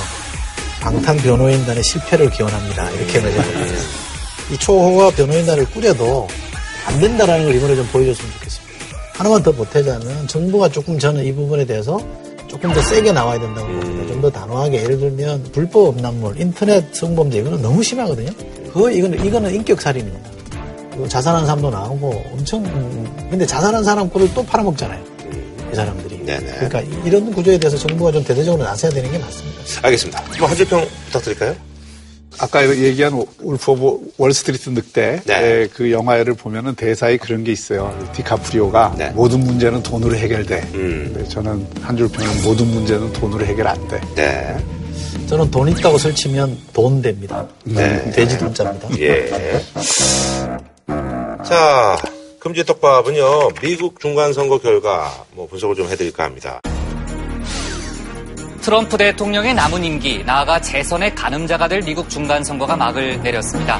방탄 0.80 1.16
변호인단의 1.16 1.82
실패를 1.82 2.30
기원합니다 2.30 2.90
이렇게 2.90 3.20
말했거든요. 3.20 3.78
이 4.52 4.58
초호와 4.58 5.10
변호인단을 5.10 5.64
꾸려도 5.70 6.28
안 6.86 7.00
된다라는 7.00 7.46
걸 7.46 7.54
이번에 7.54 7.74
좀 7.76 7.86
보여줬으면 7.88 8.32
좋겠습니다. 8.34 8.74
하나만 9.14 9.42
더 9.42 9.52
보태자면 9.52 10.28
정부가 10.28 10.68
조금 10.68 10.98
저는 10.98 11.24
이 11.24 11.32
부분에 11.32 11.64
대해서 11.64 11.98
조금 12.48 12.72
더 12.72 12.82
세게 12.82 13.12
나와야 13.12 13.40
된다고 13.40 13.66
봅니다. 13.66 14.06
좀더 14.08 14.30
단호하게 14.30 14.82
예를 14.82 14.98
들면 14.98 15.44
불법 15.52 15.96
음란물, 15.96 16.40
인터넷 16.40 16.94
성범죄 16.94 17.38
이거는 17.38 17.62
너무 17.62 17.82
심하거든요. 17.82 18.30
그거 18.74 18.90
이거는 18.90 19.24
이거는 19.24 19.54
인격 19.54 19.80
살인입니다. 19.80 20.30
그리고 20.90 21.06
자살한 21.08 21.46
사람도 21.46 21.70
나오고 21.70 22.24
엄청 22.32 22.64
음, 22.64 23.28
근데 23.30 23.46
자살한 23.46 23.84
사람 23.84 24.10
거를 24.10 24.28
또 24.34 24.44
팔아먹잖아요. 24.44 25.04
이 25.72 25.76
사람들이. 25.76 26.24
그러니까 26.24 26.80
이런 27.04 27.32
구조에 27.32 27.56
대해서 27.56 27.78
정부가 27.78 28.10
좀 28.10 28.24
대대적으로 28.24 28.64
나서야 28.64 28.90
되는 28.90 29.10
게 29.12 29.18
맞습니다. 29.18 29.60
알겠습니다. 29.82 30.24
뭐 30.40 30.48
한줄평 30.48 30.86
부탁드릴까요? 31.06 31.54
아까 32.40 32.68
얘기한 32.68 33.12
울프 33.42 33.70
오브 33.70 34.12
월스트리트 34.18 34.70
늑대 34.70 35.22
네. 35.24 35.34
에, 35.34 35.68
그 35.72 35.92
영화를 35.92 36.34
보면은 36.34 36.74
대사에 36.74 37.16
그런 37.16 37.44
게 37.44 37.52
있어요. 37.52 37.96
디카프리오가 38.12 38.96
네. 38.98 39.10
모든 39.10 39.38
문제는 39.38 39.84
돈으로 39.84 40.16
해결돼. 40.16 40.62
음. 40.74 41.12
근데 41.14 41.28
저는 41.28 41.64
한줄 41.80 42.08
평은 42.08 42.42
모든 42.42 42.66
문제는 42.66 43.12
돈으로 43.12 43.44
해결 43.44 43.68
안 43.68 43.88
돼. 43.88 44.00
네. 44.16 44.56
저는 45.28 45.50
돈 45.50 45.68
있다고 45.68 45.98
설치면 45.98 46.58
돈 46.72 47.00
됩니다. 47.02 47.46
네. 47.64 48.10
돼지 48.10 48.38
돈자입니다. 48.38 48.88
예. 49.00 49.30
자, 51.44 51.96
금주 52.38 52.64
떡밥은요, 52.64 53.50
미국 53.62 54.00
중간선거 54.00 54.58
결과 54.58 55.10
뭐 55.32 55.46
분석을 55.46 55.74
좀 55.74 55.88
해드릴까 55.88 56.24
합니다. 56.24 56.60
트럼프 58.60 58.96
대통령의 58.96 59.54
남은 59.54 59.84
임기, 59.84 60.24
나아가 60.24 60.60
재선의 60.60 61.14
가늠자가 61.14 61.68
될 61.68 61.82
미국 61.82 62.08
중간선거가 62.08 62.76
막을 62.76 63.22
내렸습니다. 63.22 63.78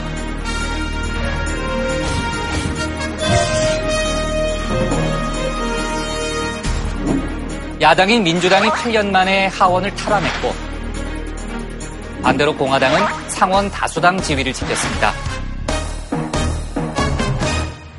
야당인 7.80 8.22
민주당이 8.22 8.68
8년 8.68 9.10
만에 9.10 9.46
하원을 9.46 9.94
탈환했고 9.94 10.73
반대로 12.24 12.56
공화당은 12.56 13.28
상원 13.28 13.70
다수당 13.70 14.20
지위를 14.20 14.50
지켰습니다. 14.54 15.12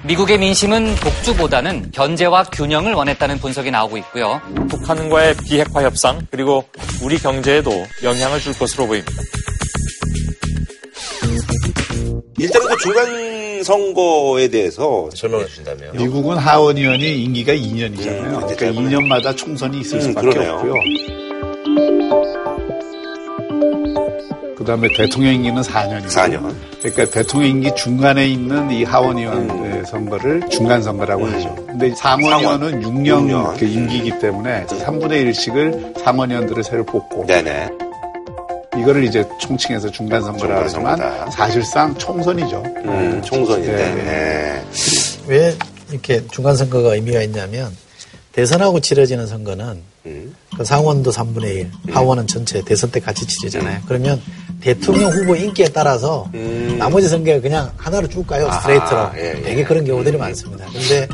미국의 0.03 0.39
민심은 0.39 0.95
독주보다는 0.95 1.91
견제와 1.91 2.45
균형을 2.45 2.93
원했다는 2.93 3.37
분석이 3.37 3.69
나오고 3.69 3.97
있고요. 3.97 4.41
북한과의 4.69 5.35
비핵화 5.45 5.83
협상 5.83 6.25
그리고 6.31 6.65
우리 7.03 7.19
경제에도 7.19 7.71
영향을 8.03 8.39
줄 8.39 8.53
것으로 8.57 8.87
보입니다. 8.87 9.11
일단은 12.39 12.67
그 12.67 12.77
중간 12.77 13.63
선거에 13.63 14.47
대해서 14.47 15.07
설명해 15.13 15.45
주신다면. 15.45 15.97
미국은 15.97 16.37
하원 16.37 16.77
의원이 16.77 17.23
임기가 17.23 17.53
2년이잖아요. 17.53 18.23
음, 18.23 18.39
그러니까 18.47 18.65
2년마다 18.81 19.37
총선이 19.37 19.81
있을 19.81 19.97
음, 19.97 20.01
수밖에 20.01 20.29
그러네요. 20.29 20.53
없고요. 20.55 20.73
그다음에 24.65 24.87
대통령 24.97 25.35
임기는 25.35 25.61
4년이고. 25.61 26.07
4년. 26.07 26.55
그러니까 26.81 27.05
대통령 27.05 27.51
임기 27.51 27.75
중간에 27.75 28.27
있는 28.27 28.71
이 28.71 28.83
하원 28.83 29.17
의원 29.17 29.85
선거를 29.85 30.49
중간 30.49 30.81
선거라고 30.81 31.25
하죠. 31.27 31.55
근데 31.67 31.93
상원 31.95 32.39
의원은 32.39 32.81
6년, 32.81 33.25
년. 33.25 33.55
그 33.55 33.65
임기이기 33.65 34.19
때문에 34.19 34.65
3분의 34.65 35.29
1씩을 35.31 35.99
상원 35.99 36.31
의원들을 36.31 36.63
새로 36.63 36.83
뽑고 36.83 37.27
네네. 37.27 37.69
이거를 38.77 39.03
이제 39.05 39.23
총칭해서 39.39 39.91
중간 39.91 40.21
선거라 40.21 40.67
중간 40.67 40.99
하지만. 40.99 41.31
사실상 41.31 41.95
총선이죠. 41.97 42.63
음, 42.85 43.21
총선인데. 43.23 43.71
네. 43.71 44.03
네. 44.03 44.63
왜 45.27 45.55
이렇게 45.91 46.25
중간 46.31 46.55
선거가 46.55 46.95
의미가 46.95 47.21
있냐면 47.23 47.71
대선하고 48.33 48.81
치러지는 48.81 49.27
선거는 49.27 49.81
그 50.57 50.63
상원도 50.63 51.11
3분의 51.11 51.45
1, 51.55 51.71
하원은 51.91 52.27
전체 52.27 52.61
대선 52.63 52.91
때 52.91 52.99
같이 52.99 53.25
치르잖아요. 53.25 53.81
그러면 53.87 54.21
대통령 54.65 55.11
후보 55.11 55.35
인기에 55.35 55.67
따라서 55.69 56.27
나머지 56.79 57.07
선거가 57.07 57.39
그냥 57.39 57.71
하나로 57.77 58.07
쭉 58.07 58.25
가요. 58.25 58.49
스트레이트로. 58.51 59.11
예, 59.15 59.35
예. 59.37 59.41
되게 59.43 59.63
그런 59.63 59.85
경우들이 59.85 60.17
많습니다. 60.17 60.65
근데 60.73 61.07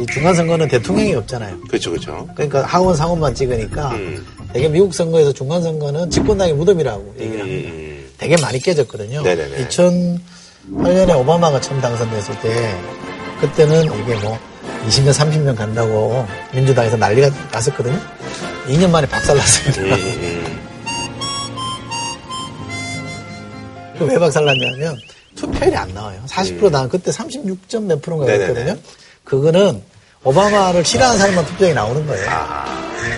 이 0.00 0.06
중간 0.06 0.36
선거는 0.36 0.68
대통령이 0.68 1.12
없잖아요. 1.16 1.62
그렇죠, 1.62 1.90
그렇죠. 1.90 2.28
그러니까 2.36 2.62
하원 2.62 2.94
상원만 2.94 3.34
찍으니까 3.34 3.92
되게 4.52 4.68
미국 4.68 4.94
선거에서 4.94 5.32
중간 5.32 5.64
선거는 5.64 6.10
집권당의 6.10 6.54
무덤이라고 6.54 7.16
얘기를 7.18 7.40
합니다. 7.40 7.70
되게 8.18 8.36
많이 8.40 8.60
깨졌거든요. 8.60 9.22
네네네. 9.22 9.66
2008년에 9.66 11.18
오바마가 11.18 11.60
처음 11.60 11.80
당선됐을 11.80 12.40
때 12.40 12.76
그때는 13.40 13.82
이게 14.00 14.14
뭐 14.22 14.38
20년, 14.86 15.10
30년 15.10 15.56
간다고 15.56 16.24
민주당에서 16.54 16.96
난리가 16.96 17.30
났었거든요. 17.50 17.98
2년 18.68 18.90
만에 18.90 19.08
박살났어요. 19.08 19.84
음, 19.84 20.35
왜 24.00 24.18
박살났냐면 24.18 24.96
투표율이 25.36 25.76
안 25.76 25.92
나와요. 25.94 26.20
40% 26.26 26.72
당, 26.72 26.88
그때 26.88 27.10
36점 27.10 27.82
몇 27.84 28.00
프로인가. 28.02 28.26
그랬거든요. 28.26 28.76
그거는 29.24 29.82
오바마를 30.24 30.84
싫어하는 30.84 31.18
사람만 31.18 31.46
투표에 31.46 31.72
나오는 31.72 32.04
거예요. 32.06 32.26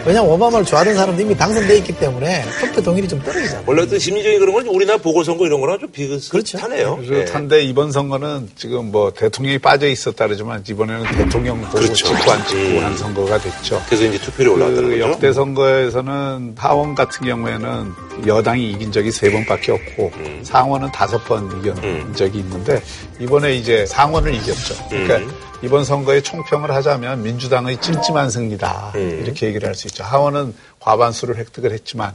왜냐면 0.04 0.30
오바마를 0.30 0.66
좋아하는 0.66 0.94
사람도 0.94 1.22
이미 1.22 1.34
당선돼 1.34 1.78
있기 1.78 1.96
때문에 1.96 2.44
투표 2.60 2.82
동의율이 2.82 3.08
좀 3.08 3.22
떨어지잖아요. 3.22 3.64
원래 3.66 3.82
어떤 3.82 3.98
심리적인 3.98 4.38
그런 4.38 4.54
건 4.54 4.66
우리나라 4.66 4.98
보궐선거 4.98 5.46
이런 5.46 5.60
거랑 5.60 5.78
좀 5.78 5.90
비슷하네요. 5.90 6.96
그래서 6.96 7.12
네. 7.12 7.24
탄데 7.24 7.62
이번 7.62 7.92
선거는 7.92 8.50
지금 8.56 8.90
뭐 8.90 9.12
대통령이 9.12 9.58
빠져 9.58 9.86
있었다 9.86 10.26
그러지만 10.26 10.62
이번에는 10.68 11.04
대통령 11.16 11.60
보고 11.62 11.78
그렇죠. 11.78 11.94
찍고 11.94 12.30
안 12.30 12.46
찍고 12.46 12.78
음. 12.78 12.84
한 12.84 12.96
선거가 12.98 13.38
됐죠. 13.38 13.82
그래서 13.86 14.04
이제 14.04 14.18
투표율이 14.18 14.54
올라왔다는 14.54 14.90
그 14.90 14.98
거죠. 14.98 15.10
역대 15.12 15.32
선거에서는 15.32 16.54
하원 16.58 16.94
같은 16.94 17.26
경우에는 17.26 17.92
여당이 18.26 18.70
이긴 18.72 18.90
적이 18.92 19.10
세 19.10 19.30
번밖에 19.30 19.72
없고 19.72 20.12
음. 20.16 20.40
상원은 20.42 20.90
다섯 20.92 21.18
번 21.24 21.46
이긴 21.58 22.14
적이 22.14 22.38
있는데 22.40 22.82
이번에 23.20 23.54
이제 23.54 23.86
상원을 23.86 24.34
이겼죠. 24.34 24.74
그러니까 24.88 25.16
음. 25.18 25.32
이번 25.62 25.84
선거에 25.84 26.20
총평을 26.20 26.70
하자면 26.70 27.22
민주당의 27.22 27.80
찜찜한 27.80 28.30
승리다 28.30 28.92
음. 28.94 29.20
이렇게 29.24 29.46
얘기를 29.48 29.66
할 29.68 29.74
수 29.74 29.86
있죠. 29.88 30.04
하원은 30.04 30.54
과반수를 30.88 31.36
획득을 31.36 31.72
했지만 31.72 32.12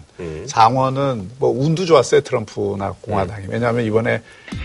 상원은 0.47 1.29
뭐 1.37 1.51
운도 1.51 1.85
좋았어요 1.85 2.21
트럼프나 2.21 2.95
공화당이 3.01 3.45
왜냐하면 3.47 3.85
이번에 3.85 4.19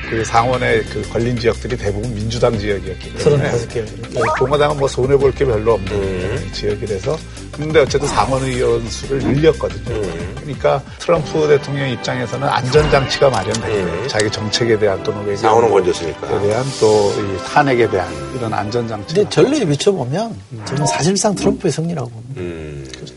그 0.09 0.25
상원의 0.25 0.85
그 0.85 1.03
걸린 1.11 1.39
지역들이 1.39 1.77
대부분 1.77 2.15
민주당 2.15 2.59
지역이었기 2.59 3.15
때문에 3.17 3.51
35개. 3.53 4.39
공화당은 4.39 4.79
뭐 4.79 4.89
손해 4.89 5.17
볼 5.17 5.29
게 5.39 5.45
별로 5.45 5.75
없는 5.75 6.53
지역이라서 6.53 7.19
근데 7.53 7.81
어쨌든 7.81 8.09
상원 8.09 8.43
의원 8.45 8.89
수를 8.89 9.19
늘렸거든요. 9.19 10.01
그러니까 10.41 10.83
트럼프 11.01 11.47
대통령 11.47 11.91
입장에서는 11.91 12.49
안전 12.49 12.91
장치가 12.91 13.29
마련됐어요. 13.29 14.07
자기 14.09 14.31
정책에 14.31 14.79
대한 14.79 15.03
또는 15.03 15.37
상원은 15.37 15.69
건졌으니까. 15.71 16.27
에 16.35 16.41
대한 16.49 16.65
또이 16.81 17.39
탄핵에 17.53 17.91
대한 17.91 18.09
이런 18.35 18.55
안전 18.55 18.89
장치. 18.89 19.15
근데 19.15 19.29
전례에 19.29 19.65
비춰보면 19.67 20.35
저는 20.65 20.87
사실상 20.87 21.35
트럼프의 21.35 21.71
승리라고 21.73 22.09
봅니다. 22.09 22.41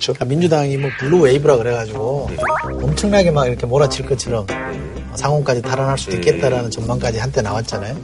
그렇죠. 0.02 0.14
그러니까 0.14 0.26
민주당이 0.26 0.78
뭐 0.78 0.89
blue 0.99 1.22
wave라 1.22 1.57
그래가지고 1.58 2.30
엄청나게 2.82 3.30
막 3.30 3.45
이렇게 3.45 3.68
몰아칠 3.68 4.08
것처럼 4.08 4.47
상원까지 5.14 5.62
탈환할 5.62 5.97
수도 5.97 6.16
있겠다라는 6.16 6.72
전망까지 6.72 7.20
한때 7.20 7.41
나왔잖아요. 7.41 7.95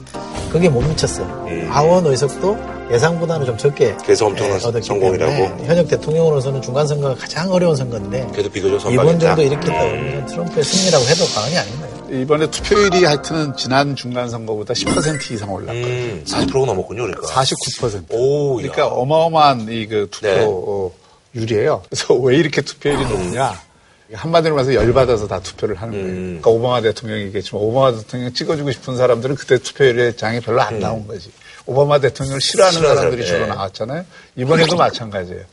그게 0.52 0.70
못 0.70 0.82
미쳤어요. 0.82 1.48
하원 1.70 2.06
의석도 2.06 2.58
예상보다는 2.91 3.45
좀 3.48 3.58
적게 3.58 3.95
그래서 4.06 4.28
엄청난 4.28 4.60
예, 4.76 4.82
성공이라고? 4.82 5.66
현역 5.66 5.88
대통령으로서는 5.89 6.62
중간 6.62 6.88
선거가 6.88 7.16
가장 7.16 7.52
어려운 7.52 7.76
선거인데 7.76 8.28
그래도 8.32 8.50
비교적 8.50 8.80
선방이다. 8.80 9.03
이번 9.04 9.20
정도 9.20 9.41
이렇게 9.41 9.72
했다 9.72 9.84
그러면 9.84 10.26
트럼프의 10.28 10.64
승리라고 10.64 11.06
해도 11.06 11.26
과언이 11.34 11.58
아닌 11.58 11.74
거예요. 11.80 12.22
이번에 12.22 12.50
투표율이 12.50 13.04
하여튼 13.04 13.54
지난 13.58 13.95
중간 13.95 14.30
선거보다 14.30 14.74
10% 14.74 15.32
이상 15.32 15.52
올랐거든요. 15.52 15.86
음, 15.86 16.24
40%가 16.26 16.66
넘었군요, 16.66 17.04
그러니까. 17.04 17.28
49%. 17.28 18.06
오, 18.12 18.56
그러니까 18.56 18.88
어마어마한 18.88 19.68
이그 19.70 20.10
네. 20.22 20.39
투표 20.39 20.93
율이에요. 21.36 21.84
그래서 21.89 22.13
왜 22.21 22.38
이렇게 22.38 22.61
투표율이 22.61 23.05
높냐? 23.05 23.67
한마디로 24.13 24.55
말해서 24.55 24.73
열받아서 24.73 25.28
다 25.28 25.41
투표를 25.41 25.75
하는 25.75 25.93
거예요. 25.93 26.07
음. 26.07 26.39
그러니까 26.41 26.49
오바마 26.49 26.82
대통령이겠지만 26.82 27.61
오바마 27.61 27.97
대통령 27.97 28.34
찍어주고 28.34 28.71
싶은 28.71 28.95
사람들은 28.95 29.36
그때 29.36 29.57
투표율의 29.57 30.15
장이 30.15 30.39
별로 30.39 30.61
안 30.61 30.80
나온 30.80 31.05
거지. 31.07 31.30
오바마 31.65 31.99
대통령을 31.99 32.39
싫어하는 32.39 32.80
사람들이 32.80 33.25
사람, 33.25 33.25
주로 33.25 33.43
예. 33.43 33.47
나왔잖아요. 33.47 34.05
이번에도 34.38 34.75
마찬가지예요. 34.78 35.43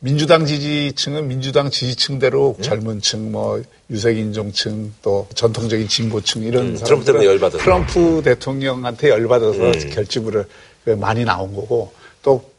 민주당 0.00 0.46
지지층은 0.46 1.26
민주당 1.26 1.70
지지층대로 1.70 2.54
음? 2.58 2.62
젊은 2.62 3.00
층, 3.00 3.32
뭐 3.32 3.62
유색인종층, 3.90 4.94
또 5.02 5.26
전통적인 5.34 5.88
진보층 5.88 6.42
이런 6.42 6.76
음, 6.76 7.24
열받아서. 7.24 7.58
트럼프 7.62 8.22
대통령한테 8.24 9.10
열받아서 9.10 9.58
음. 9.58 9.90
결집을 9.90 10.46
그 10.84 10.90
많이 10.90 11.24
나온 11.24 11.54
거고 11.54 11.68
또 11.68 11.92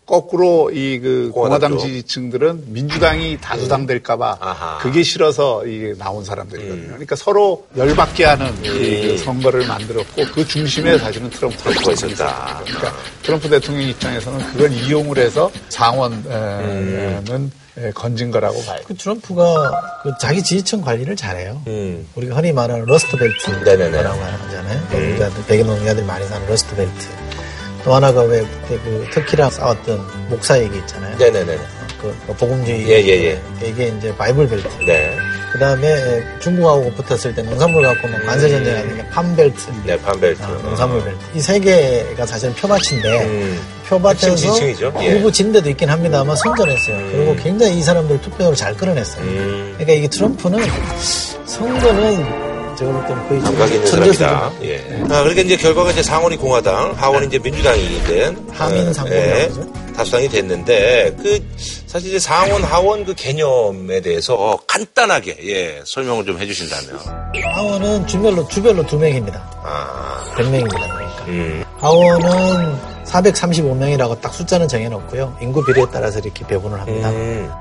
거꾸로 0.09 0.71
이 0.73 0.99
그 0.99 1.29
공화당. 1.33 1.77
지지층들은 1.77 2.63
민주당이 2.73 3.37
다수당 3.39 3.85
될까봐 3.85 4.37
아하. 4.41 4.77
그게 4.81 5.03
싫어서 5.03 5.65
이게 5.67 5.93
나온 5.97 6.25
사람들이거든요. 6.25 6.81
음. 6.81 6.87
그러니까 6.87 7.15
서로 7.15 7.67
열받게 7.77 8.25
하는 8.25 8.51
이그 8.65 9.17
선거를 9.19 9.67
만들었고 9.67 10.23
그 10.33 10.47
중심에 10.47 10.97
사실은 10.97 11.29
트럼프 11.29 11.57
트럼프가 11.57 11.91
있었다. 11.93 12.61
그러니까 12.65 12.93
트럼프 13.21 13.49
대통령 13.49 13.87
입장에서는 13.87 14.39
그걸 14.51 14.73
이용을 14.73 15.17
해서 15.19 15.51
상원은 15.69 16.23
에, 17.77 17.91
건진 17.91 18.31
거라고 18.31 18.61
봐요. 18.63 18.79
그 18.85 18.95
트럼프가 18.95 20.01
그 20.03 20.11
자기 20.19 20.41
지지층 20.43 20.81
관리를 20.81 21.15
잘해요. 21.15 21.61
음. 21.67 22.05
우리가 22.15 22.35
흔히 22.35 22.51
말하는 22.51 22.83
rust 22.85 23.15
belt라고 23.15 23.63
네네네. 23.63 23.97
하잖아요. 23.99 24.81
노동자들, 24.91 25.45
백인 25.45 25.64
노동자들이 25.64 26.05
많이 26.05 26.25
사는 26.27 26.45
rust 26.47 26.75
belt. 26.75 27.07
또 27.89 27.95
하나가 27.95 28.21
왜 28.21 28.41
그때 28.41 28.77
그 28.83 29.03
터키랑 29.11 29.49
싸웠던 29.49 30.29
목사 30.29 30.61
얘기 30.61 30.77
있잖아요. 30.77 31.17
네네네. 31.17 31.57
그 31.99 32.15
복음주의. 32.35 32.87
예, 32.87 32.93
예, 33.07 33.41
이게 33.67 33.87
이제 33.87 34.15
바이블 34.15 34.47
벨트. 34.47 34.67
네. 34.85 35.17
그 35.51 35.57
다음에 35.57 36.23
중국하고 36.39 36.91
붙었을 36.93 37.33
때 37.33 37.41
농산물 37.41 37.81
갖고 37.81 38.07
막 38.07 38.23
관세전쟁 38.27 38.77
하는 38.77 38.95
게 38.95 39.07
판벨트. 39.09 39.71
네, 39.87 39.97
판벨트. 39.97 40.39
농산물 40.61 41.03
벨트. 41.03 41.17
이 41.33 41.39
세 41.41 41.59
개가 41.59 42.27
사실은 42.27 42.53
표밭인데, 42.53 43.25
음. 43.25 43.59
표밭에서. 43.87 44.61
예. 45.01 45.05
일부 45.07 45.31
진 45.31 45.51
데도 45.51 45.67
있긴 45.71 45.89
합니다만 45.89 46.35
선전했어요. 46.35 46.95
그리고 47.11 47.35
굉장히 47.37 47.79
이 47.79 47.81
사람들 47.81 48.21
투표율을 48.21 48.55
잘 48.55 48.77
끌어냈어요. 48.77 49.23
음. 49.23 49.73
그러니까 49.79 49.93
이게 49.93 50.07
트럼프는 50.07 50.59
선거는 51.47 52.48
제가 52.79 52.91
볼 52.93 53.05
때는 53.07 53.27
거의 53.27 53.41
감각 53.41 53.71
있는. 53.73 53.85
사람이다. 53.87 54.51
예. 54.63 54.77
아, 55.09 55.19
그러니까 55.23 55.41
이제 55.41 55.57
결과가 55.57 55.91
이제 55.91 56.01
상원이 56.01 56.37
공화당, 56.37 56.93
하원이 56.95 57.27
이제 57.27 57.37
민주당이 57.37 58.03
된 58.03 58.47
하민 58.53 58.87
어, 58.87 58.93
상공이라고 58.93 59.37
예? 59.37 59.93
다수당이 59.93 60.29
됐는데 60.29 61.13
그 61.21 61.45
사실 61.87 62.07
이제 62.09 62.19
상원 62.19 62.63
하원 62.63 63.03
그 63.03 63.13
개념에 63.15 63.99
대해서 63.99 64.35
어, 64.35 64.57
간단하게 64.65 65.37
예, 65.43 65.81
설명을 65.83 66.25
좀 66.25 66.39
해주신다면. 66.39 67.33
하원은 67.53 68.07
주별로 68.07 68.47
주별로 68.47 68.85
두 68.85 68.97
명입니다. 68.97 69.43
아, 69.61 70.23
100명입니다. 70.37 70.69
그러니까. 70.69 71.25
음, 71.27 71.63
하원은 71.79 72.79
435명이라고 73.03 74.21
딱 74.21 74.33
숫자는 74.33 74.69
정해놓고요. 74.69 75.37
인구 75.41 75.65
비례에 75.65 75.83
따라서 75.91 76.19
이렇게 76.19 76.47
배분을 76.47 76.79
합니다. 76.79 77.09
음, 77.09 77.51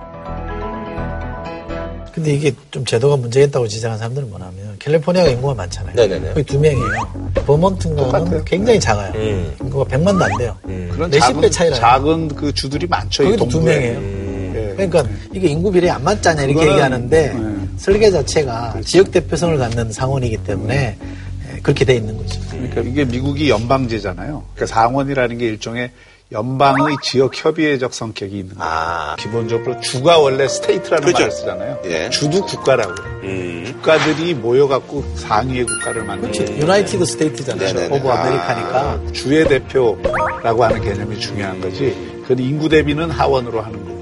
근데 2.18 2.32
이게 2.32 2.52
좀 2.72 2.84
제도가 2.84 3.16
문제있다고 3.16 3.68
지적하는 3.68 3.96
사람들은 3.98 4.28
뭐냐면 4.28 4.74
캘리포니아가 4.80 5.30
인구가 5.30 5.54
많잖아요. 5.54 5.94
네네네. 5.94 6.32
거의 6.32 6.44
두 6.44 6.58
명이에요. 6.58 7.32
버몬트가는 7.46 8.44
굉장히 8.44 8.80
작아요. 8.80 9.12
음. 9.14 9.54
인구가 9.60 9.84
100만도 9.84 10.22
안 10.22 10.36
돼요. 10.36 10.56
그런 10.62 11.10
몇십 11.10 11.20
작은, 11.20 11.40
배 11.40 11.50
차이 11.50 11.70
나요. 11.70 11.80
작은 11.80 12.28
그 12.28 12.52
주들이 12.52 12.88
많죠. 12.88 13.22
이 13.22 13.26
거기도 13.26 13.48
두. 13.48 13.60
명이에요. 13.60 14.00
예. 14.00 14.72
그러니까 14.74 15.04
이게 15.32 15.46
인구 15.48 15.70
비례 15.70 15.88
안 15.90 16.02
맞잖냐 16.02 16.42
이렇게 16.42 16.68
얘기하는데 16.68 17.32
네. 17.34 17.68
설계 17.76 18.10
자체가 18.10 18.80
지역 18.84 19.12
대표성을 19.12 19.56
갖는 19.56 19.92
상원이기 19.92 20.38
때문에 20.38 20.96
에, 20.96 21.60
그렇게 21.62 21.84
돼 21.84 21.94
있는 21.94 22.16
거죠. 22.16 22.40
그러니까 22.50 22.80
이게 22.80 23.04
미국이 23.04 23.48
연방제잖아요. 23.48 24.42
그러니까 24.54 24.66
상원이라는 24.74 25.38
게 25.38 25.46
일종의 25.46 25.90
연방의 26.30 26.96
지역 27.02 27.32
협의회적 27.34 27.94
성격이 27.94 28.38
있는 28.38 28.56
거예요. 28.56 28.70
아. 28.70 29.16
기본적으로 29.18 29.80
주가 29.80 30.18
원래 30.18 30.46
state라는 30.46 31.06
그렇죠. 31.06 31.18
말을 31.20 31.30
쓰잖아요. 31.32 31.78
예. 31.86 32.10
주도 32.10 32.44
국가라고. 32.44 32.92
음. 33.22 33.64
국가들이 33.72 34.34
모여갖고 34.34 35.04
상위의 35.16 35.64
국가를 35.64 36.04
만드는 36.04 36.32
그렇죠. 36.32 36.52
United 36.54 37.04
States잖아요. 37.04 37.92
of 37.94 38.08
America니까. 38.08 39.12
주의 39.12 39.48
대표라고 39.48 40.64
하는 40.64 40.82
개념이 40.82 41.18
중요한 41.18 41.60
거지. 41.60 41.96
그건 42.22 42.38
인구 42.40 42.68
대비는 42.68 43.10
하원으로 43.10 43.62
하는 43.62 43.84
거예요. 43.84 43.98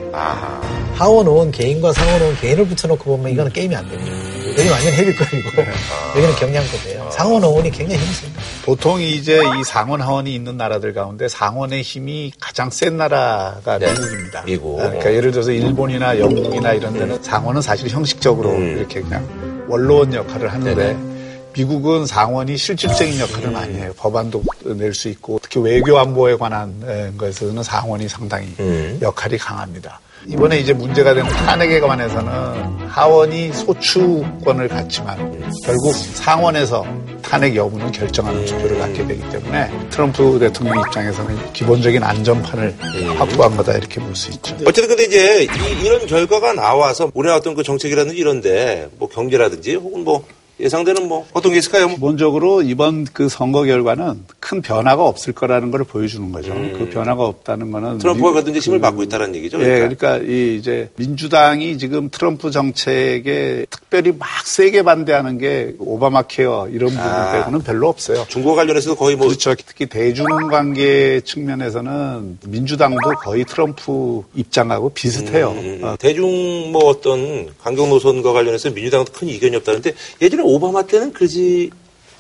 하원 0.95 1.27
의원 1.27 1.53
개인과 1.53 1.93
상원 1.93 2.21
의원 2.23 2.37
개인을 2.39 2.67
붙여놓고 2.67 3.05
보면 3.05 3.31
이거는 3.33 3.53
게임이 3.53 3.77
안 3.77 3.89
됩니다. 3.89 4.26
여기 4.59 4.69
완전 4.71 4.93
헤비급이고 4.95 5.51
여기는 6.17 6.35
경량급이에요. 6.37 7.11
상원 7.11 7.45
의원이 7.45 7.71
굉장히 7.71 8.01
힘이 8.03 8.15
셉니다. 8.15 8.43
보통 8.65 9.01
이제 9.01 9.43
이 9.61 9.65
상원 9.65 10.01
하원이 10.01 10.35
있는 10.35 10.57
나라들 10.57 10.95
가운데 10.95 11.29
상원의 11.29 11.83
힘이 11.83 12.33
가장 12.41 12.71
센 12.71 12.97
나라가 12.97 13.79
미국입니다. 13.79 14.43
미국. 14.45 14.77
그러니까 14.77 15.13
예를 15.13 15.31
들어서 15.31 15.53
일본이나 15.53 16.19
영국이나 16.19 16.73
이런 16.73 16.95
데는 16.95 17.23
상원은 17.23 17.61
사실 17.61 17.89
형식적으로 17.91 18.55
이렇게 18.59 19.03
그냥 19.03 19.27
원로원 19.69 20.15
역할을 20.15 20.51
하는데 20.53 20.97
미국은 21.53 22.07
상원이 22.07 22.57
실질적인 22.57 23.19
역할을 23.21 23.51
많이 23.51 23.75
해요. 23.75 23.93
법안도 23.97 24.43
낼 24.77 24.93
수 24.95 25.09
있고 25.09 25.39
특히 25.43 25.61
외교 25.61 25.99
안보에 25.99 26.37
관한 26.37 26.75
에, 26.87 27.11
것에서는 27.17 27.63
상원이 27.63 28.09
상당히 28.09 28.49
역할이 29.03 29.39
강합니다. 29.39 30.01
이번에 30.29 30.59
이제 30.59 30.73
문제가 30.73 31.15
되는 31.15 31.29
탄핵에 31.31 31.81
관해서는 31.81 32.33
하원이 32.89 33.53
소추권을 33.53 34.69
갖지만 34.69 35.17
결국 35.65 35.93
상원에서 35.95 36.85
탄핵 37.23 37.55
여부는 37.57 37.93
결정하는 37.93 38.45
투표를 38.45 38.79
갖게 38.79 39.07
되기 39.07 39.21
때문에 39.31 39.71
트럼프 39.91 40.39
대통령 40.39 40.81
입장에서는 40.81 41.53
기본적인 41.53 42.03
안전판을 42.03 42.75
확보한 43.19 43.57
거다 43.57 43.73
이렇게 43.73 44.01
볼 44.01 44.15
수 44.17 44.31
있죠. 44.31 44.55
어쨌든 44.67 44.89
근데 44.89 45.05
이제 45.05 45.45
이, 45.83 45.89
런 45.89 46.07
결과가 46.07 46.55
나와서 46.55 47.11
우리나라 47.15 47.39
어떤 47.39 47.55
그 47.55 47.63
정책이라든지 47.63 48.17
이런데 48.17 48.89
뭐 48.99 49.09
경제라든지 49.09 49.75
혹은 49.75 50.05
뭐 50.05 50.25
예상되는 50.59 51.07
뭐 51.07 51.27
어떤 51.35 51.53
게 51.53 51.59
있을까요? 51.59 51.89
기본적으로 51.89 52.63
이번 52.63 53.05
그 53.13 53.29
선거 53.29 53.65
결과는 53.65 54.25
큰 54.41 54.63
변화가 54.63 55.05
없을 55.05 55.35
거라는 55.35 55.71
걸 55.71 55.85
보여주는 55.85 56.33
거죠. 56.33 56.55
그 56.55 56.89
변화가 56.91 57.23
없다는 57.25 57.71
거는 57.71 57.91
음. 57.93 57.99
트럼프가 57.99 58.31
미- 58.31 58.35
그든지 58.37 58.61
힘을 58.61 58.81
받고 58.81 59.03
있다는 59.03 59.35
얘기죠. 59.35 59.61
예, 59.61 59.65
그러니까. 59.81 60.19
그러니까 60.19 60.33
이 60.33 60.57
이제 60.57 60.89
민주당이 60.97 61.77
지금 61.77 62.09
트럼프 62.11 62.51
정책에 62.51 63.67
특별히 63.69 64.13
막 64.19 64.29
세게 64.47 64.83
반대하는 64.83 65.37
게 65.39 65.75
오바마 65.79 66.23
케어 66.23 66.69
이런 66.73 66.89
부분 66.91 67.05
아. 67.05 67.33
빼고는 67.33 67.61
별로 67.63 67.89
없어요. 67.89 68.25
중국어 68.29 68.55
관련해서도 68.57 68.97
거의 68.97 69.15
뭐 69.17 69.27
그렇죠. 69.27 69.55
특히 69.55 69.85
대중 69.87 70.25
관계 70.51 71.21
측면에서는 71.21 72.39
민주당도 72.47 73.11
거의 73.23 73.45
트럼프 73.45 74.23
입장하고 74.35 74.89
비슷해요. 74.91 75.51
음, 75.51 75.81
어, 75.83 75.97
대중 75.99 76.73
뭐 76.73 76.87
어떤 76.87 77.49
강경 77.63 77.91
노선과 77.91 78.33
관련해서 78.33 78.71
민주당도 78.71 79.13
큰 79.13 79.29
이견이 79.29 79.57
없다는데 79.57 79.93
예전에 80.23 80.46
오바마 80.47 80.83
때는 80.87 81.13
그러지 81.13 81.71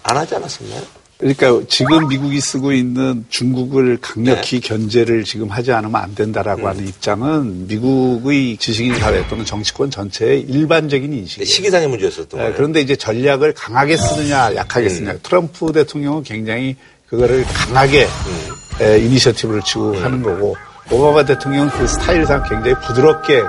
안 0.03 0.17
하지 0.17 0.35
않았었나요? 0.35 0.83
그러니까 1.19 1.63
지금 1.69 2.09
미국이 2.09 2.41
쓰고 2.41 2.73
있는 2.73 3.25
중국을 3.31 3.99
강력히 4.03 4.61
네. 4.61 4.69
견제를 4.69 5.25
지금 5.25 5.49
하지 5.49 5.73
않으면 5.73 5.97
안 5.97 6.15
된다라고 6.15 6.63
음. 6.63 6.67
하는 6.67 6.87
입장은 6.87 7.67
미국의 7.69 8.59
지식인 8.59 8.95
사회 8.97 9.27
또는 9.29 9.47
정치권 9.47 9.91
전체의 9.91 10.43
일반적인 10.43 11.11
인식이에요. 11.11 11.47
시기상의 11.47 11.89
문제였었던 11.89 12.29
네, 12.33 12.37
거예요. 12.37 12.55
그런데 12.55 12.83
이제 12.83 12.97
전략을 12.97 13.55
강하게 13.55 13.97
쓰느냐 13.97 14.55
약하게 14.57 14.87
음. 14.87 14.91
쓰느냐 14.91 15.19
트럼프 15.23 15.73
대통령은 15.73 16.23
굉장히 16.23 16.77
그거를 17.07 17.45
강하게 17.45 18.05
음. 18.05 18.85
에, 18.85 18.99
이니셔티브를 18.99 19.63
치고 19.63 19.97
하는 19.97 20.23
거고 20.23 20.55
오바마 20.91 21.25
대통령은 21.25 21.71
그 21.71 21.87
스타일상 21.87 22.43
굉장히 22.47 22.75
부드럽게 22.87 23.43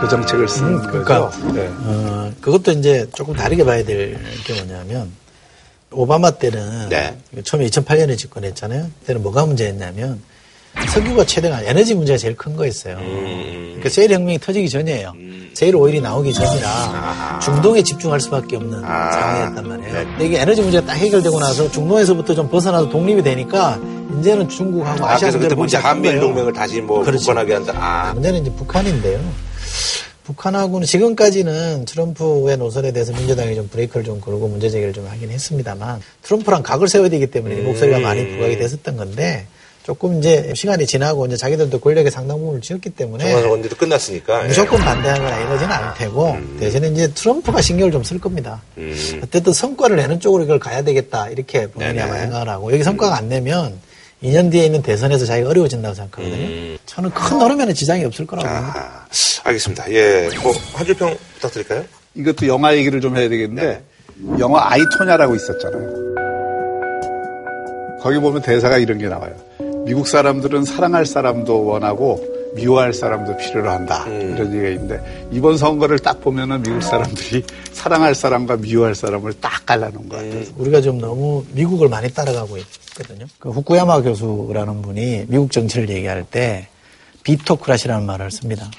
그 0.00 0.08
정책을 0.08 0.48
쓰는 0.48 0.74
음, 0.74 0.86
그러니까 0.86 1.28
거죠. 1.30 1.52
네. 1.52 1.68
어, 1.84 2.32
그것도 2.40 2.72
이제 2.72 3.08
조금 3.14 3.34
다르게 3.34 3.64
봐야 3.64 3.82
될 3.84 4.18
게 4.44 4.54
뭐냐면 4.54 5.10
오바마 5.90 6.32
때는 6.32 6.88
네. 6.90 7.16
처음에 7.44 7.66
2008년에 7.66 8.16
집권했잖아요. 8.18 8.86
그때는 9.00 9.22
뭐가 9.22 9.46
문제였냐면 9.46 10.20
석유가 10.90 11.24
최대가 11.24 11.62
에너지 11.62 11.94
문제가 11.94 12.18
제일 12.18 12.36
큰 12.36 12.54
거였어요. 12.56 12.96
음. 12.98 13.64
그러니까 13.78 13.88
세일 13.88 14.12
혁명이 14.12 14.38
터지기 14.38 14.68
전이에요. 14.68 15.12
세일 15.54 15.74
오일이 15.74 16.00
나오기 16.00 16.32
전이라 16.32 17.40
중동에 17.42 17.82
집중할 17.82 18.20
수밖에 18.20 18.56
없는 18.56 18.84
아. 18.84 19.10
상황이었단 19.10 19.66
말이에요. 19.68 19.92
네. 19.92 20.04
근데 20.04 20.26
이게 20.26 20.40
에너지 20.40 20.60
문제가 20.62 20.86
딱 20.86 20.92
해결되고 20.94 21.40
나서 21.40 21.70
중동에서부터 21.70 22.34
좀 22.34 22.48
벗어나서 22.48 22.88
독립이 22.90 23.22
되니까 23.22 23.80
이제는 24.20 24.48
중국하고 24.48 25.04
아, 25.06 25.12
아시아 25.14 25.30
그래서 25.30 25.48
그때 25.56 25.66
시작한 25.66 25.90
한미일. 25.96 26.20
동맹을 26.20 26.52
다시 26.52 26.80
뭐 26.80 27.00
그렇죠. 27.02 27.18
굳건하게 27.18 27.54
한다. 27.54 27.72
아. 27.76 28.12
문제는 28.14 28.42
이제 28.42 28.52
북한인데요. 28.52 29.18
북한하고는 30.24 30.86
지금까지는 30.86 31.86
트럼프의 31.86 32.58
노선에 32.58 32.92
대해서 32.92 33.12
민주당이 33.12 33.54
좀 33.54 33.66
브레이크를 33.68 34.04
좀 34.04 34.20
걸고 34.20 34.48
문제 34.48 34.68
제기를 34.68 34.92
좀 34.92 35.06
하긴 35.06 35.30
했습니다만 35.30 36.02
트럼프랑 36.22 36.62
각을 36.62 36.86
세워야 36.86 37.08
되기 37.08 37.26
때문에 37.28 37.56
이 37.56 37.60
목소리가 37.62 37.98
많이 38.00 38.28
부각이 38.28 38.58
됐었던 38.58 38.96
건데 38.96 39.46
조금 39.84 40.18
이제 40.18 40.52
시간이 40.54 40.84
지나고 40.84 41.24
이제 41.24 41.34
자기들도 41.36 41.80
권력의 41.80 42.10
상당 42.10 42.38
부분을 42.40 42.60
쥐었기 42.60 42.90
때문에 42.90 43.24
중간선거도 43.24 43.76
끝났으니까. 43.76 44.44
예. 44.44 44.48
무조건 44.48 44.80
반대하거나 44.80 45.40
이러지는 45.40 45.72
않을 45.72 45.94
테고 45.96 46.36
대신에 46.60 46.88
이제 46.88 47.10
트럼프가 47.14 47.62
신경을 47.62 47.90
좀 47.90 48.02
쓸 48.04 48.20
겁니다. 48.20 48.60
음. 48.76 49.20
어쨌든 49.24 49.54
성과를 49.54 49.96
내는 49.96 50.20
쪽으로 50.20 50.44
이걸 50.44 50.58
가야 50.58 50.82
되겠다 50.82 51.30
이렇게 51.30 51.68
본인이 51.68 51.98
아마 52.02 52.18
생각을 52.18 52.50
하고 52.50 52.70
여기 52.70 52.84
성과가 52.84 53.16
안 53.16 53.30
내면 53.30 53.80
2년 54.22 54.50
뒤에 54.50 54.66
있는 54.66 54.82
대선에서 54.82 55.24
자기가 55.26 55.48
어려워진다고 55.50 55.94
생각하거든요. 55.94 56.36
음. 56.36 56.78
저는 56.86 57.10
큰 57.10 57.40
흐름에는 57.40 57.74
지장이 57.74 58.04
없을 58.04 58.26
거라고 58.26 58.48
봅니다. 58.48 58.78
아, 58.78 59.06
알겠습니다. 59.44 59.92
예. 59.92 60.28
뭐, 60.42 60.52
한 60.74 60.84
줄평 60.86 61.16
부탁드릴까요? 61.34 61.84
이것도 62.14 62.46
영화 62.48 62.76
얘기를 62.76 63.00
좀 63.00 63.16
해야 63.16 63.28
되겠는데 63.28 63.82
영화 64.40 64.72
아이토냐라고 64.72 65.36
있었잖아요. 65.36 66.08
거기 68.00 68.18
보면 68.18 68.42
대사가 68.42 68.78
이런 68.78 68.98
게 68.98 69.08
나와요. 69.08 69.34
미국 69.84 70.06
사람들은 70.06 70.64
사랑할 70.64 71.06
사람도 71.06 71.64
원하고 71.64 72.24
미워할 72.54 72.92
사람도 72.92 73.36
필요로 73.36 73.70
한다. 73.70 74.06
이런 74.06 74.52
얘기가 74.52 74.68
있는데 74.70 75.28
이번 75.30 75.56
선거를 75.56 75.98
딱 75.98 76.20
보면은 76.20 76.62
미국 76.62 76.82
사람들이 76.82 77.44
사랑할 77.72 78.14
사람과 78.14 78.56
미워할 78.56 78.94
사람을 78.94 79.34
딱 79.34 79.64
갈라놓은 79.66 80.08
것 80.08 80.16
같아요. 80.16 80.42
우리가 80.56 80.80
좀 80.80 80.98
너무 80.98 81.44
미국을 81.52 81.88
많이 81.88 82.10
따라가고 82.12 82.56
있거든요. 82.58 83.26
그 83.38 83.50
후쿠야마 83.50 84.02
교수라는 84.02 84.82
분이 84.82 85.26
미국 85.28 85.52
정치를 85.52 85.88
얘기할 85.90 86.24
때 86.24 86.68
비토크라시라는 87.22 88.06
말을 88.06 88.30
씁니다. 88.30 88.70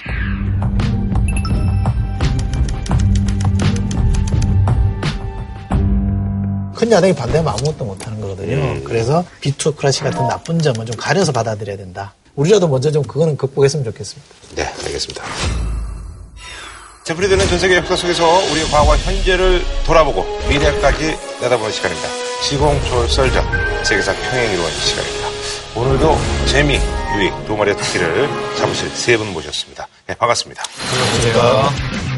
큰 6.75 6.89
야당이 6.89 7.13
반대하면 7.13 7.53
아무것도 7.53 7.83
못하는 7.83 8.08
거거든요. 8.47 8.83
그래서 8.83 9.23
비토크라시 9.41 10.01
같은 10.01 10.27
나쁜 10.27 10.59
점은 10.59 10.85
좀 10.85 10.95
가려서 10.97 11.31
받아들여야 11.31 11.77
된다. 11.77 12.13
우리라도 12.35 12.67
먼저 12.67 12.91
좀 12.91 13.03
그거는 13.03 13.35
극복했으면 13.37 13.83
좋겠습니다. 13.85 14.27
네, 14.55 14.63
알겠습니다. 14.85 15.23
되풀이되는 17.05 17.47
전 17.47 17.59
세계 17.59 17.75
역사 17.77 17.95
속에서 17.95 18.23
우리의 18.51 18.65
과거와 18.69 18.95
현재를 18.97 19.63
돌아보고 19.85 20.23
미래까지 20.47 21.17
내다보는 21.41 21.71
시간입니다. 21.71 22.07
시공 22.43 22.79
초월 22.85 23.09
썰전 23.09 23.83
세계사 23.83 24.13
평행 24.13 24.53
이루어진 24.53 24.79
시간입니다. 24.79 25.27
오늘도 25.75 26.17
재미, 26.47 26.75
유익 27.15 27.45
두 27.47 27.55
마리의 27.55 27.75
토끼를 27.77 28.29
잡으실 28.57 28.89
세 28.89 29.17
분 29.17 29.33
모셨습니다. 29.33 29.87
네, 30.07 30.13
반갑습니다. 30.15 30.63
안녕하세요. 30.91 32.08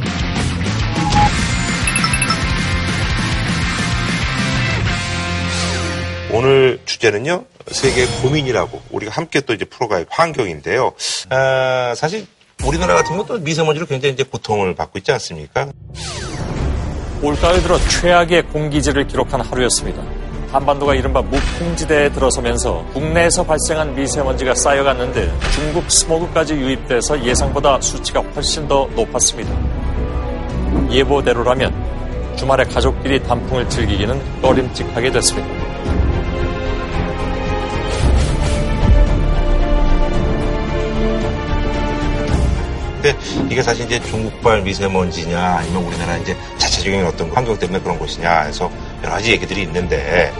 오늘 6.33 6.79
주제는요, 6.85 7.45
세계 7.67 8.05
고민이라고 8.21 8.81
우리가 8.91 9.11
함께 9.11 9.41
또 9.41 9.53
이제 9.53 9.65
풀어갈 9.65 10.05
환경인데요. 10.09 10.93
아, 11.29 11.93
사실 11.95 12.25
우리나라 12.65 12.95
같은 12.95 13.17
또 13.25 13.37
미세먼지로 13.39 13.85
굉장히 13.85 14.13
이제 14.13 14.23
고통을 14.23 14.75
받고 14.75 14.99
있지 14.99 15.11
않습니까? 15.11 15.67
올가을 17.21 17.61
들어 17.61 17.77
최악의 17.77 18.43
공기질을 18.47 19.07
기록한 19.07 19.41
하루였습니다. 19.41 20.01
한반도가 20.51 20.95
이른바 20.95 21.21
무풍지대에 21.21 22.11
들어서면서 22.11 22.85
국내에서 22.93 23.45
발생한 23.45 23.95
미세먼지가 23.95 24.53
쌓여갔는데 24.55 25.31
중국 25.53 25.89
스모그까지 25.89 26.55
유입돼서 26.55 27.23
예상보다 27.23 27.79
수치가 27.79 28.21
훨씬 28.21 28.67
더 28.67 28.87
높았습니다. 28.95 29.51
예보대로라면 30.91 32.35
주말에 32.37 32.65
가족끼리 32.65 33.23
단풍을 33.23 33.69
즐기기는 33.69 34.41
꺼림직하게 34.41 35.11
됐습니다. 35.11 35.60
근데 43.01 43.17
이게 43.49 43.63
사실 43.63 43.85
이제 43.85 43.99
중국발 43.99 44.61
미세먼지냐 44.61 45.39
아니면 45.57 45.83
우리나라 45.83 46.17
이제 46.17 46.37
자체적인 46.57 47.03
어떤 47.05 47.31
환경 47.31 47.57
때문에 47.57 47.79
그런 47.81 47.97
것이냐 47.97 48.41
해서 48.41 48.71
여러 49.01 49.13
가지 49.13 49.31
얘기들이 49.31 49.63
있는데 49.63 50.31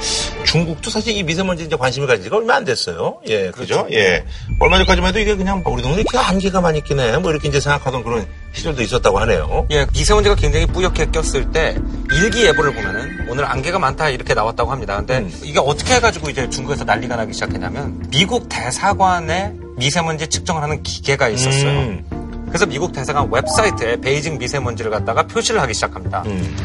중국도 0.46 0.92
사실 0.92 1.18
이 1.18 1.24
미세먼지 1.24 1.64
이제 1.64 1.76
관심을 1.76 2.08
가진 2.08 2.24
지가 2.24 2.38
얼마 2.38 2.56
안 2.56 2.64
됐어요. 2.64 3.20
예, 3.28 3.50
그죠? 3.50 3.88
예. 3.92 4.24
얼마 4.60 4.78
전까지만 4.78 5.10
해도 5.10 5.20
이게 5.20 5.36
그냥 5.36 5.64
우리 5.66 5.82
동네 5.82 6.02
이렇게 6.02 6.18
안개가 6.18 6.62
많이 6.62 6.84
끼네. 6.84 7.18
뭐 7.18 7.32
이렇게 7.32 7.48
이제 7.48 7.60
생각하던 7.60 8.04
그런 8.04 8.28
시절도 8.54 8.84
있었다고 8.84 9.18
하네요. 9.22 9.66
예, 9.72 9.88
미세먼지가 9.92 10.36
굉장히 10.36 10.68
뿌옇게 10.68 11.08
꼈을 11.08 11.52
때 11.52 11.76
일기예보를 12.12 12.76
보면은 12.76 13.28
오늘 13.28 13.46
안개가 13.46 13.80
많다 13.80 14.10
이렇게 14.10 14.36
나왔다고 14.36 14.72
합니다. 14.72 14.98
근데 14.98 15.18
음. 15.20 15.34
이게 15.44 15.58
어떻게 15.58 15.96
해가지고 15.96 16.30
이제 16.30 16.48
중국에서 16.50 16.84
난리가 16.84 17.16
나기 17.16 17.34
시작했냐면 17.34 18.04
미국 18.12 18.48
대사관에 18.50 19.54
미세먼지 19.78 20.28
측정을 20.28 20.62
하는 20.62 20.84
기계가 20.84 21.30
있었어요. 21.30 21.70
음. 21.70 22.21
그래서 22.52 22.66
미국 22.66 22.92
대사관 22.92 23.32
웹사이트에 23.32 23.96
베이징 24.02 24.38
미세먼지를 24.38 24.92
갖다가 24.92 25.24
표시를 25.24 25.62
하기 25.62 25.74
시작합니다. 25.74 26.22
음. 26.26 26.56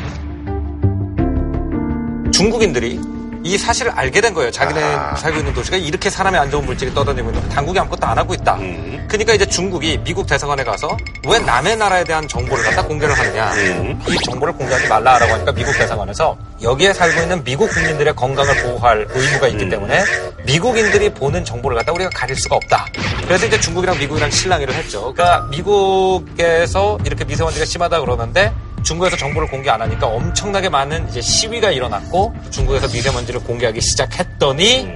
중국인들이 2.32 3.00
이 3.46 3.56
사실을 3.56 3.92
알게 3.92 4.20
된 4.20 4.34
거예요. 4.34 4.50
자기네 4.50 4.82
아. 4.82 5.14
살고 5.14 5.38
있는 5.38 5.54
도시가 5.54 5.76
이렇게 5.76 6.10
사람이 6.10 6.36
안 6.36 6.50
좋은 6.50 6.66
물질이 6.66 6.92
떠다니고 6.92 7.30
있는데 7.30 7.48
당국이 7.54 7.78
아무것도 7.78 8.04
안 8.04 8.18
하고 8.18 8.34
있다. 8.34 8.56
음. 8.56 9.06
그러니까 9.08 9.34
이제 9.34 9.46
중국이 9.46 9.98
미국 10.02 10.26
대사관에 10.26 10.64
가서 10.64 10.96
왜 11.28 11.38
남의 11.38 11.76
나라에 11.76 12.02
대한 12.02 12.26
정보를 12.26 12.64
갖다 12.64 12.82
공개를 12.82 13.16
하느냐. 13.16 13.52
음. 13.52 14.02
이 14.08 14.16
정보를 14.24 14.52
공개하지 14.54 14.88
말라라고 14.88 15.32
하니까 15.32 15.52
미국 15.52 15.72
대사관에서 15.78 16.36
여기에 16.60 16.92
살고 16.92 17.22
있는 17.22 17.44
미국 17.44 17.70
국민들의 17.70 18.16
건강을 18.16 18.62
보호할 18.64 19.06
의무가 19.10 19.46
음. 19.46 19.52
있기 19.52 19.68
때문에 19.68 20.02
미국인들이 20.44 21.10
보는 21.14 21.44
정보를 21.44 21.76
갖다 21.76 21.92
우리가 21.92 22.10
가릴 22.10 22.34
수가 22.34 22.56
없다. 22.56 22.86
그래서 23.26 23.46
이제 23.46 23.60
중국이랑 23.60 23.96
미국이랑 23.96 24.28
실랑이를 24.28 24.74
했죠. 24.74 25.12
그러니까 25.12 25.46
미국에서 25.50 26.98
이렇게 27.04 27.24
미세먼지가 27.24 27.64
심하다 27.64 28.00
그러는데 28.00 28.52
중국에서 28.86 29.16
정보를 29.16 29.48
공개 29.48 29.68
안 29.68 29.82
하니까 29.82 30.06
엄청나게 30.06 30.68
많은 30.68 31.08
이제 31.08 31.20
시위가 31.20 31.72
일어났고 31.72 32.32
중국에서 32.50 32.86
미세먼지를 32.86 33.40
공개하기 33.40 33.80
시작했더니 33.80 34.88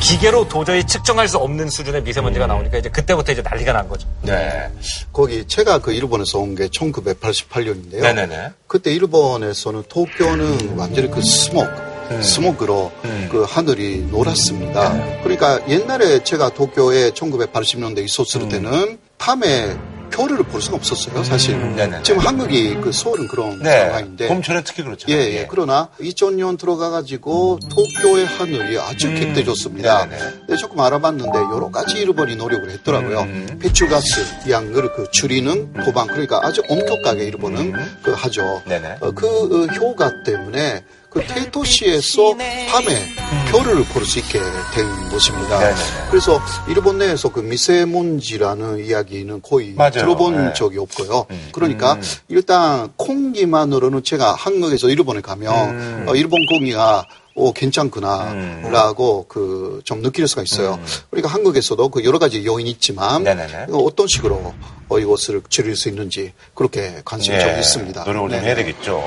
기계로 0.00 0.48
도저히 0.48 0.84
측정할 0.84 1.28
수 1.28 1.38
없는 1.38 1.70
수준의 1.70 2.02
미세먼지가 2.02 2.46
나오니까 2.48 2.78
이제 2.78 2.88
그때부터 2.90 3.32
이제 3.32 3.42
난리가 3.42 3.72
난 3.72 3.88
거죠. 3.88 4.08
네. 4.22 4.68
거기 5.12 5.46
제가 5.46 5.78
그 5.78 5.92
일본에서 5.92 6.38
온 6.40 6.56
게 6.56 6.66
1988년인데요. 6.68 8.00
네네네. 8.02 8.50
그때 8.66 8.92
일본에서는 8.92 9.84
도쿄는 9.88 10.76
완전히 10.76 11.08
그 11.10 11.22
스모그, 11.22 11.70
음. 12.10 12.22
스모그로 12.22 12.90
음. 13.04 13.28
그 13.30 13.42
하늘이 13.44 14.06
노랗습니다. 14.10 15.22
그러니까 15.22 15.60
옛날에 15.68 16.24
제가 16.24 16.50
도쿄에 16.50 17.10
1980년대 17.10 18.04
있었을 18.04 18.42
음. 18.42 18.48
때는 18.48 18.98
밤에 19.18 19.76
별을 20.10 20.38
볼 20.44 20.60
수가 20.60 20.76
없었어요, 20.76 21.22
사실. 21.24 21.58
네네네. 21.58 22.02
지금 22.02 22.20
한국이 22.20 22.74
그 22.80 22.92
서울은 22.92 23.28
그런 23.28 23.58
네. 23.62 23.86
상황인데. 23.86 24.28
봄철에 24.28 24.62
특히 24.64 24.82
그렇죠. 24.82 25.10
예, 25.10 25.14
예. 25.14 25.46
그러나 25.50 25.88
2000년 26.00 26.58
들어가가지고 26.58 27.60
도쿄의 27.68 28.26
하늘이 28.26 28.78
아주 28.78 29.08
음. 29.08 29.14
객대졌습니다. 29.14 30.08
네, 30.48 30.56
조금 30.56 30.80
알아봤는데 30.80 31.38
여러 31.38 31.70
가지 31.70 31.98
일본이 31.98 32.36
노력을 32.36 32.68
했더라고요. 32.70 33.20
음. 33.20 33.58
배출가스 33.60 34.50
양을 34.50 34.92
그 34.94 35.10
줄이는 35.10 35.72
도방 35.84 36.06
그러니까 36.06 36.40
아주 36.42 36.62
엄격하게 36.68 37.24
일본은 37.24 37.72
그 38.02 38.12
하죠. 38.12 38.62
음. 38.64 38.68
네네. 38.68 38.96
어, 39.00 39.10
그 39.12 39.26
어, 39.26 39.66
효과 39.74 40.22
때문에 40.24 40.84
그 41.16 41.26
대도시에서 41.26 42.34
밤에 42.70 43.06
별을 43.50 43.84
볼 43.86 44.04
수 44.04 44.18
있게 44.18 44.38
된 44.74 45.08
것입니다. 45.10 45.56
음. 45.56 45.60
네네네. 45.60 45.80
그래서 46.10 46.40
일본 46.68 46.98
내에서 46.98 47.30
그 47.32 47.40
미세먼지라는 47.40 48.84
이야기는 48.84 49.40
거의 49.42 49.72
맞아요. 49.74 49.90
들어본 49.92 50.46
네. 50.48 50.52
적이 50.52 50.78
없고요. 50.78 51.26
그러니까 51.52 51.98
일단 52.28 52.92
공기만으로는 52.96 54.04
제가 54.04 54.34
한국에서 54.34 54.88
일본에 54.90 55.20
가면 55.22 55.70
음. 55.70 56.04
어, 56.08 56.14
일본 56.14 56.38
공기가 56.46 57.04
오 57.34 57.52
괜찮구나라고 57.52 59.26
그좀 59.28 60.02
느낄 60.02 60.26
수가 60.28 60.42
있어요. 60.42 60.78
그러니까 61.10 61.28
한국에서도 61.32 61.88
그 61.90 62.04
여러 62.04 62.18
가지 62.18 62.44
요인이 62.46 62.70
있지만 62.70 63.22
음. 63.22 63.24
네네네. 63.24 63.66
이거 63.68 63.78
어떤 63.78 64.06
식으로 64.06 64.54
어, 64.88 64.98
이것을 64.98 65.42
줄일 65.48 65.74
수 65.76 65.88
있는지 65.88 66.32
그렇게 66.54 67.00
관심이 67.04 67.38
좀 67.40 67.50
있습니다. 67.58 68.02
예. 68.02 68.04
노력을 68.06 68.30
좀 68.30 68.38
네. 68.40 68.46
해야 68.46 68.54
되겠죠. 68.54 69.02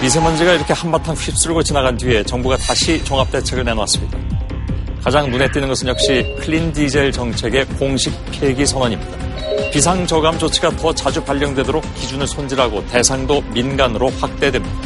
미세먼지가 0.00 0.54
이렇게 0.54 0.72
한바탕 0.72 1.16
휩쓸고 1.16 1.62
지나간 1.64 1.96
뒤에 1.96 2.22
정부가 2.22 2.56
다시 2.56 3.02
종합대책을 3.04 3.64
내놓았습니다. 3.64 4.16
가장 5.02 5.30
눈에 5.30 5.50
띄는 5.50 5.68
것은 5.68 5.88
역시 5.88 6.24
clean 6.38 6.72
디젤 6.72 7.10
정책의 7.10 7.66
공식 7.78 8.12
폐기 8.30 8.64
선언입니다. 8.64 9.70
비상 9.72 10.06
저감 10.06 10.38
조치가 10.38 10.70
더 10.76 10.94
자주 10.94 11.22
발령되도록 11.24 11.82
기준을 11.96 12.26
손질하고 12.26 12.86
대상도 12.86 13.40
민간으로 13.52 14.08
확대됩니다. 14.10 14.76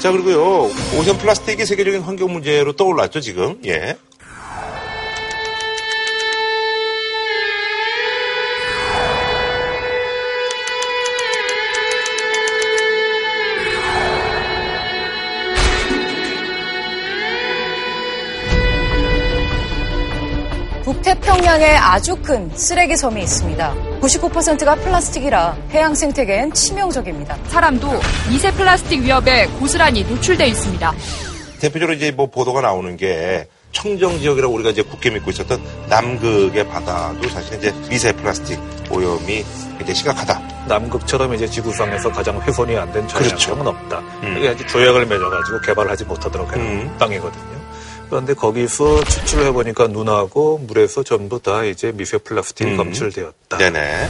자, 0.00 0.10
그리고요, 0.10 0.64
ocean 0.98 1.16
플라스틱이 1.18 1.64
세계적인 1.64 2.02
환경 2.02 2.32
문제로 2.32 2.72
떠올랐죠, 2.72 3.20
지금. 3.20 3.58
예. 3.66 3.96
태평양에 21.44 21.76
아주 21.76 22.16
큰 22.16 22.50
쓰레기 22.56 22.96
섬이 22.96 23.20
있습니다. 23.22 23.74
99%가 24.00 24.76
플라스틱이라 24.76 25.54
해양 25.72 25.94
생태계엔 25.94 26.54
치명적입니다. 26.54 27.36
사람도 27.48 27.86
미세 28.30 28.50
플라스틱 28.50 29.02
위협에 29.02 29.46
고스란히 29.58 30.04
노출돼 30.04 30.46
있습니다. 30.46 30.94
대표적으로 31.60 31.92
이제 31.92 32.10
뭐 32.12 32.30
보도가 32.30 32.62
나오는 32.62 32.96
게 32.96 33.46
청정 33.72 34.20
지역이라고 34.20 34.54
우리가 34.54 34.70
이제 34.70 34.80
굳게 34.80 35.10
믿고 35.10 35.32
있었던 35.32 35.62
남극의 35.90 36.66
바다도 36.66 37.28
사실 37.28 37.58
이제 37.58 37.74
미세 37.90 38.12
플라스틱 38.12 38.58
오염이 38.90 39.44
굉장히 39.76 39.94
심각하다. 39.94 40.40
남극처럼 40.66 41.34
이제 41.34 41.46
지구상에서 41.46 42.10
가장 42.10 42.40
훼손이 42.40 42.74
안된 42.74 43.06
그렇죠. 43.08 43.36
지역은 43.36 43.66
없다. 43.66 43.98
음. 43.98 44.36
이게 44.38 44.48
아주 44.48 44.66
조약을 44.66 45.04
맺어가지고 45.04 45.60
개발하지 45.60 46.04
못하도록 46.06 46.50
해놓은 46.54 46.96
땅이거든요. 46.96 47.63
그런데 48.08 48.34
거기서 48.34 49.04
추출을 49.04 49.46
해보니까 49.46 49.88
눈하고 49.88 50.58
물에서 50.58 51.02
전부 51.02 51.40
다 51.40 51.64
이제 51.64 51.92
미세 51.92 52.18
플라스틱이 52.18 52.72
음. 52.72 52.76
검출되었다. 52.76 53.58
네네. 53.58 54.08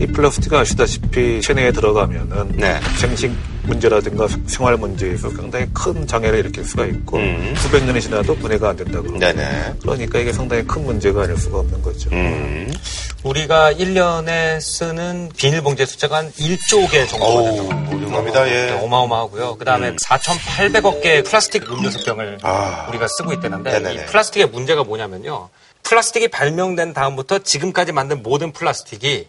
이 0.00 0.06
플라스틱은 0.06 0.58
아시다시피 0.58 1.40
체내에 1.40 1.72
들어가면은 1.72 2.56
네. 2.56 2.80
생식 2.98 3.32
문제라든가 3.68 4.26
생활 4.46 4.76
문제에서 4.76 5.30
상당히 5.30 5.66
큰 5.72 6.06
장애를 6.06 6.40
일으킬 6.40 6.64
수가 6.64 6.86
있고 6.86 7.18
음. 7.18 7.54
수백 7.56 7.84
년이 7.84 8.00
지나도 8.00 8.34
분해가 8.36 8.70
안 8.70 8.76
된다고 8.76 9.16
네네. 9.18 9.74
그러니까 9.80 10.18
이게 10.18 10.32
상당히 10.32 10.66
큰 10.66 10.84
문제가 10.84 11.22
아닐 11.22 11.36
수가 11.36 11.58
없는 11.58 11.82
거죠. 11.82 12.10
음. 12.12 12.72
우리가 13.22 13.72
1년에 13.72 14.60
쓰는 14.60 15.30
비닐봉지의 15.36 15.86
숫자가 15.86 16.18
한 16.18 16.32
1조 16.32 16.90
개 16.90 17.06
정도거든요. 17.06 17.62
어마어마합니다, 17.62 18.48
예. 18.48 18.66
네, 18.66 18.72
어마어마하고요. 18.72 19.56
그 19.58 19.64
다음에 19.64 19.94
4,800억 19.96 21.02
개의 21.02 21.22
플라스틱 21.24 21.70
음료수 21.70 22.04
병을 22.04 22.38
아. 22.42 22.86
우리가 22.88 23.06
쓰고 23.08 23.32
있다는데 23.32 23.70
네네네. 23.70 23.94
이 23.94 24.06
플라스틱의 24.06 24.48
문제가 24.48 24.84
뭐냐면요. 24.84 25.48
플라스틱이 25.82 26.28
발명된 26.28 26.92
다음부터 26.92 27.40
지금까지 27.40 27.92
만든 27.92 28.22
모든 28.22 28.52
플라스틱이 28.52 29.26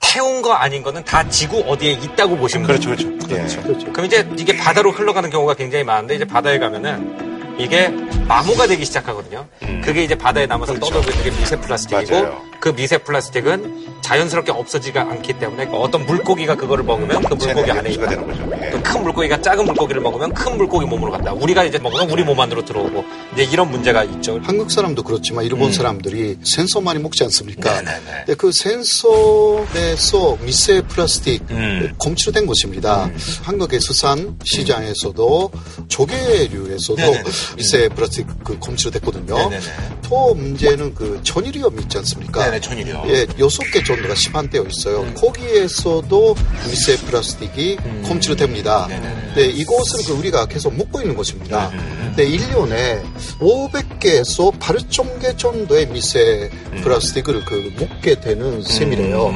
태운 0.00 0.42
거 0.42 0.52
아닌 0.54 0.82
거는 0.82 1.04
다 1.04 1.28
지구 1.28 1.60
어디에 1.66 1.92
있다고 1.92 2.36
보시면 2.36 2.66
그렇죠, 2.66 2.94
돼요. 2.96 3.12
그렇죠. 3.26 3.86
예. 3.86 3.92
그럼 3.92 4.06
이제 4.06 4.28
이게 4.38 4.56
바다로 4.56 4.90
흘러가는 4.90 5.28
경우가 5.30 5.54
굉장히 5.54 5.84
많은데 5.84 6.16
이제 6.16 6.24
바다에 6.24 6.58
가면은 6.58 7.56
이게 7.58 7.88
마모가 8.26 8.66
되기 8.66 8.84
시작하거든요. 8.84 9.46
그게 9.84 10.02
이제 10.02 10.14
바다에 10.14 10.46
남아서 10.46 10.74
떠돌고 10.74 11.10
있는 11.10 11.24
게 11.24 11.30
미세 11.30 11.56
플라스틱이고 11.60 12.16
음. 12.16 12.22
맞아요. 12.22 12.42
그 12.58 12.74
미세 12.74 12.98
플라스틱은 12.98 13.89
자연스럽게 14.02 14.52
없어지가 14.52 15.02
않기 15.02 15.34
때문에 15.34 15.68
어떤 15.72 16.04
물고기가 16.06 16.56
그거를 16.56 16.84
먹으면 16.84 17.22
그 17.22 17.34
물고기 17.34 17.70
안에 17.70 17.90
있다. 17.90 18.08
되는 18.08 18.26
거죠. 18.26 18.50
예. 18.62 18.70
또큰 18.70 19.02
물고기가 19.02 19.40
작은 19.40 19.64
물고기를 19.64 20.00
먹으면 20.00 20.32
큰 20.34 20.56
물고기 20.56 20.86
몸으로 20.86 21.12
간다. 21.12 21.32
우리가 21.32 21.64
이제 21.64 21.78
먹으면 21.78 22.10
우리 22.10 22.24
몸 22.24 22.38
안으로 22.40 22.64
들어오고 22.64 23.04
이제 23.34 23.44
이런 23.44 23.70
문제가 23.70 24.04
있죠. 24.04 24.40
한국 24.42 24.70
사람도 24.70 25.02
그렇지만 25.02 25.44
일본 25.44 25.68
음. 25.68 25.72
사람들이 25.72 26.38
센서 26.44 26.80
많이 26.80 26.98
먹지 27.00 27.24
않습니까? 27.24 27.80
네, 27.82 27.90
근데 28.26 28.34
그 28.34 28.52
센서에서 28.52 30.36
미세 30.42 30.82
플라스틱 30.82 31.42
음. 31.50 31.92
검출된 31.98 32.46
것입니다. 32.46 33.10
한국의 33.42 33.80
수산 33.80 34.36
시장에서도 34.44 35.50
조개류에서도 35.88 36.96
네네네. 37.00 37.24
미세 37.56 37.88
플라스틱 37.88 38.26
그 38.44 38.58
검출됐거든요. 38.58 39.34
네네네. 39.36 39.60
또 40.02 40.34
문제는 40.34 40.94
그 40.94 41.20
천일염 41.22 41.78
있지 41.80 41.98
않습니까? 41.98 42.44
네네, 42.44 42.60
천일염. 42.60 43.08
예, 43.08 43.26
여섯 43.38 43.62
개 43.70 43.82
정도가 43.94 44.14
시판되어 44.14 44.64
있어요. 44.68 45.04
거기에서도 45.14 46.34
미세 46.68 46.96
플라스틱이 46.98 47.76
검출됩니다. 48.06 48.88
네, 49.34 49.44
이것을 49.46 50.04
그 50.06 50.12
우리가 50.18 50.46
계속 50.46 50.74
먹고 50.76 51.00
있는 51.00 51.14
것입니다. 51.16 51.70
근데 51.70 52.28
1년에 52.28 53.02
500개에서 53.38 54.58
8,000개 54.58 55.36
정도의 55.38 55.86
미세 55.88 56.50
플라스틱을 56.82 57.44
그 57.44 57.72
먹게 57.78 58.20
되는 58.20 58.62
셈이래요. 58.62 59.32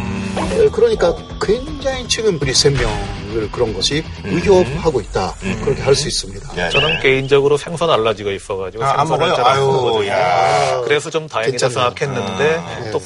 에, 0.52 0.68
그러니까 0.70 1.14
굉장히 1.40 2.06
지금 2.08 2.38
우리 2.40 2.52
생명을 2.52 3.50
그런 3.52 3.72
것이 3.74 4.02
위협하고 4.24 5.00
있다. 5.00 5.34
그렇게 5.62 5.82
할 5.82 5.94
수 5.94 6.08
있습니다. 6.08 6.70
저는 6.70 7.00
개인적으로 7.00 7.56
생선 7.56 7.88
알러지가 7.90 8.32
있어가지고 8.32 8.84
아, 8.84 9.00
안 9.00 9.06
생선을 9.06 9.28
먹어요? 9.28 9.36
잘 9.36 9.46
안. 9.46 10.82
그래서 10.82 11.08
좀 11.10 11.28
다행이다 11.28 11.68
괜찮네요. 11.68 11.94
생각했는데 11.94 12.54
아, 12.56 12.90
또 12.90 13.00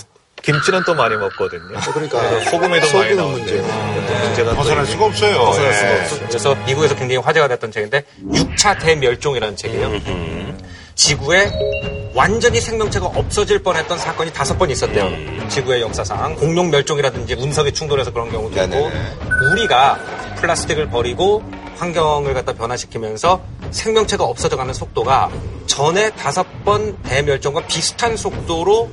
김치는 0.49 0.83
또 0.87 0.95
많이 0.95 1.15
먹거든요. 1.15 1.79
그러니까 1.93 2.21
그래서 2.21 2.51
소금에도 2.51 2.71
많이 2.71 3.11
소금 3.11 3.17
나오는데 3.17 3.53
문제. 3.53 3.57
또 3.61 4.27
문제가 4.27 4.51
또 4.51 4.57
벗어날 4.57 4.87
수가 4.87 5.05
없어요. 5.05 5.39
벗어날 5.39 5.75
수가 5.75 5.91
예. 5.91 6.01
없어요. 6.01 6.21
그래서 6.27 6.55
미국에서 6.67 6.95
굉장히 6.95 7.17
화제가 7.19 7.49
됐던 7.49 7.71
책인데 7.71 8.05
6차 8.31 8.81
대멸종이라는 8.81 9.57
책이에요. 9.57 10.01
지구에 10.95 11.53
완전히 12.15 12.63
생명체가 12.63 13.07
없어질 13.07 13.63
뻔했던 13.63 13.99
사건이 13.99 14.33
다섯 14.33 14.59
번 14.59 14.71
있었대요. 14.71 15.49
지구의 15.49 15.83
역사상 15.83 16.35
공룡 16.37 16.71
멸종이라든지 16.71 17.35
운석이 17.35 17.73
충돌해서 17.73 18.11
그런 18.11 18.31
경우도 18.31 18.61
있고 18.65 18.91
우리가 19.53 19.99
플라스틱을 20.37 20.89
버리고 20.89 21.43
환경을 21.77 22.33
갖다 22.33 22.55
변화시키면서 22.55 23.43
생명체가 23.71 24.25
없어져가는 24.25 24.73
속도가 24.73 25.31
전에 25.67 26.09
다섯 26.11 26.47
번 26.65 26.97
대멸종과 27.03 27.67
비슷한 27.67 28.17
속도로 28.17 28.91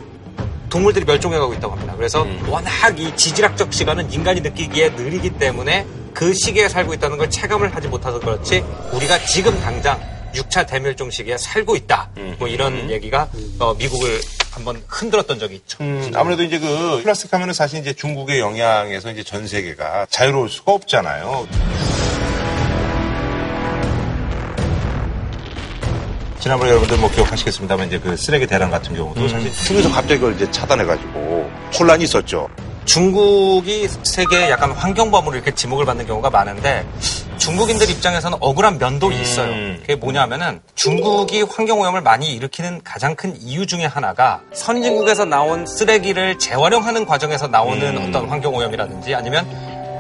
동물들이 0.75 1.05
멸종해가고 1.05 1.53
있다고 1.53 1.73
합니다. 1.73 1.93
그래서 1.95 2.27
워낙 2.49 2.99
이 2.99 3.15
지질학적 3.15 3.73
시간은 3.73 4.11
인간이 4.11 4.41
느끼기에 4.41 4.89
느리기 4.89 5.29
때문에 5.37 5.87
그 6.13 6.33
시기에 6.33 6.67
살고 6.67 6.93
있다는 6.95 7.17
걸 7.17 7.29
체감을 7.29 7.73
하지 7.73 7.87
못해서 7.87 8.19
그렇지 8.19 8.61
우리가 8.91 9.19
지금 9.19 9.57
당장 9.61 9.97
6차 10.33 10.67
대멸종 10.67 11.11
시기에 11.11 11.37
살고 11.37 11.77
있다. 11.77 12.09
뭐 12.39 12.49
이런 12.49 12.89
얘기가 12.89 13.29
어, 13.57 13.73
미국을 13.75 14.19
한번 14.51 14.83
흔들었던 14.85 15.39
적이 15.39 15.55
있죠. 15.55 15.77
음, 15.79 16.11
아무래도 16.13 16.43
이제 16.43 16.59
그 16.59 16.99
플라스틱 17.01 17.33
하면은 17.33 17.53
사실 17.53 17.79
이제 17.79 17.93
중국의 17.93 18.41
영향에서 18.41 19.11
이제 19.11 19.23
전 19.23 19.47
세계가 19.47 20.07
자유로울 20.09 20.49
수가 20.49 20.73
없잖아요. 20.73 21.47
지난번에 26.45 26.69
여러분들 26.69 26.99
뭐 26.99 27.09
기억하시겠습니다만 27.09 27.87
이제 27.87 27.97
그 27.97 28.15
쓰레기 28.15 28.45
대란 28.45 28.69
같은 28.69 28.95
경우도 28.95 29.27
사실 29.29 29.51
중에서 29.51 29.89
갑자기 29.89 30.19
그걸 30.19 30.35
이제 30.35 30.51
차단해가지고 30.51 31.49
혼란이 31.79 32.03
있었죠. 32.03 32.47
중국이 32.85 33.87
세계에 34.03 34.51
약간 34.51 34.69
환경범으로 34.69 35.33
이렇게 35.33 35.55
지목을 35.55 35.85
받는 35.85 36.05
경우가 36.05 36.29
많은데 36.29 36.85
중국인들 37.39 37.89
입장에서는 37.89 38.37
억울한 38.41 38.77
면도 38.77 39.11
있어요. 39.11 39.75
그게 39.79 39.95
뭐냐면은 39.95 40.61
중국이 40.75 41.41
환경오염을 41.41 42.01
많이 42.01 42.31
일으키는 42.35 42.81
가장 42.83 43.15
큰 43.15 43.35
이유 43.41 43.65
중에 43.65 43.85
하나가 43.85 44.41
선진국에서 44.53 45.25
나온 45.25 45.65
쓰레기를 45.65 46.37
재활용하는 46.37 47.07
과정에서 47.07 47.47
나오는 47.47 48.07
어떤 48.07 48.29
환경오염이라든지 48.29 49.15
아니면 49.15 49.47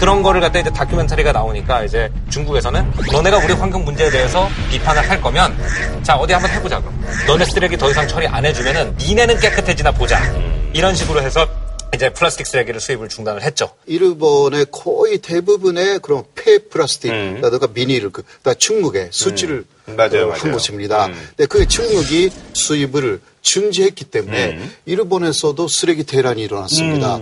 그런 0.00 0.22
거를 0.22 0.40
갖다 0.40 0.58
이제 0.58 0.70
다큐멘터리가 0.70 1.30
나오니까 1.30 1.84
이제 1.84 2.10
중국에서는 2.30 2.90
너네가 3.12 3.36
우리 3.44 3.52
환경 3.52 3.84
문제에 3.84 4.10
대해서 4.10 4.48
비판을 4.70 5.08
할 5.08 5.20
거면 5.20 5.54
자 6.02 6.16
어디 6.16 6.32
한번 6.32 6.50
해보자 6.50 6.80
그럼 6.80 6.98
너네 7.26 7.44
쓰레기 7.44 7.76
더 7.76 7.90
이상 7.90 8.08
처리 8.08 8.26
안 8.26 8.46
해주면은 8.46 8.96
니네는 8.98 9.38
깨끗해지나 9.38 9.92
보자 9.92 10.18
이런 10.72 10.94
식으로 10.94 11.20
해서 11.20 11.46
이제 11.94 12.08
플라스틱 12.08 12.46
쓰레기를 12.46 12.80
수입을 12.80 13.08
중단을 13.08 13.42
했죠. 13.42 13.72
일본의 13.84 14.66
거의 14.70 15.18
대부분의 15.18 15.98
그런 15.98 16.22
폐 16.34 16.58
플라스틱이라든가 16.58 17.66
비닐을 17.66 18.10
그, 18.10 18.22
다 18.42 18.54
중국에 18.54 19.08
수출을 19.10 19.64
음. 19.88 19.96
맞아요, 19.96 20.22
어, 20.22 20.26
맞아요. 20.28 20.32
한 20.32 20.52
것입니다. 20.52 21.08
근데 21.36 21.46
그 21.46 21.66
중국이 21.66 22.30
수입을 22.54 23.20
중지했기 23.42 24.04
때문에 24.04 24.52
음. 24.52 24.72
일본에서도 24.86 25.66
쓰레기 25.68 26.04
대란이 26.04 26.42
일어났습니다. 26.42 27.20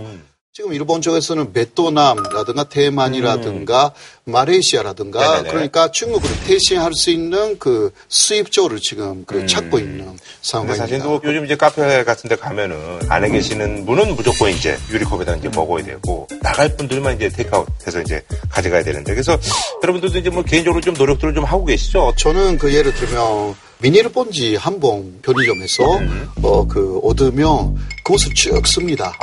지금 0.59 0.73
일본 0.73 1.01
쪽에서는 1.01 1.53
베트남라든가 1.53 2.65
대만이라든가 2.65 3.93
마레이시아라든가 4.31 5.19
음. 5.19 5.31
네네네. 5.37 5.49
그러니까 5.49 5.91
중국을 5.91 6.29
대신할 6.47 6.93
수 6.93 7.09
있는 7.09 7.57
그 7.59 7.91
수입처를 8.07 8.79
지금 8.79 9.23
그 9.25 9.45
찾고 9.45 9.79
있는 9.79 10.17
상황입니다. 10.41 10.83
사실 10.83 10.99
또 10.99 11.19
요즘 11.23 11.45
이제 11.45 11.55
카페 11.55 12.03
같은 12.03 12.29
데 12.29 12.35
가면은 12.35 12.77
안에 13.09 13.29
계시는 13.29 13.85
분은 13.85 14.15
무조건 14.15 14.49
이제 14.51 14.77
유리컵에다 14.91 15.35
이제 15.35 15.49
먹어야 15.49 15.83
되고 15.83 16.27
나갈 16.41 16.75
분들만 16.77 17.15
이제 17.15 17.29
테이크아웃 17.29 17.67
해서 17.85 18.01
이제 18.01 18.21
가져가야 18.49 18.83
되는데 18.83 19.13
그래서 19.13 19.37
여러분들도 19.83 20.17
이제 20.19 20.29
뭐 20.29 20.43
개인적으로 20.43 20.81
좀 20.81 20.93
노력들을 20.93 21.33
좀 21.33 21.43
하고 21.43 21.65
계시죠? 21.65 22.13
저는 22.17 22.57
그 22.57 22.73
예를 22.73 22.93
들면 22.93 23.55
비닐 23.81 24.09
봉지 24.09 24.57
한봉 24.57 25.19
편의점에서 25.21 25.97
음. 25.99 26.29
어 26.43 26.67
그 26.67 26.99
얻으면 27.03 27.77
그것을 28.03 28.33
쭉 28.33 28.67
씁니다. 28.67 29.13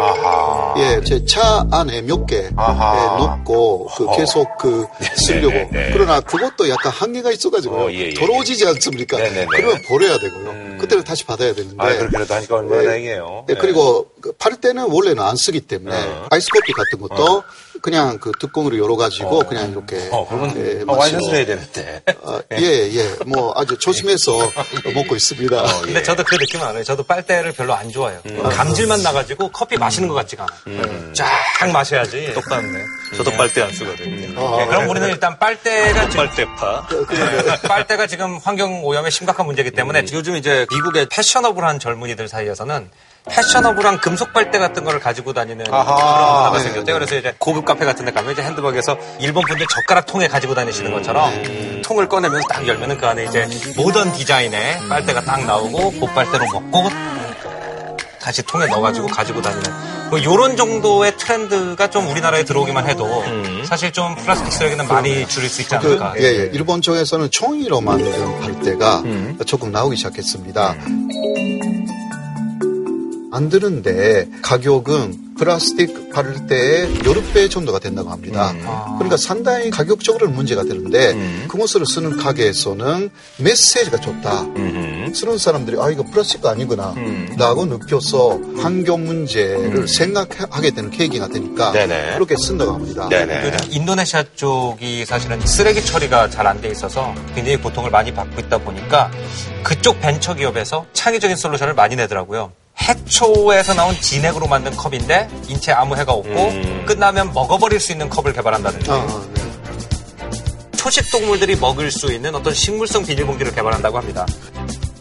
예, 0.79 1.03
제 1.05 1.25
차 1.27 1.67
안에 1.71 2.01
몇개 2.03 2.37
예, 2.37 2.51
넣고 2.55 3.89
그. 3.97 4.07
계속 4.17 4.47
그 4.59 4.87
쓰려고. 5.17 5.53
네네네. 5.53 5.91
그러나 5.93 6.21
그것도 6.21 6.69
약간 6.69 6.93
한계가 6.93 7.31
있어가지고 7.33 7.75
어, 7.75 7.91
예, 7.93 8.09
예. 8.09 8.15
더러워지지 8.15 8.67
않습니까? 8.67 9.19
음. 9.19 9.47
그러면 9.51 9.83
버려야 9.83 10.19
되고요. 10.19 10.79
그때는 10.79 11.05
다시 11.05 11.25
받아야 11.25 11.55
되는데. 11.55 11.77
아, 11.79 11.97
그렇게라도 11.97 12.35
하니까 12.35 12.57
얼마나 12.57 12.83
예. 12.83 12.87
다행이에요. 12.87 13.45
네, 13.47 13.55
네. 13.55 13.61
그리고 13.61 14.11
그팔 14.21 14.61
때는 14.61 14.91
원래는 14.91 15.23
안 15.23 15.37
쓰기 15.37 15.61
때문에 15.61 15.97
아이스커피 16.31 16.73
같은 16.73 17.01
것도 17.01 17.43
그냥 17.83 18.19
그 18.19 18.33
뚜껑으로 18.39 18.79
열어 18.79 18.97
가지고 18.97 19.41
그냥 19.41 19.71
이렇게 19.71 20.09
어, 20.11 20.27
그러면 20.29 20.57
예, 20.57 20.83
아, 20.87 20.93
와인샷을 20.93 21.17
마시고. 21.19 21.37
해야 21.37 21.47
되는데. 21.47 22.03
아, 22.25 22.41
예, 22.59 22.91
예. 22.95 23.17
뭐 23.27 23.53
아주 23.57 23.77
조심해서 23.79 24.33
먹고 24.95 25.17
있습니다. 25.17 25.63
근데 25.83 26.03
저도 26.03 26.25
그 26.25 26.35
느낌은 26.37 26.67
알아요. 26.67 26.85
저도 26.85 27.03
빨대를 27.03 27.53
별로 27.53 27.75
안 27.75 27.91
좋아해요. 27.91 28.21
감질만 28.51 29.03
나 29.03 29.13
가지고 29.13 29.51
커피 29.51 29.77
마시는 29.77 30.09
것 30.09 30.15
같지가 30.15 30.47
않아요. 30.67 31.13
쫙 31.13 31.29
마셔야지. 31.73 32.33
똑같네. 32.35 32.85
저도 33.17 33.31
빨대 33.33 33.63
안 33.63 33.73
쓰거든요. 33.73 34.39
아, 34.47 34.57
네, 34.59 34.67
그럼 34.67 34.89
우리는 34.89 35.09
일단 35.09 35.39
빨대가 35.39 36.09
지금 36.09 36.27
빨대파. 36.27 36.89
빨대가 37.69 38.07
지금 38.07 38.39
환경 38.39 38.85
오염의 38.85 39.11
심각한 39.11 39.47
문제이기 39.47 39.71
때문에 39.73 40.05
요즘 40.13 40.37
이제 40.37 40.67
미국의 40.71 41.07
패셔너블한 41.11 41.79
젊은이들 41.79 42.29
사이에서는 42.29 42.91
패셔너블한 43.29 43.99
금속 44.01 44.33
빨대 44.33 44.59
같은 44.59 44.85
거를 44.85 45.01
가지고 45.01 45.33
다니는 45.33 45.67
아하. 45.73 45.85
그런 45.85 46.37
문화가 46.37 46.59
네, 46.59 46.63
생겼대요. 46.65 46.95
그래서 46.95 47.17
이제 47.17 47.35
고급 47.39 47.65
카페 47.65 47.85
같은 47.85 48.05
데 48.05 48.13
가면 48.13 48.33
이제 48.33 48.43
핸드박에서 48.43 48.97
일본 49.21 49.45
분들 49.47 49.67
젓가락 49.75 50.07
통에 50.07 50.29
가지고 50.29 50.55
다니시는 50.55 50.93
것처럼 50.93 51.83
통을 51.83 52.09
꺼내면서 52.09 52.47
딱 52.49 52.67
열면은 52.67 52.99
그 52.99 53.07
안에 53.07 53.25
이제 53.25 53.47
모던 53.77 54.13
디자인의 54.13 54.89
빨대가 54.89 55.21
딱 55.23 55.45
나오고 55.45 55.93
보빨대로 55.93 56.45
먹고 56.53 56.89
다시 58.21 58.43
통에 58.43 58.67
넣어가지고 58.67 59.07
가지고 59.09 59.41
다니는 59.43 59.73
뭐 60.11 60.19
이런 60.19 60.57
정도의 60.57 61.17
트렌드가 61.17 61.91
좀 61.91 62.09
우리나라에 62.09 62.45
들어오기만 62.45 62.89
해도 62.89 63.25
사실 63.65 63.93
좀 63.93 64.15
플라스틱 64.17 64.53
쓰레기는 64.53 64.87
많이 64.89 65.27
줄일 65.29 65.49
수 65.49 65.63
있지 65.63 65.77
그, 65.79 65.87
않을까. 65.87 66.15
예, 66.19 66.23
예. 66.23 66.51
일본 66.53 66.81
쪽에서는 66.81 67.31
종이로 67.31 67.81
만든 67.81 68.41
팔대가 68.41 69.03
조금 69.47 69.71
나오기 69.73 69.97
시작했습니다. 69.97 70.75
만드는데 73.47 74.29
가격은 74.43 75.27
플라스틱 75.39 76.11
팔대의 76.15 77.01
여러 77.05 77.21
배 77.35 77.47
정도가 77.49 77.79
된다고 77.79 78.09
합니다. 78.09 78.55
그러니까 78.97 79.19
상당히 79.19 79.69
가격적으로 79.69 80.31
문제가 80.31 80.63
되는데 80.63 81.45
그것을 81.49 81.85
쓰는 81.85 82.17
가게에서는 82.17 83.11
메시지가 83.39 83.99
좋다. 84.01 84.47
쓰는 85.13 85.37
사람들이 85.37 85.77
아 85.79 85.91
이거 85.91 86.03
플라스틱 86.05 86.47
아니구나 86.47 86.95
라고 87.37 87.67
느껴서 87.67 88.41
환경 88.57 89.05
문제를 89.05 89.87
생각하게 89.87 90.71
되는 90.71 90.91
계기가 90.91 91.29
되니까 91.29 91.73
네네. 91.73 92.15
그렇게 92.15 92.35
쓴다고 92.39 92.73
합니다. 92.73 93.07
그 93.11 93.53
인도네시아 93.71 94.25
쪽이 94.35 95.05
사실은 95.05 95.39
쓰레기 95.47 95.85
처리가 95.85 96.31
잘 96.31 96.47
안 96.47 96.61
돼 96.63 96.71
있어서 96.71 97.13
굉장히 97.35 97.59
고통을 97.59 97.91
많이 97.91 98.15
받고 98.15 98.41
있다 98.41 98.59
보니까 98.59 99.11
그쪽 99.65 100.01
벤처 100.01 100.33
기업에서 100.33 100.87
창의적인 100.95 101.37
솔루션을 101.37 101.75
많이 101.75 101.97
내더라고요. 101.97 102.53
해초에서 102.81 103.75
나온 103.75 103.99
진액으로 104.01 104.47
만든 104.47 104.75
컵인데 104.77 105.29
인체 105.49 105.73
아무 105.73 105.97
해가 105.97 106.13
없고 106.13 106.85
끝나면 106.87 107.33
먹어버릴 107.33 107.81
수 107.81 107.93
있는 107.93 108.09
컵을 108.09 108.33
개발한다든지. 108.33 108.91
초식 110.77 111.11
동물들이 111.11 111.57
먹을 111.57 111.91
수 111.91 112.13
있는 112.13 112.35
어떤 112.35 112.55
식물성 112.55 113.05
비닐봉지를 113.05 113.55
개발한다고 113.55 113.99
합니다. 113.99 114.25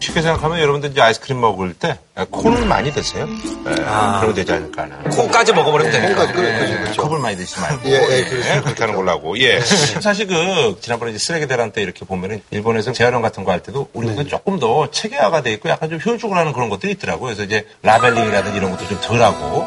쉽게 0.06 0.22
생각하면 0.22 0.60
여러분들 0.60 0.92
이제 0.92 1.02
아이스크림 1.02 1.42
먹을 1.42 1.74
때 1.74 1.98
콩을 2.30 2.66
많이 2.66 2.94
드세요. 2.94 3.26
네, 3.26 3.76
그러면 3.76 4.34
되지 4.36 4.52
않을까 4.54 4.84
하는. 4.84 5.10
콩까지 5.10 5.52
먹어버리면 5.54 5.92
되니까. 5.92 6.08
콩까지, 6.28 6.34
그래, 6.34 6.80
그렇죠. 6.84 7.02
컵을 7.02 7.20
많이 7.20 7.36
드시지 7.36 7.60
말고. 7.60 7.82
예, 7.90 7.94
예, 7.94 8.08
네, 8.08 8.30
그렇죠. 8.30 8.64
그렇게 8.64 8.84
하는 8.84 8.96
걸로 8.96 9.10
하고. 9.12 9.40
예. 9.40 9.60
사실 10.00 10.28
그, 10.28 10.78
지난번에 10.82 11.12
이제 11.12 11.20
쓰레기 11.20 11.48
대란 11.48 11.72
때 11.72 11.82
이렇게 11.82 12.06
보면은 12.06 12.42
일본에서 12.52 12.92
재활용 12.94 13.22
같은 13.24 13.44
거 13.44 13.52
할 13.56 13.64
때도 13.64 13.88
우리보다 13.94 14.28
조금 14.28 14.60
더 14.60 14.92
체계화가 14.92 15.42
돼 15.42 15.54
있고 15.54 15.70
약간 15.70 15.90
좀 15.90 15.98
효율적으로 16.06 16.38
하는 16.40 16.52
그런 16.54 16.68
것들이 16.70 16.92
있더라고요. 16.94 17.28
그래서 17.28 17.44
이제 17.44 17.66
라벨링이라든지 17.84 18.58
이런 18.58 18.72
것도 18.72 18.86
좀 18.88 19.00
덜 19.02 19.22
하고. 19.22 19.66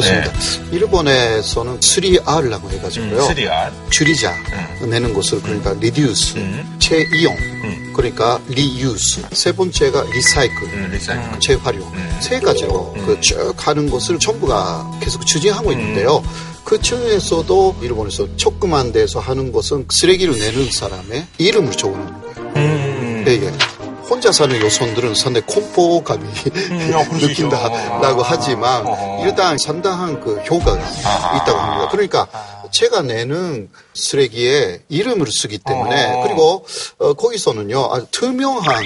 그렇습니다. 0.00 0.32
일본에서는 0.72 1.80
3R라고 1.80 2.70
해가지고요. 2.70 3.22
음, 3.26 3.34
3R. 3.34 3.72
줄이자 3.90 4.34
내는 4.88 5.12
것을 5.14 5.40
그러니까 5.42 5.70
reduce, 5.70 6.34
재이용, 6.78 7.36
그러니까 7.94 8.38
reuse. 8.50 9.22
세 9.32 9.52
번째가 9.52 10.00
recycle, 10.00 10.88
리사이클. 10.92 11.40
재활용. 11.40 11.92
세 12.20 12.40
가지로 12.40 12.92
그 13.06 13.18
쭉 13.20 13.54
하는 13.66 13.88
것을 13.90 14.18
정부가 14.18 14.98
계속 15.02 15.24
추진하고 15.26 15.72
있는데요. 15.72 16.22
그 16.64 16.80
중에서도 16.80 17.76
일본에서 17.80 18.26
조그만 18.36 18.92
데서 18.92 19.20
하는 19.20 19.52
것은 19.52 19.86
쓰레기를 19.88 20.36
내는 20.38 20.70
사람의 20.70 21.26
이름을 21.38 21.72
적어놓는 21.72 22.12
거예요. 22.22 23.26
예, 23.28 23.32
예. 23.32 23.52
혼자 24.08 24.30
사는 24.32 24.60
여성들은 24.60 25.14
상당히 25.14 25.46
공포감이 25.46 26.24
느낀다라고 27.20 28.22
하지만 28.22 28.84
일단 29.22 29.58
상당한 29.58 30.20
그 30.20 30.36
효과가 30.36 30.78
있다고 30.78 31.58
합니다. 31.58 31.88
그러니까 31.90 32.28
제가 32.70 33.02
내는 33.02 33.68
쓰레기에 33.94 34.82
이름을 34.88 35.30
쓰기 35.30 35.58
때문에 35.58 36.22
그리고 36.24 36.66
어, 36.98 37.14
거기서는요 37.14 37.90
아주 37.92 38.06
투명한 38.10 38.84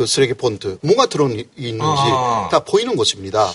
그 0.00 0.06
쓰레기 0.06 0.32
폰트 0.32 0.78
뭐가 0.80 1.04
들어있는지 1.04 1.78
아. 1.82 2.48
다 2.50 2.60
보이는 2.60 2.96
것입니다. 2.96 3.52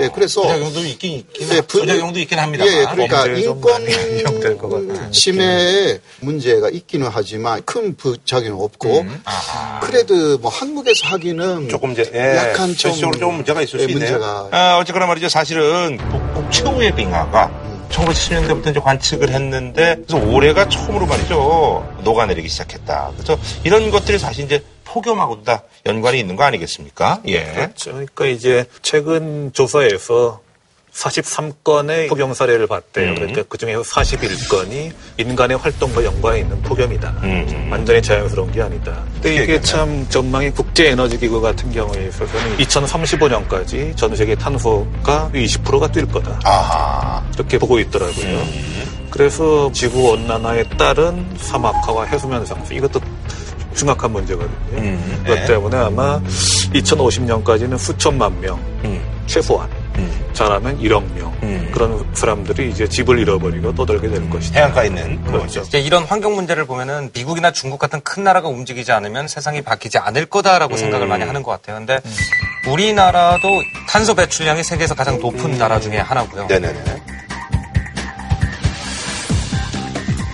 예, 0.00 0.10
그래서 0.14 0.42
부작용도 0.42 0.84
있긴 0.84 1.12
있긴 1.20 1.48
예, 1.50 1.60
부- 1.62 1.80
부작용도 1.80 2.18
있긴 2.20 2.38
합니다만. 2.38 2.70
예, 2.74 2.84
그러니까 2.84 3.26
인권. 3.28 5.10
침해에 5.10 5.98
문제가 6.20 6.68
있기는 6.68 7.08
하지만 7.10 7.62
큰 7.64 7.96
부작용은 7.96 8.62
없고 8.62 9.00
음. 9.00 9.22
그래도 9.80 10.36
뭐 10.36 10.50
한국에서 10.50 11.06
하기는 11.06 11.70
조금 11.70 11.92
이제 11.92 12.10
예, 12.12 12.36
약간 12.36 12.74
좀 12.74 12.92
좀 13.18 13.36
문제가 13.36 13.62
있을 13.62 13.80
수 13.80 13.88
예, 13.88 13.92
있네요. 13.92 14.10
문제가 14.12 14.48
아, 14.50 14.76
어쨌거나 14.78 15.06
말이죠. 15.06 15.30
사실은 15.30 15.96
북북 16.10 16.52
최후의 16.52 16.94
빙하가 16.96 17.50
1970년대부터 17.90 18.70
이제 18.72 18.80
관측을 18.80 19.30
했는데 19.30 19.96
그래서 20.06 20.22
올해가 20.26 20.68
처음으로 20.68 21.06
말이죠 21.06 21.88
녹아내리기 22.04 22.46
시작했다. 22.46 23.12
그래서 23.16 23.38
이런 23.64 23.90
것들이 23.90 24.18
사실 24.18 24.44
이제 24.44 24.62
폭염하고도 24.92 25.42
다 25.44 25.62
연관이 25.86 26.18
있는 26.18 26.36
거 26.36 26.44
아니겠습니까? 26.44 27.20
예. 27.26 27.44
그렇죠. 27.44 27.92
그러니까 27.92 28.26
이제 28.26 28.64
최근 28.82 29.52
조사에서 29.52 30.40
43건의 30.92 32.08
폭염 32.08 32.34
사례를 32.34 32.66
봤대요. 32.66 33.10
음. 33.10 33.14
그러니까 33.14 33.42
그 33.48 33.56
중에서 33.56 33.82
41건이 33.82 34.92
인간의 35.18 35.56
활동과 35.58 36.04
연관이 36.04 36.40
있는 36.40 36.60
폭염이다. 36.62 37.10
음. 37.22 37.68
완전히 37.70 38.02
자연스러운 38.02 38.50
게 38.50 38.62
아니다. 38.62 39.04
근데 39.14 39.44
이게? 39.44 39.60
참 39.60 40.06
전망이 40.08 40.50
국제에너지기구 40.50 41.40
같은 41.40 41.70
경우에 41.70 42.08
있어서는 42.08 42.56
2035년까지 42.56 43.96
전 43.96 44.16
세계 44.16 44.34
탄소가 44.34 45.30
20%가 45.32 45.88
뛸 45.88 46.06
거다. 46.10 46.40
아하. 46.44 47.24
이렇게 47.34 47.58
보고 47.58 47.78
있더라고요. 47.78 48.42
그래서 49.10 49.70
지구 49.72 50.10
온난화에 50.10 50.64
따른 50.70 51.26
사막화와 51.38 52.04
해수면 52.04 52.44
상승 52.44 52.76
이것도 52.76 53.00
심각한 53.78 54.10
문제거든요. 54.10 54.58
그것 55.22 55.34
네. 55.34 55.46
때문에 55.46 55.76
아마 55.76 56.20
2050년까지는 56.74 57.78
수천만 57.78 58.40
명 58.40 58.60
최소한 59.26 59.68
잘하면 60.32 60.80
1억 60.80 61.02
명 61.14 61.28
그런 61.72 62.04
사람들이 62.12 62.70
이제 62.70 62.88
집을 62.88 63.18
잃어버리고 63.20 63.74
떠들게 63.74 64.08
될 64.08 64.28
것이다. 64.30 64.58
해안가 64.58 64.84
있는 64.84 65.22
그렇죠. 65.24 65.60
이제 65.60 65.78
이런 65.78 66.02
환경 66.04 66.34
문제를 66.34 66.64
보면은 66.64 67.10
미국이나 67.14 67.52
중국 67.52 67.78
같은 67.78 68.00
큰 68.00 68.24
나라가 68.24 68.48
움직이지 68.48 68.90
않으면 68.90 69.28
세상이 69.28 69.62
바뀌지 69.62 69.98
않을 69.98 70.26
거다라고 70.26 70.76
생각을 70.76 71.06
많이 71.06 71.24
하는 71.24 71.42
것 71.42 71.52
같아요. 71.52 71.76
근데 71.76 72.00
우리나라도 72.68 73.48
탄소 73.88 74.14
배출량이 74.14 74.64
세계에서 74.64 74.94
가장 74.94 75.20
높은 75.20 75.56
나라 75.56 75.78
중에 75.78 75.98
하나고요. 75.98 76.46
네네네. 76.46 76.84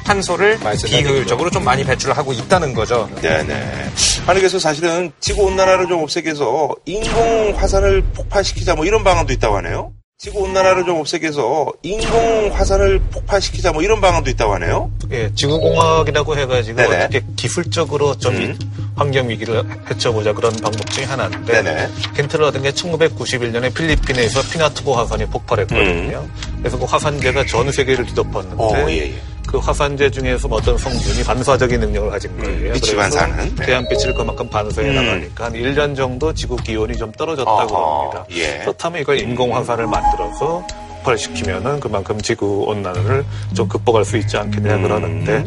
탄소를 0.05 0.59
비효율적으로 0.85 1.51
좀 1.51 1.65
많이 1.65 1.85
배출을 1.85 2.17
하고 2.17 2.33
있다는 2.33 2.75
거죠. 2.75 3.09
네네. 3.21 3.91
아니 4.27 4.41
그래서 4.41 4.59
사실은 4.59 5.13
지구 5.21 5.45
온난화를 5.45 5.89
좀 5.89 6.03
없애기 6.03 6.27
위해서 6.27 6.75
인공 6.85 7.55
화산을 7.57 8.03
폭발시키자 8.15 8.75
뭐 8.75 8.85
이런 8.85 9.03
방안도 9.03 9.33
있다고 9.33 9.57
하네요. 9.57 9.93
지구 10.17 10.43
온난화를 10.45 10.85
좀 10.85 11.01
없애기 11.01 11.25
위해서 11.25 11.71
인공 11.83 12.51
화산을 12.55 13.01
폭발시키자 13.11 13.73
뭐 13.73 13.83
이런 13.83 14.01
방안도 14.01 14.31
있다고 14.31 14.55
하네요. 14.55 14.91
예, 15.11 15.31
지구 15.35 15.59
공학이라고 15.59 16.39
해가지고 16.39 16.77
네네. 16.77 16.97
어떻게 16.97 17.23
기술적으로 17.37 18.17
좀이 18.17 18.55
환경 18.95 19.29
위기를 19.29 19.65
헤쳐보자 19.91 20.33
그런 20.33 20.53
방법 20.63 20.89
중에 20.91 21.05
하나인데 21.05 21.63
네네. 21.63 21.89
힌트를 22.17 22.45
얻은 22.47 22.63
게 22.63 22.71
1991년에 22.71 23.75
필리핀에서 23.75 24.41
피나투보 24.51 24.95
화산이 24.95 25.27
폭발했거든요. 25.27 26.27
그래서 26.59 26.79
그 26.79 26.85
화산재가 26.85 27.45
전 27.47 27.71
세계를 27.73 28.07
뒤덮었는데 28.07 28.57
어, 28.57 28.89
예, 28.89 29.13
예. 29.13 29.34
그 29.47 29.59
화산재 29.59 30.11
중에서 30.11 30.49
어떤 30.51 30.77
성분이 30.77 31.23
반사적인 31.25 31.81
능력을 31.81 32.11
가진 32.11 32.37
거예요. 32.39 32.73
빛이 32.75 32.81
그래서 32.81 32.97
반사하는? 32.97 33.55
네. 33.57 33.67
태양빛을 33.67 34.15
그만큼 34.15 34.49
반사해 34.49 34.89
음. 34.89 34.95
나가니까 34.97 35.45
한 35.47 35.53
1년 35.53 35.97
정도 35.97 36.33
지구 36.35 36.57
기온이 36.57 36.97
좀 36.97 37.13
떨어졌다고 37.13 37.77
합니다. 37.77 38.25
예. 38.33 38.59
그렇다면 38.61 39.01
이걸 39.03 39.19
인공 39.21 39.55
화산을 39.57 39.87
만들어서 39.87 40.67
폭발시키면은 41.05 41.81
그만큼 41.81 42.19
지구 42.23 42.65
온난화를 42.67 43.25
좀 43.55 43.69
극복할 43.69 44.07
수 44.07 44.17
있지 44.17 44.39
않겠냐 44.39 44.79
그러는데 44.79 45.45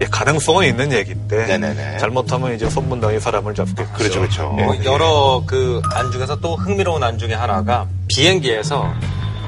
예, 0.00 0.06
가능성은 0.06 0.66
있는 0.68 0.92
얘기인데 0.92 1.36
음. 1.36 1.46
네네네. 1.48 1.98
잘못하면 1.98 2.54
이제 2.54 2.70
손분당이 2.70 3.18
사람을 3.18 3.54
잡겠죠. 3.54 3.92
그렇죠, 3.92 4.20
그렇죠. 4.20 4.56
예. 4.58 4.62
뭐 4.64 4.76
여러 4.84 5.42
그 5.46 5.80
안 5.92 6.10
중에서 6.12 6.36
또 6.40 6.54
흥미로운 6.56 7.02
안 7.02 7.18
중에 7.18 7.34
하나가 7.34 7.86
비행기에서 8.08 8.92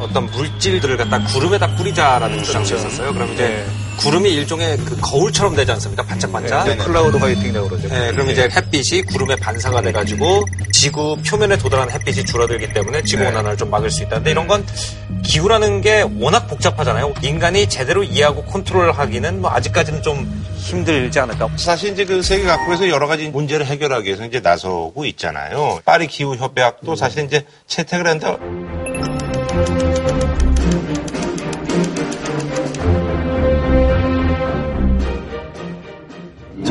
어떤 0.01 0.27
물질들을 0.27 0.97
갖다 0.97 1.21
구름에다 1.27 1.77
뿌리자라는 1.77 2.43
주장도 2.43 2.75
있었어요. 2.75 3.13
그럼 3.15 3.33
이제 3.35 3.65
구름이 3.99 4.31
일종의 4.33 4.79
그 4.79 4.97
거울처럼 5.01 5.55
되지 5.55 5.71
않습니까? 5.73 6.03
반짝반짝. 6.05 6.67
네, 6.67 6.77
클라우드 6.77 7.17
화이팅이라고 7.17 7.69
그러죠. 7.69 7.89
네, 7.89 8.11
그럼 8.13 8.31
이제 8.31 8.49
햇빛이 8.51 9.03
구름에 9.03 9.37
반사가 9.37 9.81
돼가지고 9.83 10.45
지구 10.73 11.17
표면에 11.27 11.57
도달하는 11.57 11.93
햇빛이 11.93 12.25
줄어들기 12.25 12.73
때문에 12.73 13.03
지구 13.05 13.25
온난화를 13.25 13.57
좀 13.57 13.71
막을 13.71 13.91
수 13.91 14.03
있다. 14.03 14.17
근데 14.17 14.33
이런 14.33 14.47
건 14.47 14.67
기후라는 15.23 15.83
게 15.83 16.05
워낙 16.19 16.49
복잡하잖아요. 16.49 17.15
인간이 17.23 17.69
제대로 17.69 18.03
이해하고 18.03 18.45
컨트롤하기는 18.45 19.41
뭐 19.41 19.51
아직까지는 19.53 20.03
좀 20.03 20.45
힘들지 20.57 21.21
않을까. 21.21 21.49
사실 21.57 21.93
이제 21.93 22.05
그 22.05 22.23
세계 22.23 22.45
각국에서 22.45 22.89
여러 22.89 23.07
가지 23.07 23.29
문제를 23.29 23.67
해결하기 23.67 24.07
위해서 24.07 24.25
이제 24.25 24.41
나서고 24.41 25.05
있잖아요. 25.07 25.81
파리 25.85 26.07
기후 26.07 26.35
협약도 26.35 26.97
사실 26.97 27.25
이제 27.25 27.45
채택을 27.67 28.09
했는 28.09 28.21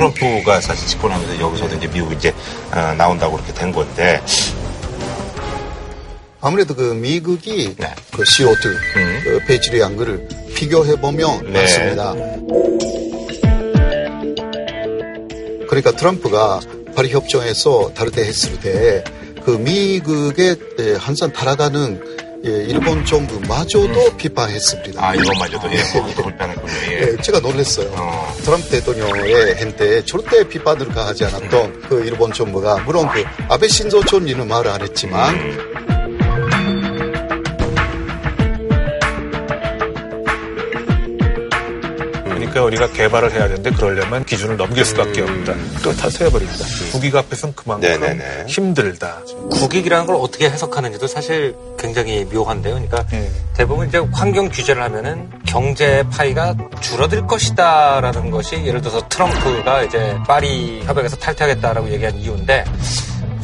트럼프가 0.10 0.62
사실 0.62 0.88
집권하면서 0.88 1.40
여기서도 1.40 1.76
이제 1.76 1.88
미국이 1.88 2.16
이제 2.16 2.34
어, 2.74 2.94
나온다고 2.98 3.36
그렇게 3.36 3.54
된 3.54 3.72
건데 3.72 4.22
아무래도 6.40 6.74
그 6.74 6.94
미국이 6.94 7.76
그 8.12 8.24
CO2 8.24 8.62
그 9.24 9.40
배출의 9.48 9.82
양을 9.82 10.28
비교해 10.56 10.96
보면 11.00 11.52
네. 11.52 11.62
맞습니다. 11.62 12.14
그러니까 15.68 15.92
트럼프가 15.92 16.60
파리 16.96 17.10
협정에서 17.10 17.94
때 18.12 18.24
했을 18.24 18.60
때 18.60 19.04
그 19.44 19.52
미국의 19.52 20.56
예, 20.80 20.94
항상 20.94 21.32
따라가는 21.32 22.21
예, 22.44 22.50
일본 22.50 23.06
정부마저도 23.06 24.18
비판했습니다. 24.18 25.06
아 25.06 25.14
이것마저도 25.14 25.68
예, 25.72 25.78
불편했군요. 26.16 26.74
예. 26.92 27.02
예, 27.02 27.18
제가 27.22 27.40
놀랐어요. 27.40 27.92
트럼프 28.44 28.68
대통령의 28.70 29.56
한때 29.56 30.04
절대 30.06 30.48
비판을 30.48 30.88
가하지 30.88 31.26
않았던 31.26 31.82
그 31.88 32.04
일본 32.04 32.34
정부가 32.34 32.80
물론 32.80 33.08
그 33.10 33.24
아베 33.48 33.68
신조 33.68 34.04
총리는 34.06 34.48
말을 34.48 34.72
안 34.72 34.82
했지만 34.82 35.81
그러니까 42.52 42.64
우리가 42.64 42.92
개발을 42.92 43.32
해야 43.32 43.48
되는데 43.48 43.72
그러려면 43.72 44.26
기준을 44.26 44.58
넘길 44.58 44.84
수밖에 44.86 45.22
없다. 45.22 45.54
또 45.84 45.96
탈퇴해버립니다. 45.96 46.66
국익 46.92 47.16
앞에서는 47.16 47.56
그만큼 47.56 47.90
네네네. 47.90 48.46
힘들다. 48.48 49.22
국익이라는 49.52 50.06
걸 50.06 50.16
어떻게 50.18 50.50
해석하는지도 50.50 51.08
사실 51.08 51.56
굉장히 51.80 52.26
묘한데요. 52.26 52.76
그러니까 52.76 53.06
대부분 53.56 53.88
이제 53.88 53.98
환경 54.12 54.50
규제를 54.50 54.84
하면은 54.84 55.30
경제 55.46 56.04
파이가 56.12 56.56
줄어들 56.82 57.26
것이다라는 57.26 58.32
것이 58.32 58.64
예를 58.66 58.82
들어서 58.82 59.08
트럼프가 59.08 59.84
이제 59.84 60.18
파리 60.28 60.84
협약에서 60.84 61.16
탈퇴하겠다라고 61.16 61.90
얘기한 61.92 62.16
이유인데 62.16 62.66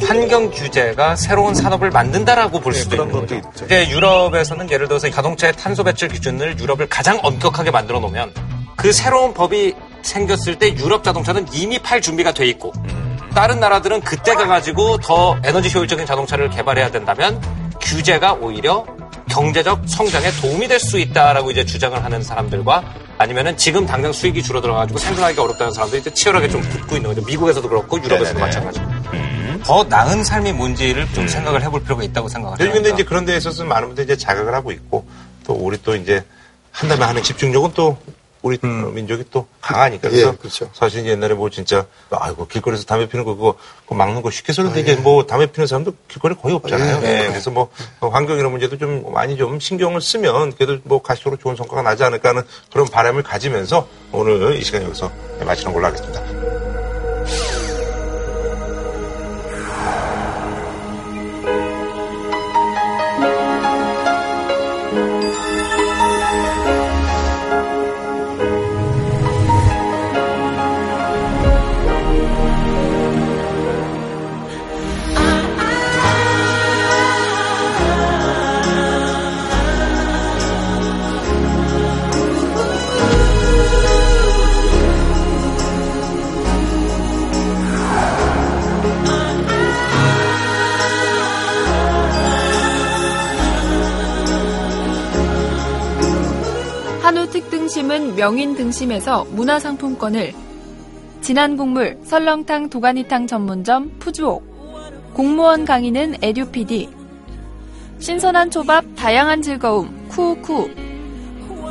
환경 0.00 0.50
규제가 0.50 1.16
새로운 1.16 1.54
산업을 1.54 1.90
만든다라고 1.90 2.60
볼 2.60 2.72
수도 2.72 2.96
있는 2.96 3.10
거죠. 3.10 3.40
이제 3.64 3.88
유럽에서는 3.90 4.70
예를 4.70 4.86
들어서 4.86 5.10
자동차의 5.10 5.54
탄소 5.54 5.82
배출 5.82 6.08
기준을 6.08 6.60
유럽을 6.60 6.88
가장 6.88 7.18
엄격하게 7.22 7.70
만들어 7.70 7.98
놓으면 7.98 8.32
그 8.78 8.92
새로운 8.92 9.34
법이 9.34 9.74
생겼을 10.02 10.56
때 10.58 10.74
유럽 10.76 11.02
자동차는 11.02 11.46
이미 11.52 11.78
팔 11.80 12.00
준비가 12.00 12.32
돼 12.32 12.46
있고 12.46 12.72
다른 13.34 13.58
나라들은 13.60 14.00
그때 14.02 14.34
가가지고 14.34 14.98
더 14.98 15.36
에너지 15.44 15.68
효율적인 15.76 16.06
자동차를 16.06 16.48
개발해야 16.50 16.90
된다면 16.90 17.42
규제가 17.80 18.34
오히려 18.34 18.86
경제적 19.28 19.82
성장에 19.86 20.30
도움이 20.40 20.68
될 20.68 20.78
수 20.78 20.98
있다라고 20.98 21.50
이제 21.50 21.64
주장을 21.64 22.02
하는 22.02 22.22
사람들과 22.22 22.82
아니면은 23.18 23.56
지금 23.56 23.84
당장 23.84 24.12
수익이 24.12 24.42
줄어들어가지고 24.44 24.98
생존하기가 24.98 25.42
어렵다는 25.42 25.72
사람들이 25.72 26.00
이제 26.00 26.14
치열하게 26.14 26.48
좀 26.48 26.62
붙고 26.62 26.96
있는 26.96 27.10
거죠. 27.12 27.26
미국에서도 27.26 27.68
그렇고 27.68 28.00
유럽에서도. 28.00 28.38
마찬가지고. 28.38 28.86
더 29.64 29.82
나은 29.84 30.22
삶이 30.22 30.52
뭔지를 30.52 31.12
좀 31.12 31.26
생각을 31.26 31.62
해볼 31.64 31.82
필요가 31.82 32.04
있다고 32.04 32.28
생각을 32.28 32.60
해요. 32.60 32.70
근데 32.72 32.90
이제 32.90 33.02
그런 33.02 33.24
데 33.24 33.36
있어서 33.36 33.64
많은 33.64 33.88
분들이 33.88 34.04
이제 34.04 34.16
자각을 34.16 34.54
하고 34.54 34.70
있고 34.70 35.04
또 35.44 35.52
우리 35.54 35.76
또 35.82 35.96
이제 35.96 36.24
한다면 36.70 37.08
하는 37.08 37.22
집중력은 37.22 37.72
또 37.74 37.98
우리 38.42 38.58
민족이 38.62 39.24
또 39.30 39.46
강하니까 39.60 40.08
그래서 40.08 40.28
예, 40.28 40.36
그렇죠. 40.36 40.70
사실 40.72 41.04
옛날에 41.06 41.34
뭐 41.34 41.50
진짜 41.50 41.86
아이고 42.10 42.46
길거리에서 42.46 42.84
담배 42.84 43.08
피는 43.08 43.24
거 43.24 43.34
그거, 43.34 43.54
그거 43.82 43.94
막는 43.94 44.22
거 44.22 44.30
쉽게 44.30 44.52
썼는데 44.52 44.80
이게 44.80 44.94
뭐 44.96 45.26
담배 45.26 45.46
피는 45.46 45.66
사람도 45.66 45.94
길거리 46.08 46.34
거의 46.34 46.54
없잖아요. 46.54 47.00
예, 47.02 47.24
예, 47.24 47.28
그래서 47.28 47.50
뭐 47.50 47.70
환경 48.00 48.38
이런 48.38 48.52
문제도 48.52 48.76
좀 48.78 49.12
많이 49.12 49.36
좀 49.36 49.58
신경을 49.58 50.00
쓰면 50.00 50.54
그래도 50.54 50.78
뭐 50.84 51.02
가시적으로 51.02 51.38
좋은 51.40 51.56
성과가 51.56 51.82
나지 51.82 52.04
않을까 52.04 52.30
하는 52.30 52.42
그런 52.72 52.86
바람을 52.86 53.22
가지면서 53.22 53.88
오늘 54.12 54.56
이 54.56 54.62
시간 54.62 54.82
여기서 54.84 55.10
마치는 55.44 55.72
걸로 55.72 55.86
하겠습니다. 55.86 56.67
특등심은 97.68 98.16
명인 98.16 98.54
등심에서 98.54 99.24
문화상품권을. 99.24 100.32
진한 101.20 101.56
국물 101.56 101.98
설렁탕 102.02 102.70
도가니탕 102.70 103.26
전문점 103.26 103.98
푸주옥. 103.98 105.12
공무원 105.12 105.66
강의는 105.66 106.16
에듀피디. 106.22 106.88
신선한 107.98 108.50
초밥 108.50 108.84
다양한 108.96 109.42
즐거움 109.42 110.08
쿠쿠. 110.08 110.70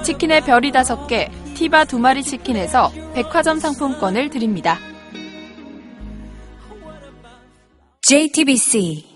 치킨의 0.04 0.42
별이 0.42 0.72
다섯 0.72 1.08
개 1.08 1.32
티바 1.56 1.86
두 1.86 1.98
마리 1.98 2.22
치킨에서 2.22 2.92
백화점 3.16 3.60
상품권을 3.60 4.30
드립니다. 4.30 4.78
JTBC 8.04 9.07